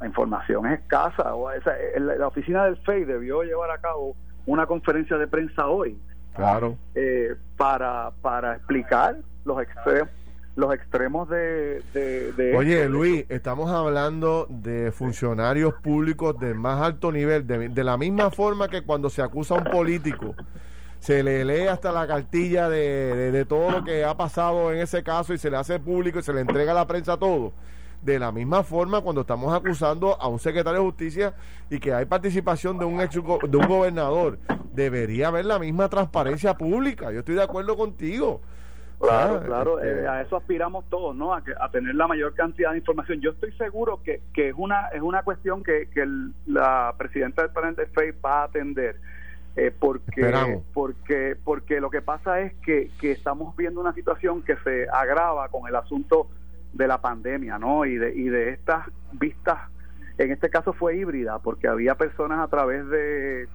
la 0.00 0.06
información 0.06 0.66
es 0.66 0.80
escasa. 0.80 1.34
O 1.34 1.50
esa, 1.50 1.74
la 1.98 2.26
oficina 2.26 2.64
del 2.64 2.78
FEI 2.78 3.04
debió 3.04 3.42
llevar 3.42 3.70
a 3.70 3.78
cabo 3.78 4.16
una 4.46 4.66
conferencia 4.66 5.18
de 5.18 5.26
prensa 5.26 5.66
hoy. 5.66 5.98
Claro. 6.34 6.76
Eh, 6.94 7.34
para, 7.56 8.12
para 8.22 8.56
explicar 8.56 9.16
los 9.46 9.62
extremos 9.62 10.10
los 10.56 10.72
extremos 10.74 11.28
de... 11.28 12.54
Oye, 12.56 12.88
Luis, 12.88 13.26
estamos 13.28 13.70
hablando 13.70 14.46
de 14.48 14.90
funcionarios 14.90 15.74
públicos 15.74 16.38
del 16.40 16.54
más 16.54 16.80
alto 16.80 17.12
nivel, 17.12 17.46
de, 17.46 17.84
la 17.84 17.98
misma 17.98 18.30
forma 18.30 18.68
que 18.68 18.82
cuando 18.82 19.10
se 19.10 19.20
acusa 19.20 19.54
a 19.54 19.58
un 19.58 19.64
político, 19.64 20.34
se 20.98 21.22
le 21.22 21.44
lee 21.44 21.66
hasta 21.66 21.92
la 21.92 22.06
cartilla 22.06 22.70
de, 22.70 23.30
de, 23.32 23.44
todo 23.44 23.70
lo 23.70 23.84
que 23.84 24.02
ha 24.02 24.16
pasado 24.16 24.72
en 24.72 24.80
ese 24.80 25.02
caso 25.02 25.34
y 25.34 25.38
se 25.38 25.50
le 25.50 25.58
hace 25.58 25.78
público 25.78 26.20
y 26.20 26.22
se 26.22 26.32
le 26.32 26.40
entrega 26.40 26.72
a 26.72 26.74
la 26.74 26.86
prensa 26.86 27.18
todo. 27.18 27.52
De 28.00 28.18
la 28.18 28.32
misma 28.32 28.62
forma, 28.62 29.02
cuando 29.02 29.22
estamos 29.22 29.52
acusando 29.54 30.18
a 30.20 30.26
un 30.28 30.38
secretario 30.38 30.80
de 30.80 30.86
justicia 30.86 31.34
y 31.68 31.78
que 31.78 31.92
hay 31.92 32.06
participación 32.06 32.78
de 32.78 32.86
un, 32.86 33.00
ex, 33.02 33.14
de 33.14 33.56
un 33.56 33.68
gobernador, 33.68 34.38
debería 34.72 35.28
haber 35.28 35.44
la 35.44 35.58
misma 35.58 35.90
transparencia 35.90 36.54
pública. 36.56 37.12
Yo 37.12 37.18
estoy 37.18 37.34
de 37.34 37.42
acuerdo 37.42 37.76
contigo. 37.76 38.40
Claro, 38.98 39.42
claro, 39.42 39.80
este 39.80 40.04
eh, 40.04 40.08
a 40.08 40.22
eso 40.22 40.36
aspiramos 40.36 40.88
todos, 40.88 41.14
¿no? 41.14 41.34
A, 41.34 41.44
que, 41.44 41.52
a 41.58 41.68
tener 41.70 41.94
la 41.94 42.06
mayor 42.06 42.34
cantidad 42.34 42.72
de 42.72 42.78
información. 42.78 43.20
Yo 43.20 43.30
estoy 43.30 43.52
seguro 43.52 44.00
que, 44.02 44.22
que 44.32 44.48
es 44.48 44.54
una 44.56 44.88
es 44.88 45.02
una 45.02 45.22
cuestión 45.22 45.62
que, 45.62 45.88
que 45.92 46.06
la 46.46 46.94
presidenta 46.96 47.42
del 47.42 47.50
panel 47.50 47.76
de 47.76 47.86
FEI 47.86 48.12
va 48.24 48.40
a 48.40 48.44
atender. 48.44 48.96
Eh, 49.58 49.72
porque 49.78 50.60
porque 50.74 51.36
porque 51.42 51.80
lo 51.80 51.90
que 51.90 52.02
pasa 52.02 52.40
es 52.40 52.54
que, 52.56 52.90
que 53.00 53.12
estamos 53.12 53.56
viendo 53.56 53.80
una 53.80 53.94
situación 53.94 54.42
que 54.42 54.56
se 54.56 54.86
agrava 54.88 55.48
con 55.48 55.66
el 55.66 55.76
asunto 55.76 56.28
de 56.72 56.86
la 56.86 57.00
pandemia, 57.00 57.58
¿no? 57.58 57.84
Y 57.84 57.96
de, 57.96 58.14
y 58.14 58.28
de 58.28 58.50
estas 58.50 58.86
vistas, 59.12 59.58
en 60.18 60.30
este 60.30 60.50
caso 60.50 60.72
fue 60.72 60.96
híbrida, 60.96 61.38
porque 61.38 61.68
había 61.68 61.94
personas 61.94 62.40
a 62.40 62.48
través 62.48 62.86
de, 62.88 63.48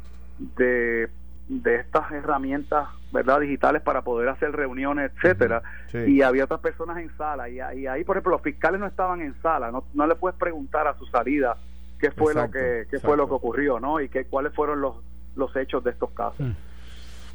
de 0.57 1.09
de 1.51 1.75
estas 1.75 2.09
herramientas 2.13 2.87
verdad 3.11 3.41
digitales 3.41 3.81
para 3.81 4.03
poder 4.03 4.29
hacer 4.29 4.53
reuniones 4.53 5.11
etcétera. 5.11 5.61
Y 6.07 6.21
había 6.21 6.45
otras 6.45 6.61
personas 6.61 6.97
en 6.97 7.15
sala. 7.17 7.49
Y, 7.49 7.59
ahí 7.59 8.03
por 8.05 8.15
ejemplo 8.15 8.31
los 8.31 8.41
fiscales 8.41 8.79
no 8.79 8.87
estaban 8.87 9.21
en 9.21 9.35
sala. 9.41 9.69
No, 9.69 9.83
no 9.93 10.07
le 10.07 10.15
puedes 10.15 10.37
preguntar 10.39 10.87
a 10.87 10.97
su 10.97 11.05
salida 11.07 11.57
qué 11.99 12.11
fue 12.11 12.33
lo 12.33 12.49
que 12.49 12.87
qué 12.89 12.99
fue 12.99 13.17
lo 13.17 13.27
que 13.27 13.33
ocurrió 13.33 13.79
no 13.79 13.99
y 13.99 14.07
qué 14.07 14.25
cuáles 14.25 14.53
fueron 14.53 14.79
los 14.79 14.95
los 15.35 15.53
hechos 15.57 15.83
de 15.83 15.91
estos 15.91 16.11
casos. 16.11 16.39
Mm. 16.39 16.51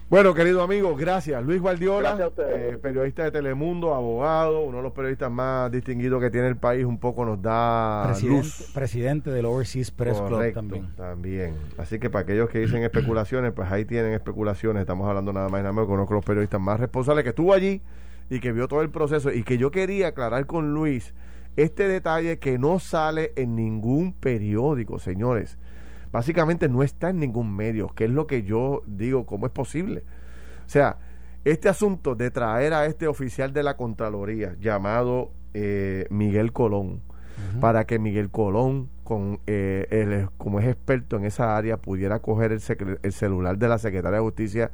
Bueno, 0.08 0.34
querido 0.34 0.62
amigo, 0.62 0.94
gracias. 0.94 1.42
Luis 1.44 1.60
Guardiola, 1.60 2.30
eh, 2.38 2.78
periodista 2.80 3.24
de 3.24 3.32
Telemundo, 3.32 3.92
abogado, 3.92 4.60
uno 4.60 4.76
de 4.76 4.82
los 4.84 4.92
periodistas 4.92 5.32
más 5.32 5.68
distinguidos 5.72 6.22
que 6.22 6.30
tiene 6.30 6.46
el 6.46 6.56
país, 6.56 6.84
un 6.84 6.98
poco 6.98 7.24
nos 7.24 7.42
da 7.42 8.04
presidente, 8.06 8.36
luz. 8.36 8.70
Presidente 8.72 9.30
del 9.30 9.46
Overseas 9.46 9.90
Press 9.90 10.20
Club 10.20 10.52
también. 10.52 10.94
También. 10.94 11.56
Así 11.76 11.98
que 11.98 12.08
para 12.08 12.22
aquellos 12.22 12.48
que 12.50 12.60
dicen 12.60 12.84
especulaciones, 12.84 13.52
pues 13.52 13.68
ahí 13.72 13.84
tienen 13.84 14.12
especulaciones. 14.12 14.82
Estamos 14.82 15.08
hablando 15.08 15.32
nada 15.32 15.48
más 15.48 15.58
y 15.58 15.62
nada 15.62 15.72
menos. 15.72 15.88
Conozco 15.88 16.14
los 16.14 16.24
periodistas 16.24 16.60
más 16.60 16.78
responsables 16.78 17.24
que 17.24 17.30
estuvo 17.30 17.52
allí 17.52 17.82
y 18.30 18.38
que 18.38 18.52
vio 18.52 18.68
todo 18.68 18.82
el 18.82 18.90
proceso 18.90 19.32
y 19.32 19.42
que 19.42 19.58
yo 19.58 19.72
quería 19.72 20.08
aclarar 20.08 20.46
con 20.46 20.72
Luis 20.72 21.14
este 21.56 21.88
detalle 21.88 22.38
que 22.38 22.58
no 22.58 22.78
sale 22.78 23.32
en 23.34 23.56
ningún 23.56 24.12
periódico, 24.12 25.00
señores 25.00 25.58
básicamente 26.16 26.70
no 26.70 26.82
está 26.82 27.10
en 27.10 27.18
ningún 27.18 27.54
medio, 27.54 27.88
que 27.88 28.04
es 28.06 28.10
lo 28.10 28.26
que 28.26 28.42
yo 28.42 28.82
digo, 28.86 29.26
¿cómo 29.26 29.44
es 29.44 29.52
posible? 29.52 30.02
O 30.64 30.68
sea, 30.68 30.96
este 31.44 31.68
asunto 31.68 32.14
de 32.14 32.30
traer 32.30 32.72
a 32.72 32.86
este 32.86 33.06
oficial 33.06 33.52
de 33.52 33.62
la 33.62 33.76
Contraloría 33.76 34.56
llamado 34.58 35.32
eh, 35.52 36.06
Miguel 36.08 36.52
Colón, 36.54 37.02
para 37.60 37.84
que 37.84 37.98
Miguel 37.98 38.30
Colón, 38.30 38.88
con, 39.04 39.40
eh, 39.46 40.26
como 40.38 40.58
es 40.58 40.66
experto 40.66 41.18
en 41.18 41.26
esa 41.26 41.54
área, 41.54 41.76
pudiera 41.76 42.20
coger 42.20 42.50
el, 42.52 42.62
el 43.02 43.12
celular 43.12 43.58
de 43.58 43.68
la 43.68 43.76
Secretaria 43.76 44.16
de 44.16 44.24
Justicia 44.24 44.70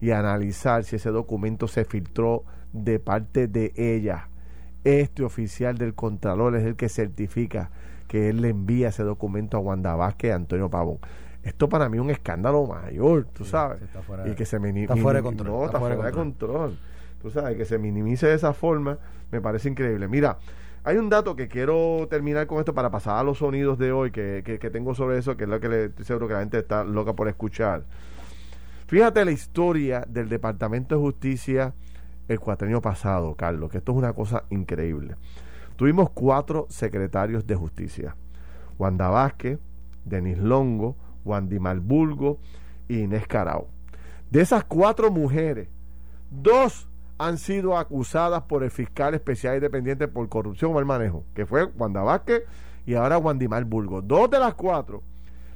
y 0.00 0.12
analizar 0.12 0.82
si 0.84 0.96
ese 0.96 1.10
documento 1.10 1.68
se 1.68 1.84
filtró 1.84 2.44
de 2.72 2.98
parte 3.00 3.48
de 3.48 3.74
ella. 3.76 4.30
Este 4.86 5.24
oficial 5.24 5.76
del 5.78 5.94
Contralor 5.94 6.54
es 6.54 6.64
el 6.64 6.76
que 6.76 6.88
certifica 6.88 7.70
que 8.06 8.28
él 8.28 8.40
le 8.40 8.50
envía 8.50 8.90
ese 8.90 9.02
documento 9.02 9.56
a 9.56 9.60
Wanda 9.60 9.96
Vázquez 9.96 10.28
y 10.28 10.30
a 10.30 10.36
Antonio 10.36 10.70
Pavón. 10.70 10.98
Esto 11.42 11.68
para 11.68 11.88
mí 11.88 11.96
es 11.96 12.04
un 12.04 12.10
escándalo 12.10 12.66
mayor, 12.66 13.26
tú 13.32 13.44
sabes. 13.44 13.80
y 14.26 14.36
que 14.36 14.46
se 14.46 14.58
está 14.58 14.96
fuera 14.96 15.18
de 15.18 15.24
control. 15.24 15.48
No, 15.48 15.64
está, 15.64 15.80
fuera, 15.80 15.96
de 15.96 16.12
control. 16.12 16.78
Tú 17.20 17.32
sabes, 17.32 17.56
que 17.56 17.64
se 17.64 17.78
minimice 17.78 18.28
de 18.28 18.34
esa 18.34 18.52
forma 18.52 18.96
me 19.32 19.40
parece 19.40 19.68
increíble. 19.68 20.06
Mira, 20.06 20.38
hay 20.84 20.98
un 20.98 21.10
dato 21.10 21.34
que 21.34 21.48
quiero 21.48 22.06
terminar 22.08 22.46
con 22.46 22.60
esto 22.60 22.72
para 22.72 22.88
pasar 22.88 23.18
a 23.18 23.24
los 23.24 23.38
sonidos 23.38 23.78
de 23.78 23.90
hoy 23.90 24.12
que, 24.12 24.44
que, 24.44 24.70
tengo 24.70 24.94
sobre 24.94 25.18
eso, 25.18 25.36
que 25.36 25.44
es 25.44 25.50
lo 25.50 25.58
que 25.58 25.68
le, 25.68 25.84
estoy 25.86 26.04
seguro 26.04 26.28
que 26.28 26.34
la 26.34 26.40
gente 26.40 26.60
está 26.60 26.84
loca 26.84 27.12
por 27.12 27.26
escuchar. 27.26 27.82
Fíjate 28.86 29.24
la 29.24 29.32
historia 29.32 30.04
del 30.06 30.28
Departamento 30.28 30.94
de 30.94 31.00
Justicia 31.00 31.74
el 32.28 32.40
cuatrienio 32.40 32.80
pasado, 32.80 33.34
Carlos, 33.34 33.70
que 33.70 33.78
esto 33.78 33.92
es 33.92 33.98
una 33.98 34.12
cosa 34.12 34.44
increíble. 34.50 35.16
Tuvimos 35.76 36.10
cuatro 36.10 36.66
secretarios 36.68 37.46
de 37.46 37.54
justicia. 37.54 38.16
Wanda 38.78 39.08
Vázquez, 39.08 39.58
Denis 40.04 40.38
Longo, 40.38 40.96
Wandy 41.24 41.58
Malbulgo 41.58 42.38
y 42.88 43.00
Inés 43.00 43.26
Carao. 43.26 43.68
De 44.30 44.40
esas 44.40 44.64
cuatro 44.64 45.10
mujeres, 45.10 45.68
dos 46.30 46.88
han 47.18 47.38
sido 47.38 47.76
acusadas 47.76 48.42
por 48.42 48.62
el 48.62 48.70
fiscal 48.70 49.14
especial 49.14 49.54
independiente 49.54 50.08
por 50.08 50.28
corrupción 50.28 50.72
o 50.72 50.74
mal 50.74 50.84
manejo, 50.84 51.24
que 51.34 51.46
fue 51.46 51.64
Wanda 51.64 52.02
Vázquez 52.02 52.42
y 52.86 52.94
ahora 52.94 53.18
Wandy 53.18 53.48
Malbulgo. 53.48 54.02
Dos 54.02 54.30
de 54.30 54.38
las 54.38 54.54
cuatro. 54.54 55.02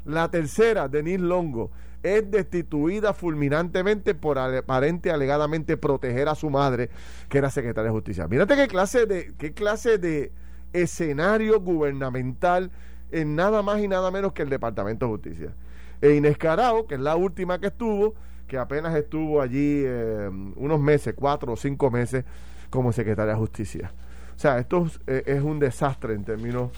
La 0.04 0.30
tercera, 0.30 0.88
Denis 0.88 1.20
Longo, 1.20 1.70
es 2.02 2.30
destituida 2.30 3.12
fulminantemente 3.12 4.14
por 4.14 4.38
aparente 4.38 5.10
alegadamente 5.10 5.76
proteger 5.76 6.28
a 6.28 6.34
su 6.34 6.50
madre, 6.50 6.90
que 7.28 7.38
era 7.38 7.50
secretaria 7.50 7.90
de 7.90 7.94
justicia. 7.94 8.26
Mírate 8.28 8.56
qué 8.56 8.68
clase 8.68 9.06
de, 9.06 9.34
qué 9.38 9.52
clase 9.52 9.98
de 9.98 10.32
escenario 10.72 11.60
gubernamental 11.60 12.70
en 13.10 13.34
nada 13.34 13.62
más 13.62 13.80
y 13.80 13.88
nada 13.88 14.10
menos 14.10 14.32
que 14.32 14.42
el 14.42 14.48
Departamento 14.48 15.06
de 15.06 15.12
Justicia. 15.12 15.54
E 16.00 16.14
Inés 16.14 16.38
Carao, 16.38 16.86
que 16.86 16.94
es 16.94 17.00
la 17.00 17.16
última 17.16 17.58
que 17.58 17.66
estuvo, 17.66 18.14
que 18.46 18.56
apenas 18.56 18.94
estuvo 18.94 19.40
allí 19.40 19.82
eh, 19.84 20.30
unos 20.56 20.80
meses, 20.80 21.14
cuatro 21.16 21.52
o 21.52 21.56
cinco 21.56 21.90
meses, 21.90 22.24
como 22.70 22.92
secretaria 22.92 23.34
de 23.34 23.38
Justicia. 23.38 23.92
O 24.34 24.38
sea, 24.38 24.58
esto 24.58 24.86
es, 24.86 25.26
es 25.26 25.42
un 25.42 25.58
desastre 25.58 26.14
en 26.14 26.24
términos 26.24 26.70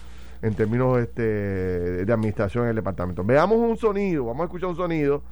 en 0.43 0.53
términos 0.55 0.99
este, 0.99 1.23
de 2.05 2.13
administración 2.13 2.65
en 2.65 2.71
el 2.71 2.75
departamento. 2.75 3.23
Veamos 3.23 3.57
un 3.57 3.77
sonido, 3.77 4.25
vamos 4.25 4.41
a 4.41 4.43
escuchar 4.45 4.69
un 4.69 4.75
sonido 4.75 5.23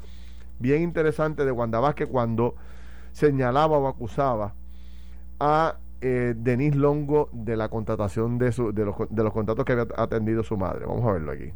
bien 0.58 0.82
interesante 0.82 1.44
de 1.44 1.52
Wanda 1.52 1.82
Vázquez 1.82 2.08
cuando 2.08 2.56
señalaba 3.12 3.78
o 3.78 3.88
acusaba 3.88 4.54
a 5.40 5.76
eh, 6.00 6.34
Denis 6.38 6.76
Longo 6.76 7.30
de 7.34 7.58
la 7.58 7.68
contratación 7.68 8.38
de, 8.38 8.54
su, 8.54 8.72
de, 8.72 8.86
los, 8.86 8.96
de 9.10 9.24
los 9.24 9.34
contratos 9.34 9.66
que 9.66 9.74
había 9.74 9.88
atendido 9.98 10.44
su 10.44 10.56
madre. 10.56 10.86
Vamos 10.86 11.06
a 11.06 11.12
verlo 11.12 11.34
aquí. 11.34 11.52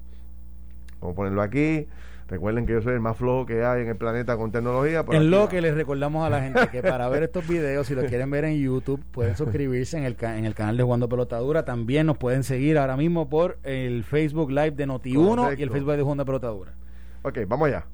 Vamos 1.05 1.13
a 1.13 1.17
ponerlo 1.17 1.41
aquí. 1.43 1.87
Recuerden 2.27 2.65
que 2.65 2.73
yo 2.73 2.81
soy 2.81 2.95
el 2.95 2.99
más 2.99 3.15
flojo 3.15 3.45
que 3.45 3.63
hay 3.63 3.83
en 3.83 3.89
el 3.89 3.97
planeta 3.97 4.35
con 4.35 4.51
tecnología. 4.51 5.05
En 5.11 5.29
lo 5.29 5.47
que 5.47 5.61
les 5.61 5.75
recordamos 5.75 6.25
a 6.25 6.31
la 6.31 6.41
gente 6.41 6.67
que 6.71 6.81
para 6.81 7.07
ver 7.09 7.21
estos 7.21 7.47
videos, 7.47 7.85
si 7.85 7.93
los 7.93 8.05
quieren 8.05 8.31
ver 8.31 8.45
en 8.45 8.59
YouTube, 8.59 8.99
pueden 9.11 9.37
suscribirse 9.37 9.95
en 9.99 10.05
el, 10.05 10.17
en 10.19 10.45
el 10.45 10.55
canal 10.55 10.75
de 10.75 10.81
Jugando 10.81 11.07
Pelotadura. 11.07 11.63
También 11.63 12.07
nos 12.07 12.17
pueden 12.17 12.43
seguir 12.43 12.79
ahora 12.79 12.97
mismo 12.97 13.29
por 13.29 13.59
el 13.61 14.03
Facebook 14.03 14.49
Live 14.49 14.71
de 14.71 14.87
Noti1 14.87 15.59
y 15.59 15.61
el 15.61 15.69
Facebook 15.69 15.95
de 15.95 16.01
Jugando 16.01 16.25
Pelotadura. 16.25 16.73
Ok, 17.21 17.37
vamos 17.47 17.67
allá. 17.67 17.85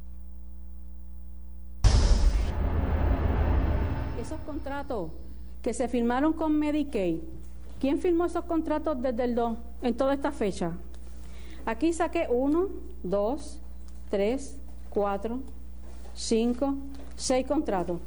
Esos 4.22 4.40
contratos 4.46 5.12
que 5.62 5.74
se 5.74 5.90
firmaron 5.90 6.32
con 6.32 6.58
Medicaid, 6.58 7.18
¿quién 7.82 8.00
firmó 8.00 8.24
esos 8.24 8.46
contratos 8.46 9.02
desde 9.02 9.26
el 9.26 9.36
2 9.36 9.58
en 9.82 9.98
toda 9.98 10.14
esta 10.14 10.32
fecha? 10.32 10.72
Aquí 11.66 11.94
saqué 11.94 12.28
uno, 12.30 12.70
dos, 13.04 13.60
tres, 14.10 14.58
cuatro, 14.90 15.40
cinco, 16.16 16.76
seis 17.16 17.46
contratos. 17.46 18.00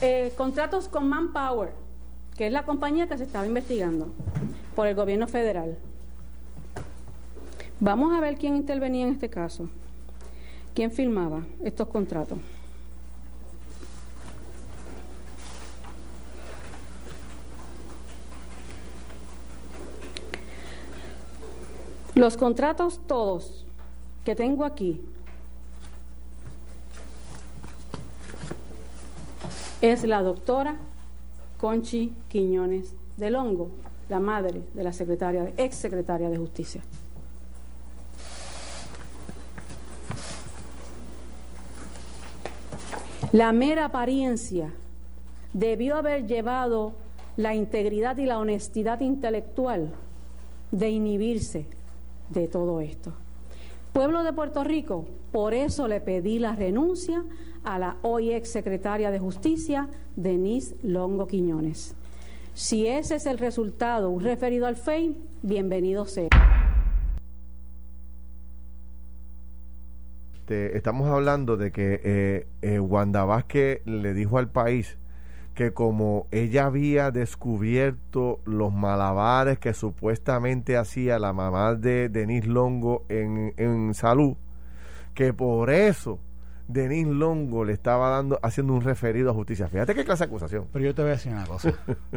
Eh, 0.00 0.32
contratos 0.36 0.88
con 0.88 1.08
Manpower, 1.08 1.72
que 2.36 2.46
es 2.46 2.52
la 2.52 2.64
compañía 2.64 3.08
que 3.08 3.18
se 3.18 3.24
estaba 3.24 3.46
investigando 3.46 4.08
por 4.74 4.86
el 4.86 4.94
gobierno 4.94 5.26
federal. 5.26 5.76
Vamos 7.80 8.12
a 8.12 8.20
ver 8.20 8.36
quién 8.36 8.56
intervenía 8.56 9.06
en 9.06 9.12
este 9.12 9.28
caso. 9.28 9.68
¿Quién 10.74 10.90
firmaba 10.90 11.42
estos 11.62 11.88
contratos? 11.88 12.38
Los 22.14 22.36
contratos 22.36 23.00
todos 23.06 23.64
que 24.24 24.36
tengo 24.36 24.66
aquí 24.66 25.00
es 29.80 30.04
la 30.04 30.22
doctora 30.22 30.76
Conchi 31.58 32.12
Quiñones 32.28 32.94
de 33.16 33.30
Longo, 33.30 33.70
la 34.10 34.20
madre 34.20 34.62
de 34.74 34.84
la 34.84 34.92
secretaria, 34.92 35.52
ex 35.56 35.74
secretaria 35.74 36.28
de 36.28 36.36
Justicia. 36.36 36.82
La 43.32 43.52
mera 43.52 43.86
apariencia 43.86 44.70
debió 45.54 45.96
haber 45.96 46.26
llevado 46.26 46.92
la 47.38 47.54
integridad 47.54 48.18
y 48.18 48.26
la 48.26 48.38
honestidad 48.38 49.00
intelectual 49.00 49.90
de 50.70 50.90
inhibirse 50.90 51.66
de 52.32 52.48
todo 52.48 52.80
esto. 52.80 53.12
Pueblo 53.92 54.22
de 54.22 54.32
Puerto 54.32 54.64
Rico, 54.64 55.06
por 55.32 55.54
eso 55.54 55.86
le 55.86 56.00
pedí 56.00 56.38
la 56.38 56.56
renuncia 56.56 57.24
a 57.64 57.78
la 57.78 57.96
hoy 58.02 58.32
ex 58.32 58.50
secretaria 58.50 59.10
de 59.10 59.18
Justicia, 59.18 59.88
Denise 60.16 60.76
Longo 60.82 61.26
Quiñones. 61.26 61.94
Si 62.54 62.86
ese 62.86 63.16
es 63.16 63.26
el 63.26 63.38
resultado, 63.38 64.10
un 64.10 64.22
referido 64.22 64.66
al 64.66 64.76
FEI, 64.76 65.16
bienvenido 65.42 66.06
sea. 66.06 66.28
estamos 70.52 71.08
hablando 71.08 71.56
de 71.56 71.72
que 71.72 72.00
eh, 72.04 72.46
eh, 72.62 72.78
Wanda 72.78 73.24
Vázquez 73.24 73.80
le 73.86 74.12
dijo 74.14 74.38
al 74.38 74.50
país 74.50 74.98
que 75.54 75.72
como 75.72 76.26
ella 76.30 76.66
había 76.66 77.10
descubierto 77.10 78.40
los 78.44 78.72
malabares 78.72 79.58
que 79.58 79.74
supuestamente 79.74 80.76
hacía 80.76 81.18
la 81.18 81.32
mamá 81.32 81.74
de 81.74 82.08
Denise 82.08 82.48
Longo 82.48 83.04
en, 83.08 83.52
en 83.56 83.94
salud, 83.94 84.36
que 85.14 85.34
por 85.34 85.70
eso 85.70 86.18
Denise 86.68 87.10
Longo 87.10 87.64
le 87.64 87.72
estaba 87.72 88.08
dando 88.10 88.38
haciendo 88.42 88.72
un 88.72 88.80
referido 88.80 89.30
a 89.30 89.34
justicia. 89.34 89.68
Fíjate 89.68 89.94
qué 89.94 90.04
clase 90.04 90.24
de 90.24 90.28
acusación. 90.28 90.66
Pero 90.72 90.84
yo 90.84 90.94
te 90.94 91.02
voy 91.02 91.10
a 91.10 91.14
decir 91.14 91.32
una 91.32 91.44
cosa. 91.44 91.72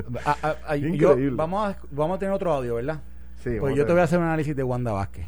vamos, 1.33 1.69
a, 1.69 1.77
vamos 1.91 2.15
a 2.15 2.19
tener 2.19 2.33
otro 2.33 2.53
audio, 2.53 2.75
¿verdad? 2.75 3.01
Sí. 3.43 3.57
Pues 3.59 3.75
yo 3.75 3.86
te 3.86 3.91
voy 3.91 4.01
a 4.01 4.05
hacer 4.05 4.19
un 4.19 4.25
análisis 4.25 4.55
de 4.55 4.63
Wanda 4.63 4.91
Vázquez 4.91 5.27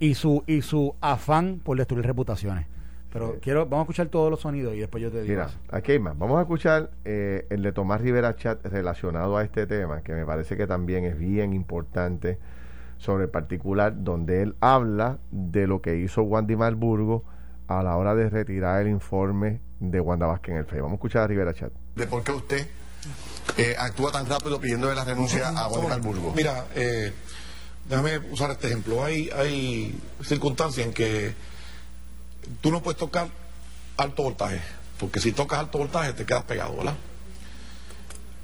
y 0.00 0.14
su 0.14 0.42
y 0.46 0.62
su 0.62 0.94
afán 1.00 1.60
por 1.62 1.76
destruir 1.76 2.06
reputaciones. 2.06 2.66
Pero 3.14 3.38
quiero, 3.40 3.64
vamos 3.66 3.78
a 3.78 3.84
escuchar 3.84 4.08
todos 4.08 4.28
los 4.28 4.40
sonidos 4.40 4.74
y 4.74 4.80
después 4.80 5.00
yo 5.00 5.08
te 5.08 5.22
digo. 5.22 5.32
Mira, 5.32 5.48
aquí 5.70 5.92
hay 5.92 6.00
más. 6.00 6.18
Vamos 6.18 6.36
a 6.36 6.42
escuchar 6.42 6.90
eh, 7.04 7.46
el 7.48 7.62
de 7.62 7.70
Tomás 7.70 8.00
Rivera 8.00 8.34
Chat 8.34 8.66
relacionado 8.66 9.36
a 9.36 9.44
este 9.44 9.68
tema, 9.68 10.02
que 10.02 10.14
me 10.14 10.26
parece 10.26 10.56
que 10.56 10.66
también 10.66 11.04
es 11.04 11.16
bien 11.16 11.52
importante 11.52 12.40
sobre 12.98 13.24
el 13.26 13.30
particular, 13.30 14.02
donde 14.02 14.42
él 14.42 14.56
habla 14.58 15.18
de 15.30 15.68
lo 15.68 15.80
que 15.80 15.96
hizo 15.96 16.22
Wandy 16.22 16.56
Malburgo 16.56 17.22
a 17.68 17.84
la 17.84 17.96
hora 17.96 18.16
de 18.16 18.28
retirar 18.28 18.82
el 18.82 18.88
informe 18.88 19.60
de 19.78 20.00
Wanda 20.00 20.26
Vázquez 20.26 20.50
en 20.50 20.58
el 20.58 20.64
FEI. 20.64 20.80
Vamos 20.80 20.94
a 20.94 20.96
escuchar 20.96 21.22
a 21.22 21.26
Rivera 21.28 21.54
Chat. 21.54 21.72
¿De 21.94 22.08
por 22.08 22.24
qué 22.24 22.32
usted 22.32 22.66
eh, 23.56 23.76
actúa 23.78 24.10
tan 24.10 24.26
rápido 24.26 24.60
pidiendo 24.60 24.92
la 24.92 25.04
renuncia 25.04 25.50
a 25.50 25.68
Wandy 25.68 25.86
Malburgo? 25.86 26.32
Mira, 26.34 26.64
eh, 26.74 27.12
déjame 27.88 28.18
usar 28.32 28.50
este 28.50 28.66
ejemplo. 28.66 29.04
Hay, 29.04 29.30
hay 29.30 30.00
circunstancias 30.20 30.84
en 30.84 30.92
que 30.92 31.53
tú 32.60 32.70
no 32.70 32.82
puedes 32.82 32.98
tocar 32.98 33.28
alto 33.96 34.22
voltaje, 34.22 34.60
porque 34.98 35.20
si 35.20 35.32
tocas 35.32 35.58
alto 35.58 35.78
voltaje 35.78 36.12
te 36.12 36.26
quedas 36.26 36.44
pegado, 36.44 36.76
¿verdad? 36.76 36.94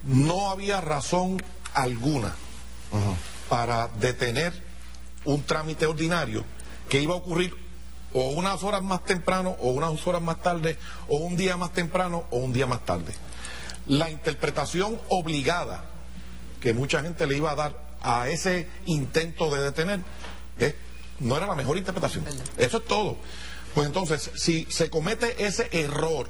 No 0.05 0.51
había 0.51 0.81
razón 0.81 1.43
alguna 1.75 2.35
para 3.49 3.89
detener 3.89 4.53
un 5.25 5.43
trámite 5.43 5.87
ordinario 5.87 6.45
que 6.89 7.01
iba 7.03 7.15
a 7.15 7.19
ocurrir 7.19 7.55
o 8.13 8.31
unas 8.31 8.63
horas 8.63 8.83
más 8.83 9.05
temprano 9.05 9.57
o 9.61 9.71
unas 9.71 10.07
horas 10.07 10.23
más 10.23 10.43
tarde 10.43 10.77
o 11.09 11.19
un 11.19 11.37
día 11.37 11.57
más 11.57 11.73
temprano 11.73 12.25
o 12.31 12.39
un 12.39 12.53
día 12.53 12.67
más 12.67 12.85
tarde. 12.85 13.13
La 13.87 14.11
interpretación 14.11 14.99
obligada 15.09 15.85
que 16.61 16.75
mucha 16.75 17.03
gente 17.03 17.27
le 17.27 17.37
iba 17.37 17.51
a 17.51 17.55
dar 17.55 17.91
a 18.03 18.29
ese 18.29 18.69
intento 18.87 19.55
de 19.55 19.63
detener 19.63 20.01
eh, 20.59 20.77
no 21.21 21.37
era 21.37 21.47
la 21.47 21.55
mejor 21.55 21.77
interpretación. 21.77 22.25
Eso 22.57 22.79
es 22.79 22.85
todo. 22.85 23.17
Pues 23.75 23.87
entonces, 23.87 24.31
si 24.35 24.67
se 24.71 24.91
comete 24.91 25.47
ese 25.47 25.69
error 25.73 26.29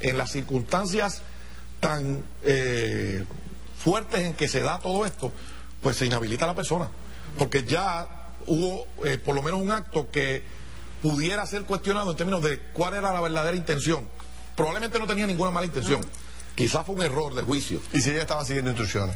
en 0.00 0.18
las 0.18 0.32
circunstancias 0.32 1.22
tan 1.80 2.22
eh, 2.42 3.24
fuertes 3.78 4.20
en 4.20 4.34
que 4.34 4.48
se 4.48 4.60
da 4.60 4.78
todo 4.78 5.06
esto, 5.06 5.32
pues 5.82 5.96
se 5.96 6.06
inhabilita 6.06 6.44
a 6.44 6.48
la 6.48 6.54
persona. 6.54 6.88
Porque 7.38 7.64
ya 7.64 8.08
hubo 8.46 8.86
eh, 9.04 9.18
por 9.18 9.34
lo 9.34 9.42
menos 9.42 9.60
un 9.60 9.70
acto 9.70 10.10
que 10.10 10.42
pudiera 11.02 11.46
ser 11.46 11.62
cuestionado 11.62 12.10
en 12.10 12.16
términos 12.16 12.42
de 12.42 12.58
cuál 12.72 12.94
era 12.94 13.12
la 13.12 13.20
verdadera 13.20 13.56
intención. 13.56 14.06
Probablemente 14.54 14.98
no 14.98 15.06
tenía 15.06 15.26
ninguna 15.26 15.50
mala 15.50 15.66
intención. 15.66 16.00
Quizás 16.54 16.86
fue 16.86 16.94
un 16.94 17.02
error 17.02 17.34
de 17.34 17.42
juicio. 17.42 17.80
¿Y 17.92 18.00
si 18.00 18.10
ella 18.10 18.22
estaba 18.22 18.44
siguiendo 18.44 18.70
instrucciones? 18.70 19.14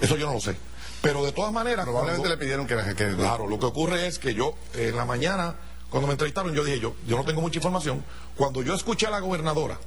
Eso 0.00 0.16
yo 0.16 0.26
no 0.26 0.34
lo 0.34 0.40
sé. 0.40 0.56
Pero 1.02 1.24
de 1.24 1.32
todas 1.32 1.52
maneras... 1.52 1.84
Probablemente 1.84 2.28
le 2.28 2.36
pidieron 2.36 2.66
que, 2.66 2.76
que... 2.94 3.14
Claro, 3.16 3.46
lo 3.48 3.58
que 3.58 3.66
ocurre 3.66 4.06
es 4.06 4.18
que 4.18 4.34
yo 4.34 4.54
en 4.74 4.96
la 4.96 5.04
mañana 5.04 5.56
cuando 5.90 6.06
me 6.08 6.12
entrevistaron, 6.12 6.52
yo 6.54 6.64
dije, 6.64 6.80
yo, 6.80 6.94
yo 7.06 7.16
no 7.16 7.24
tengo 7.24 7.40
mucha 7.40 7.58
información. 7.58 8.04
Cuando 8.36 8.62
yo 8.62 8.74
escuché 8.74 9.06
a 9.06 9.10
la 9.10 9.20
gobernadora 9.20 9.78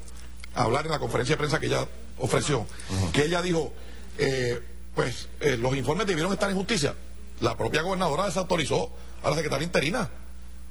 hablar 0.56 0.86
en 0.86 0.92
la 0.92 1.00
conferencia 1.00 1.34
de 1.34 1.38
prensa 1.38 1.60
que 1.60 1.68
ella 1.68 1.88
ofreció, 2.18 2.66
que 3.14 3.26
ella 3.26 3.42
dijo, 3.42 3.74
eh, 4.18 4.62
pues 4.96 5.30
eh, 5.42 5.58
los 5.58 5.76
informes 5.76 6.08
debieron 6.08 6.34
estar 6.34 6.50
en 6.50 6.56
justicia, 6.56 6.96
la 7.42 7.56
propia 7.58 7.82
gobernadora 7.82 8.26
desautorizó 8.26 8.92
a 9.24 9.30
la 9.30 9.36
secretaria 9.36 9.66
interina. 9.66 10.10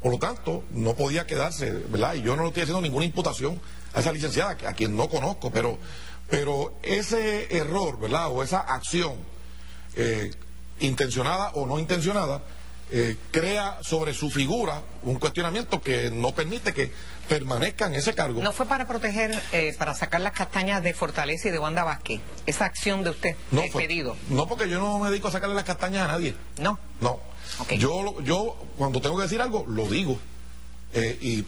Por 0.03 0.13
lo 0.13 0.19
tanto, 0.19 0.65
no 0.71 0.95
podía 0.95 1.27
quedarse, 1.27 1.73
¿verdad? 1.73 2.15
Y 2.15 2.23
yo 2.23 2.37
no 2.37 2.43
le 2.43 2.49
estoy 2.49 2.63
haciendo 2.63 2.81
ninguna 2.81 3.05
imputación 3.05 3.61
a 3.95 4.01
esa 4.01 4.13
licenciada, 4.13 4.51
a 4.51 4.73
quien 4.75 4.97
no 4.97 5.09
conozco, 5.09 5.51
pero, 5.51 5.79
pero 6.31 6.75
ese 6.83 7.57
error, 7.57 7.99
¿verdad? 7.99 8.29
O 8.29 8.43
esa 8.43 8.61
acción, 8.61 9.15
eh, 9.97 10.31
intencionada 10.81 11.51
o 11.55 11.67
no 11.67 11.79
intencionada, 11.79 12.43
eh, 12.91 13.17
crea 13.31 13.79
sobre 13.83 14.15
su 14.15 14.31
figura 14.31 14.83
un 15.03 15.19
cuestionamiento 15.19 15.83
que 15.83 16.11
no 16.11 16.33
permite 16.35 16.73
que 16.73 16.91
permanezca 17.29 17.87
en 17.87 17.95
ese 17.95 18.15
cargo. 18.15 18.43
¿No 18.43 18.53
fue 18.53 18.67
para 18.67 18.87
proteger, 18.89 19.39
eh, 19.53 19.75
para 19.79 19.95
sacar 19.95 20.23
las 20.23 20.33
castañas 20.33 20.83
de 20.83 20.95
Fortaleza 20.95 21.49
y 21.49 21.51
de 21.51 21.59
Wanda 21.59 21.85
Vázquez? 21.85 22.21
Esa 22.47 22.65
acción 22.65 23.05
de 23.05 23.11
usted, 23.11 23.37
no 23.51 23.63
pedido. 23.75 24.17
No, 24.31 24.47
porque 24.47 24.69
yo 24.69 24.81
no 24.81 24.99
me 24.99 25.11
dedico 25.11 25.29
a 25.29 25.31
sacarle 25.31 25.55
las 25.55 25.65
castañas 25.65 26.09
a 26.09 26.13
nadie. 26.13 26.35
No. 26.59 26.79
No. 27.01 27.21
Yo, 27.77 28.21
yo, 28.23 28.57
cuando 28.77 29.01
tengo 29.01 29.17
que 29.17 29.25
decir 29.25 29.41
algo, 29.43 29.65
lo 29.69 29.87
digo. 29.87 30.19
Eh, 30.95 31.19
y 31.21 31.45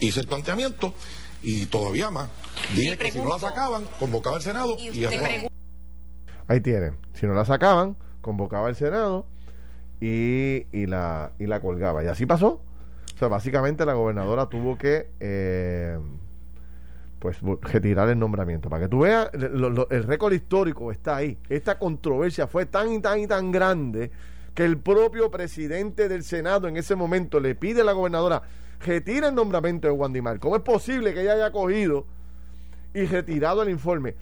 hice 0.00 0.20
el 0.20 0.26
planteamiento 0.26 0.94
y 1.42 1.66
todavía 1.66 2.10
más. 2.10 2.30
Dije 2.74 2.96
que 2.96 3.12
si 3.12 3.18
no 3.18 3.28
la 3.28 3.38
sacaban, 3.38 3.86
convocaba 3.98 4.36
el 4.36 4.42
Senado 4.42 4.76
y, 4.78 5.04
Ahí 6.46 6.60
tienen. 6.62 6.96
Si 7.12 7.26
no 7.26 7.34
la 7.34 7.44
sacaban, 7.44 7.96
convocaba 8.22 8.70
el 8.70 8.76
Senado 8.76 9.26
y, 10.00 10.66
y, 10.72 10.86
la, 10.86 11.32
y 11.38 11.46
la 11.46 11.60
colgaba. 11.60 12.04
Y 12.04 12.06
así 12.06 12.26
pasó. 12.26 12.60
O 13.14 13.18
sea, 13.18 13.28
básicamente 13.28 13.84
la 13.84 13.94
gobernadora 13.94 14.46
tuvo 14.46 14.78
que 14.78 15.08
eh, 15.18 15.98
pues 17.18 17.38
retirar 17.62 18.08
el 18.08 18.18
nombramiento. 18.18 18.68
Para 18.68 18.84
que 18.84 18.88
tú 18.88 19.00
veas, 19.00 19.30
el 19.32 20.02
récord 20.04 20.32
histórico 20.32 20.92
está 20.92 21.16
ahí. 21.16 21.36
Esta 21.48 21.78
controversia 21.78 22.46
fue 22.46 22.66
tan 22.66 22.92
y 22.92 23.00
tan 23.00 23.18
y 23.18 23.26
tan 23.26 23.50
grande 23.50 24.10
que 24.54 24.64
el 24.64 24.78
propio 24.78 25.30
presidente 25.30 26.08
del 26.08 26.22
Senado 26.22 26.68
en 26.68 26.76
ese 26.76 26.94
momento 26.94 27.40
le 27.40 27.54
pide 27.54 27.80
a 27.80 27.84
la 27.84 27.92
gobernadora 27.92 28.42
retira 28.84 29.28
el 29.28 29.34
nombramiento 29.34 29.88
de 29.88 29.92
Wandimar. 29.92 30.38
¿Cómo 30.38 30.56
es 30.56 30.62
posible 30.62 31.12
que 31.14 31.22
ella 31.22 31.34
haya 31.34 31.50
cogido 31.50 32.06
y 32.94 33.04
retirado 33.06 33.62
el 33.62 33.70
informe? 33.70 34.14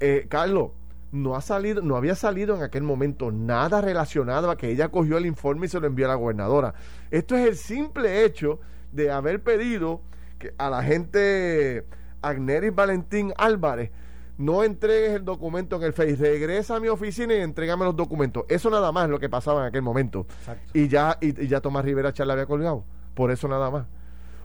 Eh, 0.00 0.26
Carlos, 0.28 0.70
no 1.12 1.34
ha 1.36 1.40
salido, 1.40 1.82
no 1.82 1.96
había 1.96 2.14
salido 2.14 2.56
en 2.56 2.62
aquel 2.62 2.82
momento 2.82 3.32
nada 3.32 3.80
relacionado 3.80 4.50
a 4.50 4.56
que 4.56 4.70
ella 4.70 4.90
cogió 4.90 5.18
el 5.18 5.26
informe 5.26 5.66
y 5.66 5.68
se 5.68 5.80
lo 5.80 5.86
envió 5.86 6.06
a 6.06 6.08
la 6.08 6.14
gobernadora. 6.14 6.74
Esto 7.10 7.36
es 7.36 7.46
el 7.48 7.56
simple 7.56 8.24
hecho 8.24 8.60
de 8.92 9.10
haber 9.10 9.42
pedido 9.42 10.02
que 10.38 10.54
a 10.56 10.70
la 10.70 10.82
gente 10.82 11.84
Agneris 12.22 12.74
Valentín 12.74 13.32
Álvarez 13.36 13.90
no 14.38 14.64
entregues 14.64 15.10
el 15.10 15.24
documento 15.24 15.76
en 15.76 15.82
el 15.82 15.92
Face, 15.92 16.16
regresa 16.16 16.76
a 16.76 16.80
mi 16.80 16.88
oficina 16.88 17.34
y 17.34 17.40
entrégame 17.40 17.84
los 17.84 17.94
documentos. 17.94 18.44
Eso 18.48 18.70
nada 18.70 18.90
más 18.90 19.04
es 19.04 19.10
lo 19.10 19.20
que 19.20 19.28
pasaba 19.28 19.60
en 19.60 19.66
aquel 19.66 19.82
momento. 19.82 20.26
Y 20.72 20.88
ya, 20.88 21.18
y, 21.20 21.46
ya 21.46 21.60
Tomás 21.60 21.84
Rivera 21.84 22.12
Charla 22.14 22.32
había 22.32 22.46
colgado. 22.46 22.84
Por 23.14 23.30
eso 23.30 23.48
nada 23.48 23.70
más. 23.70 23.86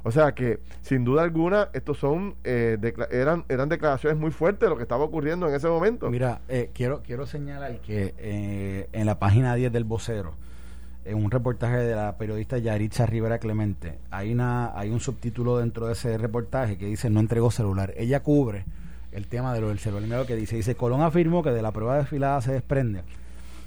O 0.07 0.11
sea 0.11 0.35
que, 0.35 0.59
sin 0.83 1.03
duda 1.03 1.23
alguna, 1.23 1.69
estos 1.73 1.97
son 1.97 2.35
eh, 2.43 2.77
eran 3.09 3.43
eran 3.49 3.69
declaraciones 3.69 4.19
muy 4.19 4.29
fuertes 4.29 4.59
de 4.61 4.69
lo 4.69 4.77
que 4.77 4.83
estaba 4.83 5.03
ocurriendo 5.03 5.49
en 5.49 5.55
ese 5.55 5.67
momento. 5.67 6.11
Mira, 6.11 6.41
eh, 6.47 6.69
quiero 6.75 7.01
quiero 7.01 7.25
señalar 7.25 7.79
que 7.79 8.13
eh, 8.19 8.87
en 8.91 9.07
la 9.07 9.17
página 9.17 9.55
10 9.55 9.73
del 9.73 9.83
vocero, 9.83 10.35
en 11.05 11.17
un 11.17 11.31
reportaje 11.31 11.77
de 11.77 11.95
la 11.95 12.19
periodista 12.19 12.59
Yaritza 12.59 13.07
Rivera 13.07 13.39
Clemente, 13.39 13.97
hay 14.11 14.31
una 14.31 14.77
hay 14.77 14.91
un 14.91 14.99
subtítulo 14.99 15.57
dentro 15.57 15.87
de 15.87 15.93
ese 15.93 16.19
reportaje 16.19 16.77
que 16.77 16.85
dice 16.85 17.09
no 17.09 17.19
entregó 17.19 17.49
celular. 17.49 17.91
Ella 17.97 18.21
cubre 18.21 18.65
el 19.11 19.25
tema 19.25 19.55
de 19.55 19.61
lo 19.61 19.69
del 19.69 19.79
celular 19.79 20.27
que 20.27 20.35
dice 20.35 20.55
dice 20.55 20.75
Colón 20.75 21.01
afirmó 21.01 21.41
que 21.41 21.49
de 21.49 21.63
la 21.63 21.71
prueba 21.71 21.97
desfilada 21.97 22.41
se 22.41 22.53
desprende 22.53 23.01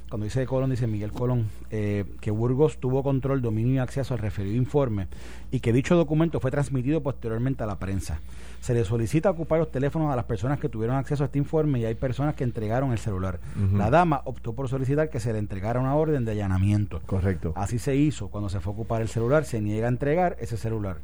cuando 0.09 0.25
dice 0.25 0.47
Colón, 0.47 0.71
dice 0.71 0.87
Miguel 0.87 1.13
Colón, 1.13 1.49
eh, 1.71 2.05
que 2.21 2.31
Burgos 2.31 2.79
tuvo 2.79 3.03
control, 3.03 3.43
dominio 3.43 3.75
y 3.75 3.79
acceso 3.79 4.15
al 4.15 4.21
referido 4.21 4.57
informe 4.57 5.09
y 5.51 5.61
que 5.61 5.73
dicho 5.73 5.97
documento 5.97 6.41
fue 6.41 6.51
transmitido 6.51 7.03
posteriormente 7.03 7.63
a 7.63 7.67
la 7.67 7.79
prensa. 7.79 8.21
Se 8.61 8.75
le 8.75 8.85
solicita 8.85 9.31
ocupar 9.31 9.59
los 9.59 9.71
teléfonos 9.71 10.13
a 10.13 10.17
las 10.17 10.25
personas 10.25 10.59
que 10.59 10.69
tuvieron 10.69 10.97
acceso 10.97 11.23
a 11.23 11.27
este 11.27 11.39
informe 11.39 11.81
y 11.81 11.85
hay 11.85 11.95
personas 11.95 12.35
que 12.35 12.45
entregaron 12.45 12.93
el 12.93 12.99
celular. 12.99 13.39
La 13.75 13.91
dama 13.91 14.23
optó 14.25 14.53
por 14.55 14.69
solicitar 14.69 15.11
que 15.11 15.21
se 15.21 15.33
le 15.33 15.39
entregara 15.39 15.79
una 15.79 15.95
orden 15.95 16.25
de 16.25 16.33
allanamiento. 16.33 17.01
Correcto. 17.07 17.53
Así 17.55 17.79
se 17.79 17.95
hizo. 17.97 18.29
Cuando 18.29 18.49
se 18.49 18.61
fue 18.61 18.73
a 18.73 18.75
ocupar 18.75 19.03
el 19.03 19.09
celular, 19.09 19.45
se 19.45 19.61
niega 19.61 19.87
a 19.87 19.91
entregar 19.91 20.37
ese 20.41 20.57
celular. 20.57 20.99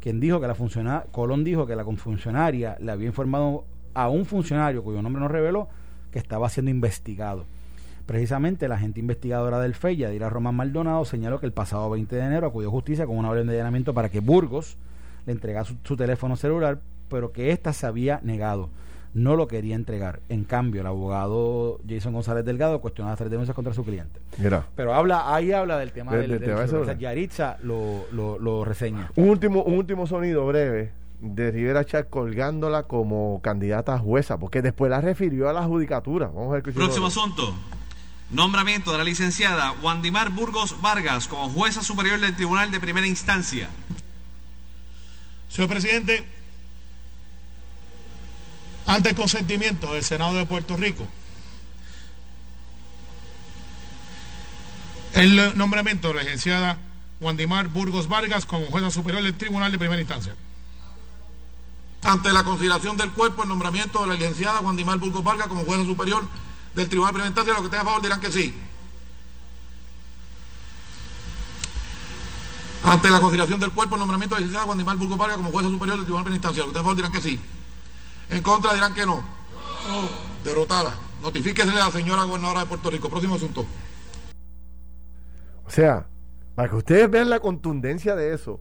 Quien 0.00 0.20
dijo 0.20 0.40
que 0.40 0.46
la 0.46 0.54
funcionaria, 0.54 1.06
Colón 1.10 1.44
dijo 1.44 1.66
que 1.66 1.76
la 1.76 1.84
funcionaria 1.84 2.76
le 2.80 2.92
había 2.92 3.08
informado 3.08 3.64
a 3.94 4.08
un 4.08 4.24
funcionario 4.24 4.82
cuyo 4.82 5.02
nombre 5.02 5.20
no 5.20 5.28
reveló 5.28 5.68
que 6.12 6.18
estaba 6.18 6.48
siendo 6.48 6.70
investigado. 6.70 7.44
Precisamente 8.10 8.66
la 8.66 8.74
agente 8.74 8.98
investigadora 8.98 9.60
del 9.60 9.76
FEI, 9.76 9.98
Yadira 9.98 10.28
Román 10.28 10.56
Maldonado, 10.56 11.04
señaló 11.04 11.38
que 11.38 11.46
el 11.46 11.52
pasado 11.52 11.88
20 11.90 12.16
de 12.16 12.22
enero 12.22 12.48
acudió 12.48 12.66
a 12.68 12.72
justicia 12.72 13.06
con 13.06 13.16
una 13.16 13.30
orden 13.30 13.46
de 13.46 13.52
allanamiento 13.54 13.94
para 13.94 14.08
que 14.08 14.18
Burgos 14.18 14.76
le 15.26 15.32
entregara 15.32 15.64
su, 15.64 15.76
su 15.84 15.96
teléfono 15.96 16.34
celular, 16.34 16.80
pero 17.08 17.30
que 17.30 17.52
ésta 17.52 17.72
se 17.72 17.86
había 17.86 18.18
negado. 18.24 18.68
No 19.14 19.36
lo 19.36 19.46
quería 19.46 19.76
entregar. 19.76 20.18
En 20.28 20.42
cambio, 20.42 20.80
el 20.80 20.88
abogado 20.88 21.78
Jason 21.88 22.12
González 22.12 22.44
Delgado 22.44 22.80
cuestionó 22.80 23.10
las 23.10 23.18
tres 23.18 23.30
denuncias 23.30 23.54
contra 23.54 23.72
su 23.74 23.84
cliente. 23.84 24.18
Mira. 24.38 24.66
Pero 24.74 24.92
habla, 24.92 25.32
ahí 25.32 25.52
habla 25.52 25.78
del 25.78 25.92
tema 25.92 26.10
Del- 26.16 26.30
del, 26.32 26.40
del 26.40 26.86
del. 26.86 26.98
Yaritza 26.98 27.58
lo, 27.62 28.06
lo, 28.10 28.40
lo 28.40 28.64
reseña. 28.64 29.12
Un 29.14 29.28
último, 29.28 29.62
un 29.62 29.74
último 29.74 30.08
sonido 30.08 30.44
breve 30.48 30.90
de 31.20 31.52
Rivera 31.52 31.84
Chat 31.84 32.10
colgándola 32.10 32.82
como 32.88 33.40
candidata 33.40 33.94
a 33.94 33.98
jueza, 34.00 34.36
porque 34.36 34.62
después 34.62 34.90
la 34.90 35.00
refirió 35.00 35.48
a 35.48 35.52
la 35.52 35.62
judicatura. 35.62 36.26
Vamos 36.26 36.50
a 36.50 36.54
ver 36.54 36.64
qué 36.64 36.72
Próximo 36.72 37.06
asunto. 37.06 37.54
Nombramiento 38.30 38.92
de 38.92 38.98
la 38.98 39.04
licenciada 39.04 39.72
Wandimar 39.82 40.30
Burgos 40.30 40.80
Vargas 40.80 41.26
como 41.26 41.50
jueza 41.50 41.82
superior 41.82 42.20
del 42.20 42.36
Tribunal 42.36 42.70
de 42.70 42.78
Primera 42.78 43.06
Instancia. 43.06 43.68
Señor 45.48 45.68
presidente, 45.68 46.24
ante 48.86 49.08
el 49.08 49.16
consentimiento 49.16 49.92
del 49.94 50.04
Senado 50.04 50.34
de 50.34 50.46
Puerto 50.46 50.76
Rico, 50.76 51.08
el 55.14 55.58
nombramiento 55.58 56.08
de 56.08 56.14
la 56.14 56.22
licenciada 56.22 56.78
Wandimar 57.20 57.66
Burgos 57.66 58.06
Vargas 58.06 58.46
como 58.46 58.66
jueza 58.66 58.92
superior 58.92 59.24
del 59.24 59.36
Tribunal 59.36 59.72
de 59.72 59.78
Primera 59.78 60.00
Instancia. 60.00 60.36
Ante 62.02 62.32
la 62.32 62.44
consideración 62.44 62.96
del 62.96 63.10
cuerpo, 63.10 63.42
el 63.42 63.48
nombramiento 63.48 64.02
de 64.02 64.06
la 64.06 64.14
licenciada 64.14 64.60
Wandimar 64.60 64.98
Burgos 64.98 65.24
Vargas 65.24 65.48
como 65.48 65.64
jueza 65.64 65.84
superior 65.84 66.24
del 66.74 66.88
Tribunal 66.88 67.12
de 67.12 67.14
Primera 67.14 67.28
Instancia, 67.28 67.52
los 67.52 67.62
que 67.62 67.66
estén 67.66 67.80
a 67.80 67.84
favor 67.84 68.02
dirán 68.02 68.20
que 68.20 68.30
sí. 68.30 68.54
Ante 72.82 73.10
la 73.10 73.20
consideración 73.20 73.60
del 73.60 73.72
cuerpo, 73.72 73.94
el 73.96 74.00
nombramiento 74.00 74.34
de 74.34 74.40
la 74.40 74.46
licenciada 74.46 74.66
Wandimar 74.66 74.96
Burgos 74.96 75.18
Vargas 75.18 75.36
como 75.36 75.50
jueza 75.50 75.68
superior 75.68 75.96
del 75.96 76.04
Tribunal 76.06 76.24
de 76.24 76.30
Primera 76.30 76.36
Instancia, 76.36 76.62
los 76.64 76.72
que 76.72 76.78
estén 76.78 76.80
a 76.80 76.84
favor 76.84 76.96
dirán 76.96 77.12
que 77.12 77.20
sí. 77.20 77.40
En 78.30 78.42
contra 78.42 78.74
dirán 78.74 78.94
que 78.94 79.04
no. 79.04 79.22
Derrotada. 80.44 80.94
Notifíquese 81.22 81.70
a 81.70 81.74
la 81.74 81.90
señora 81.90 82.24
gobernadora 82.24 82.60
de 82.60 82.66
Puerto 82.66 82.90
Rico. 82.90 83.10
Próximo 83.10 83.34
asunto. 83.34 83.66
O 85.66 85.70
sea, 85.70 86.06
para 86.54 86.68
que 86.68 86.76
ustedes 86.76 87.10
vean 87.10 87.28
la 87.28 87.40
contundencia 87.40 88.16
de 88.16 88.34
eso, 88.34 88.60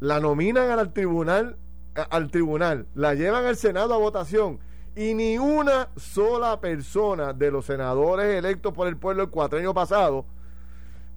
la 0.00 0.20
nominan 0.20 0.70
al 0.70 0.92
tribunal, 0.92 1.56
al 1.94 2.30
tribunal, 2.30 2.86
la 2.94 3.14
llevan 3.14 3.46
al 3.46 3.56
Senado 3.56 3.94
a 3.94 3.98
votación 3.98 4.58
y 4.96 5.12
ni 5.12 5.36
una 5.38 5.88
sola 5.96 6.58
persona 6.58 7.34
de 7.34 7.50
los 7.50 7.66
senadores 7.66 8.34
electos 8.34 8.72
por 8.72 8.88
el 8.88 8.96
pueblo 8.96 9.24
el 9.24 9.28
cuatrenio 9.28 9.74
pasado 9.74 10.24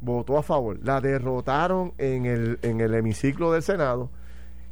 votó 0.02 0.38
a 0.38 0.44
favor. 0.44 0.78
La 0.84 1.00
derrotaron 1.00 1.94
en 1.98 2.26
el, 2.26 2.60
en 2.62 2.82
el 2.82 2.94
hemiciclo 2.94 3.54
del 3.54 3.64
Senado 3.64 4.10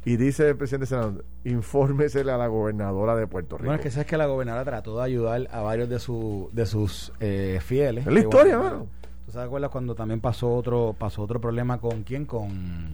y 0.04 0.16
dice 0.16 0.50
el 0.50 0.56
presidente 0.56 0.86
del 0.86 0.88
Senado, 0.88 1.24
infórmesele 1.44 2.30
a 2.30 2.36
la 2.36 2.46
gobernadora 2.48 3.16
de 3.16 3.26
Puerto 3.26 3.56
Rico. 3.56 3.66
Bueno, 3.66 3.76
es 3.76 3.82
que 3.82 3.90
sabes 3.90 4.06
que 4.06 4.16
la 4.18 4.26
gobernadora 4.26 4.64
trató 4.64 4.98
de 4.98 5.04
ayudar 5.04 5.48
a 5.50 5.62
varios 5.62 5.88
de, 5.88 5.98
su, 5.98 6.50
de 6.52 6.66
sus 6.66 7.12
eh, 7.20 7.60
fieles. 7.62 8.06
Es 8.06 8.12
la 8.12 8.20
historia, 8.20 8.58
bueno, 8.58 8.72
mano. 8.76 8.86
¿Tú 9.24 9.32
sabes 9.32 9.68
cuando 9.70 9.94
también 9.94 10.20
pasó 10.20 10.54
otro 10.54 10.94
pasó 10.98 11.22
otro 11.22 11.38
problema 11.38 11.78
con 11.78 12.02
quién? 12.02 12.24
Con 12.24 12.92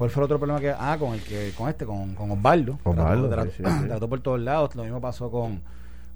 ¿Cuál 0.00 0.08
fue 0.08 0.22
el 0.22 0.24
otro 0.24 0.38
problema 0.38 0.58
que 0.60 0.70
ah 0.70 0.96
con 0.98 1.12
el 1.12 1.20
que 1.20 1.52
con 1.54 1.68
este 1.68 1.84
con, 1.84 2.14
con 2.14 2.30
Osvaldo? 2.30 2.78
Osvaldo, 2.84 3.28
trató, 3.28 3.50
sí, 3.50 3.56
trató- 3.62 3.76
sí, 3.76 3.82
sí. 3.82 3.88
trató 3.88 4.08
por 4.08 4.20
todos 4.20 4.40
lados, 4.40 4.74
lo 4.74 4.82
mismo 4.82 4.98
pasó 4.98 5.30
con 5.30 5.60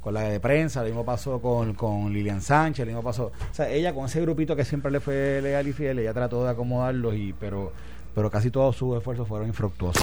con 0.00 0.14
la 0.14 0.22
de 0.22 0.40
prensa, 0.40 0.80
lo 0.80 0.86
mismo 0.86 1.04
pasó 1.04 1.38
con, 1.42 1.74
con 1.74 2.10
Lilian 2.10 2.40
Sánchez, 2.40 2.86
lo 2.86 2.92
mismo 2.92 3.02
pasó, 3.02 3.26
o 3.26 3.54
sea, 3.54 3.68
ella 3.68 3.92
con 3.92 4.06
ese 4.06 4.22
grupito 4.22 4.56
que 4.56 4.64
siempre 4.64 4.90
le 4.90 5.00
fue 5.00 5.40
leal 5.42 5.68
y 5.68 5.74
fiel, 5.74 5.98
ella 5.98 6.14
trató 6.14 6.42
de 6.44 6.50
acomodarlos 6.50 7.14
y 7.14 7.34
pero 7.34 7.72
pero 8.14 8.30
casi 8.30 8.50
todos 8.50 8.74
sus 8.74 8.96
esfuerzos 8.96 9.28
fueron 9.28 9.48
infructuosos. 9.48 10.02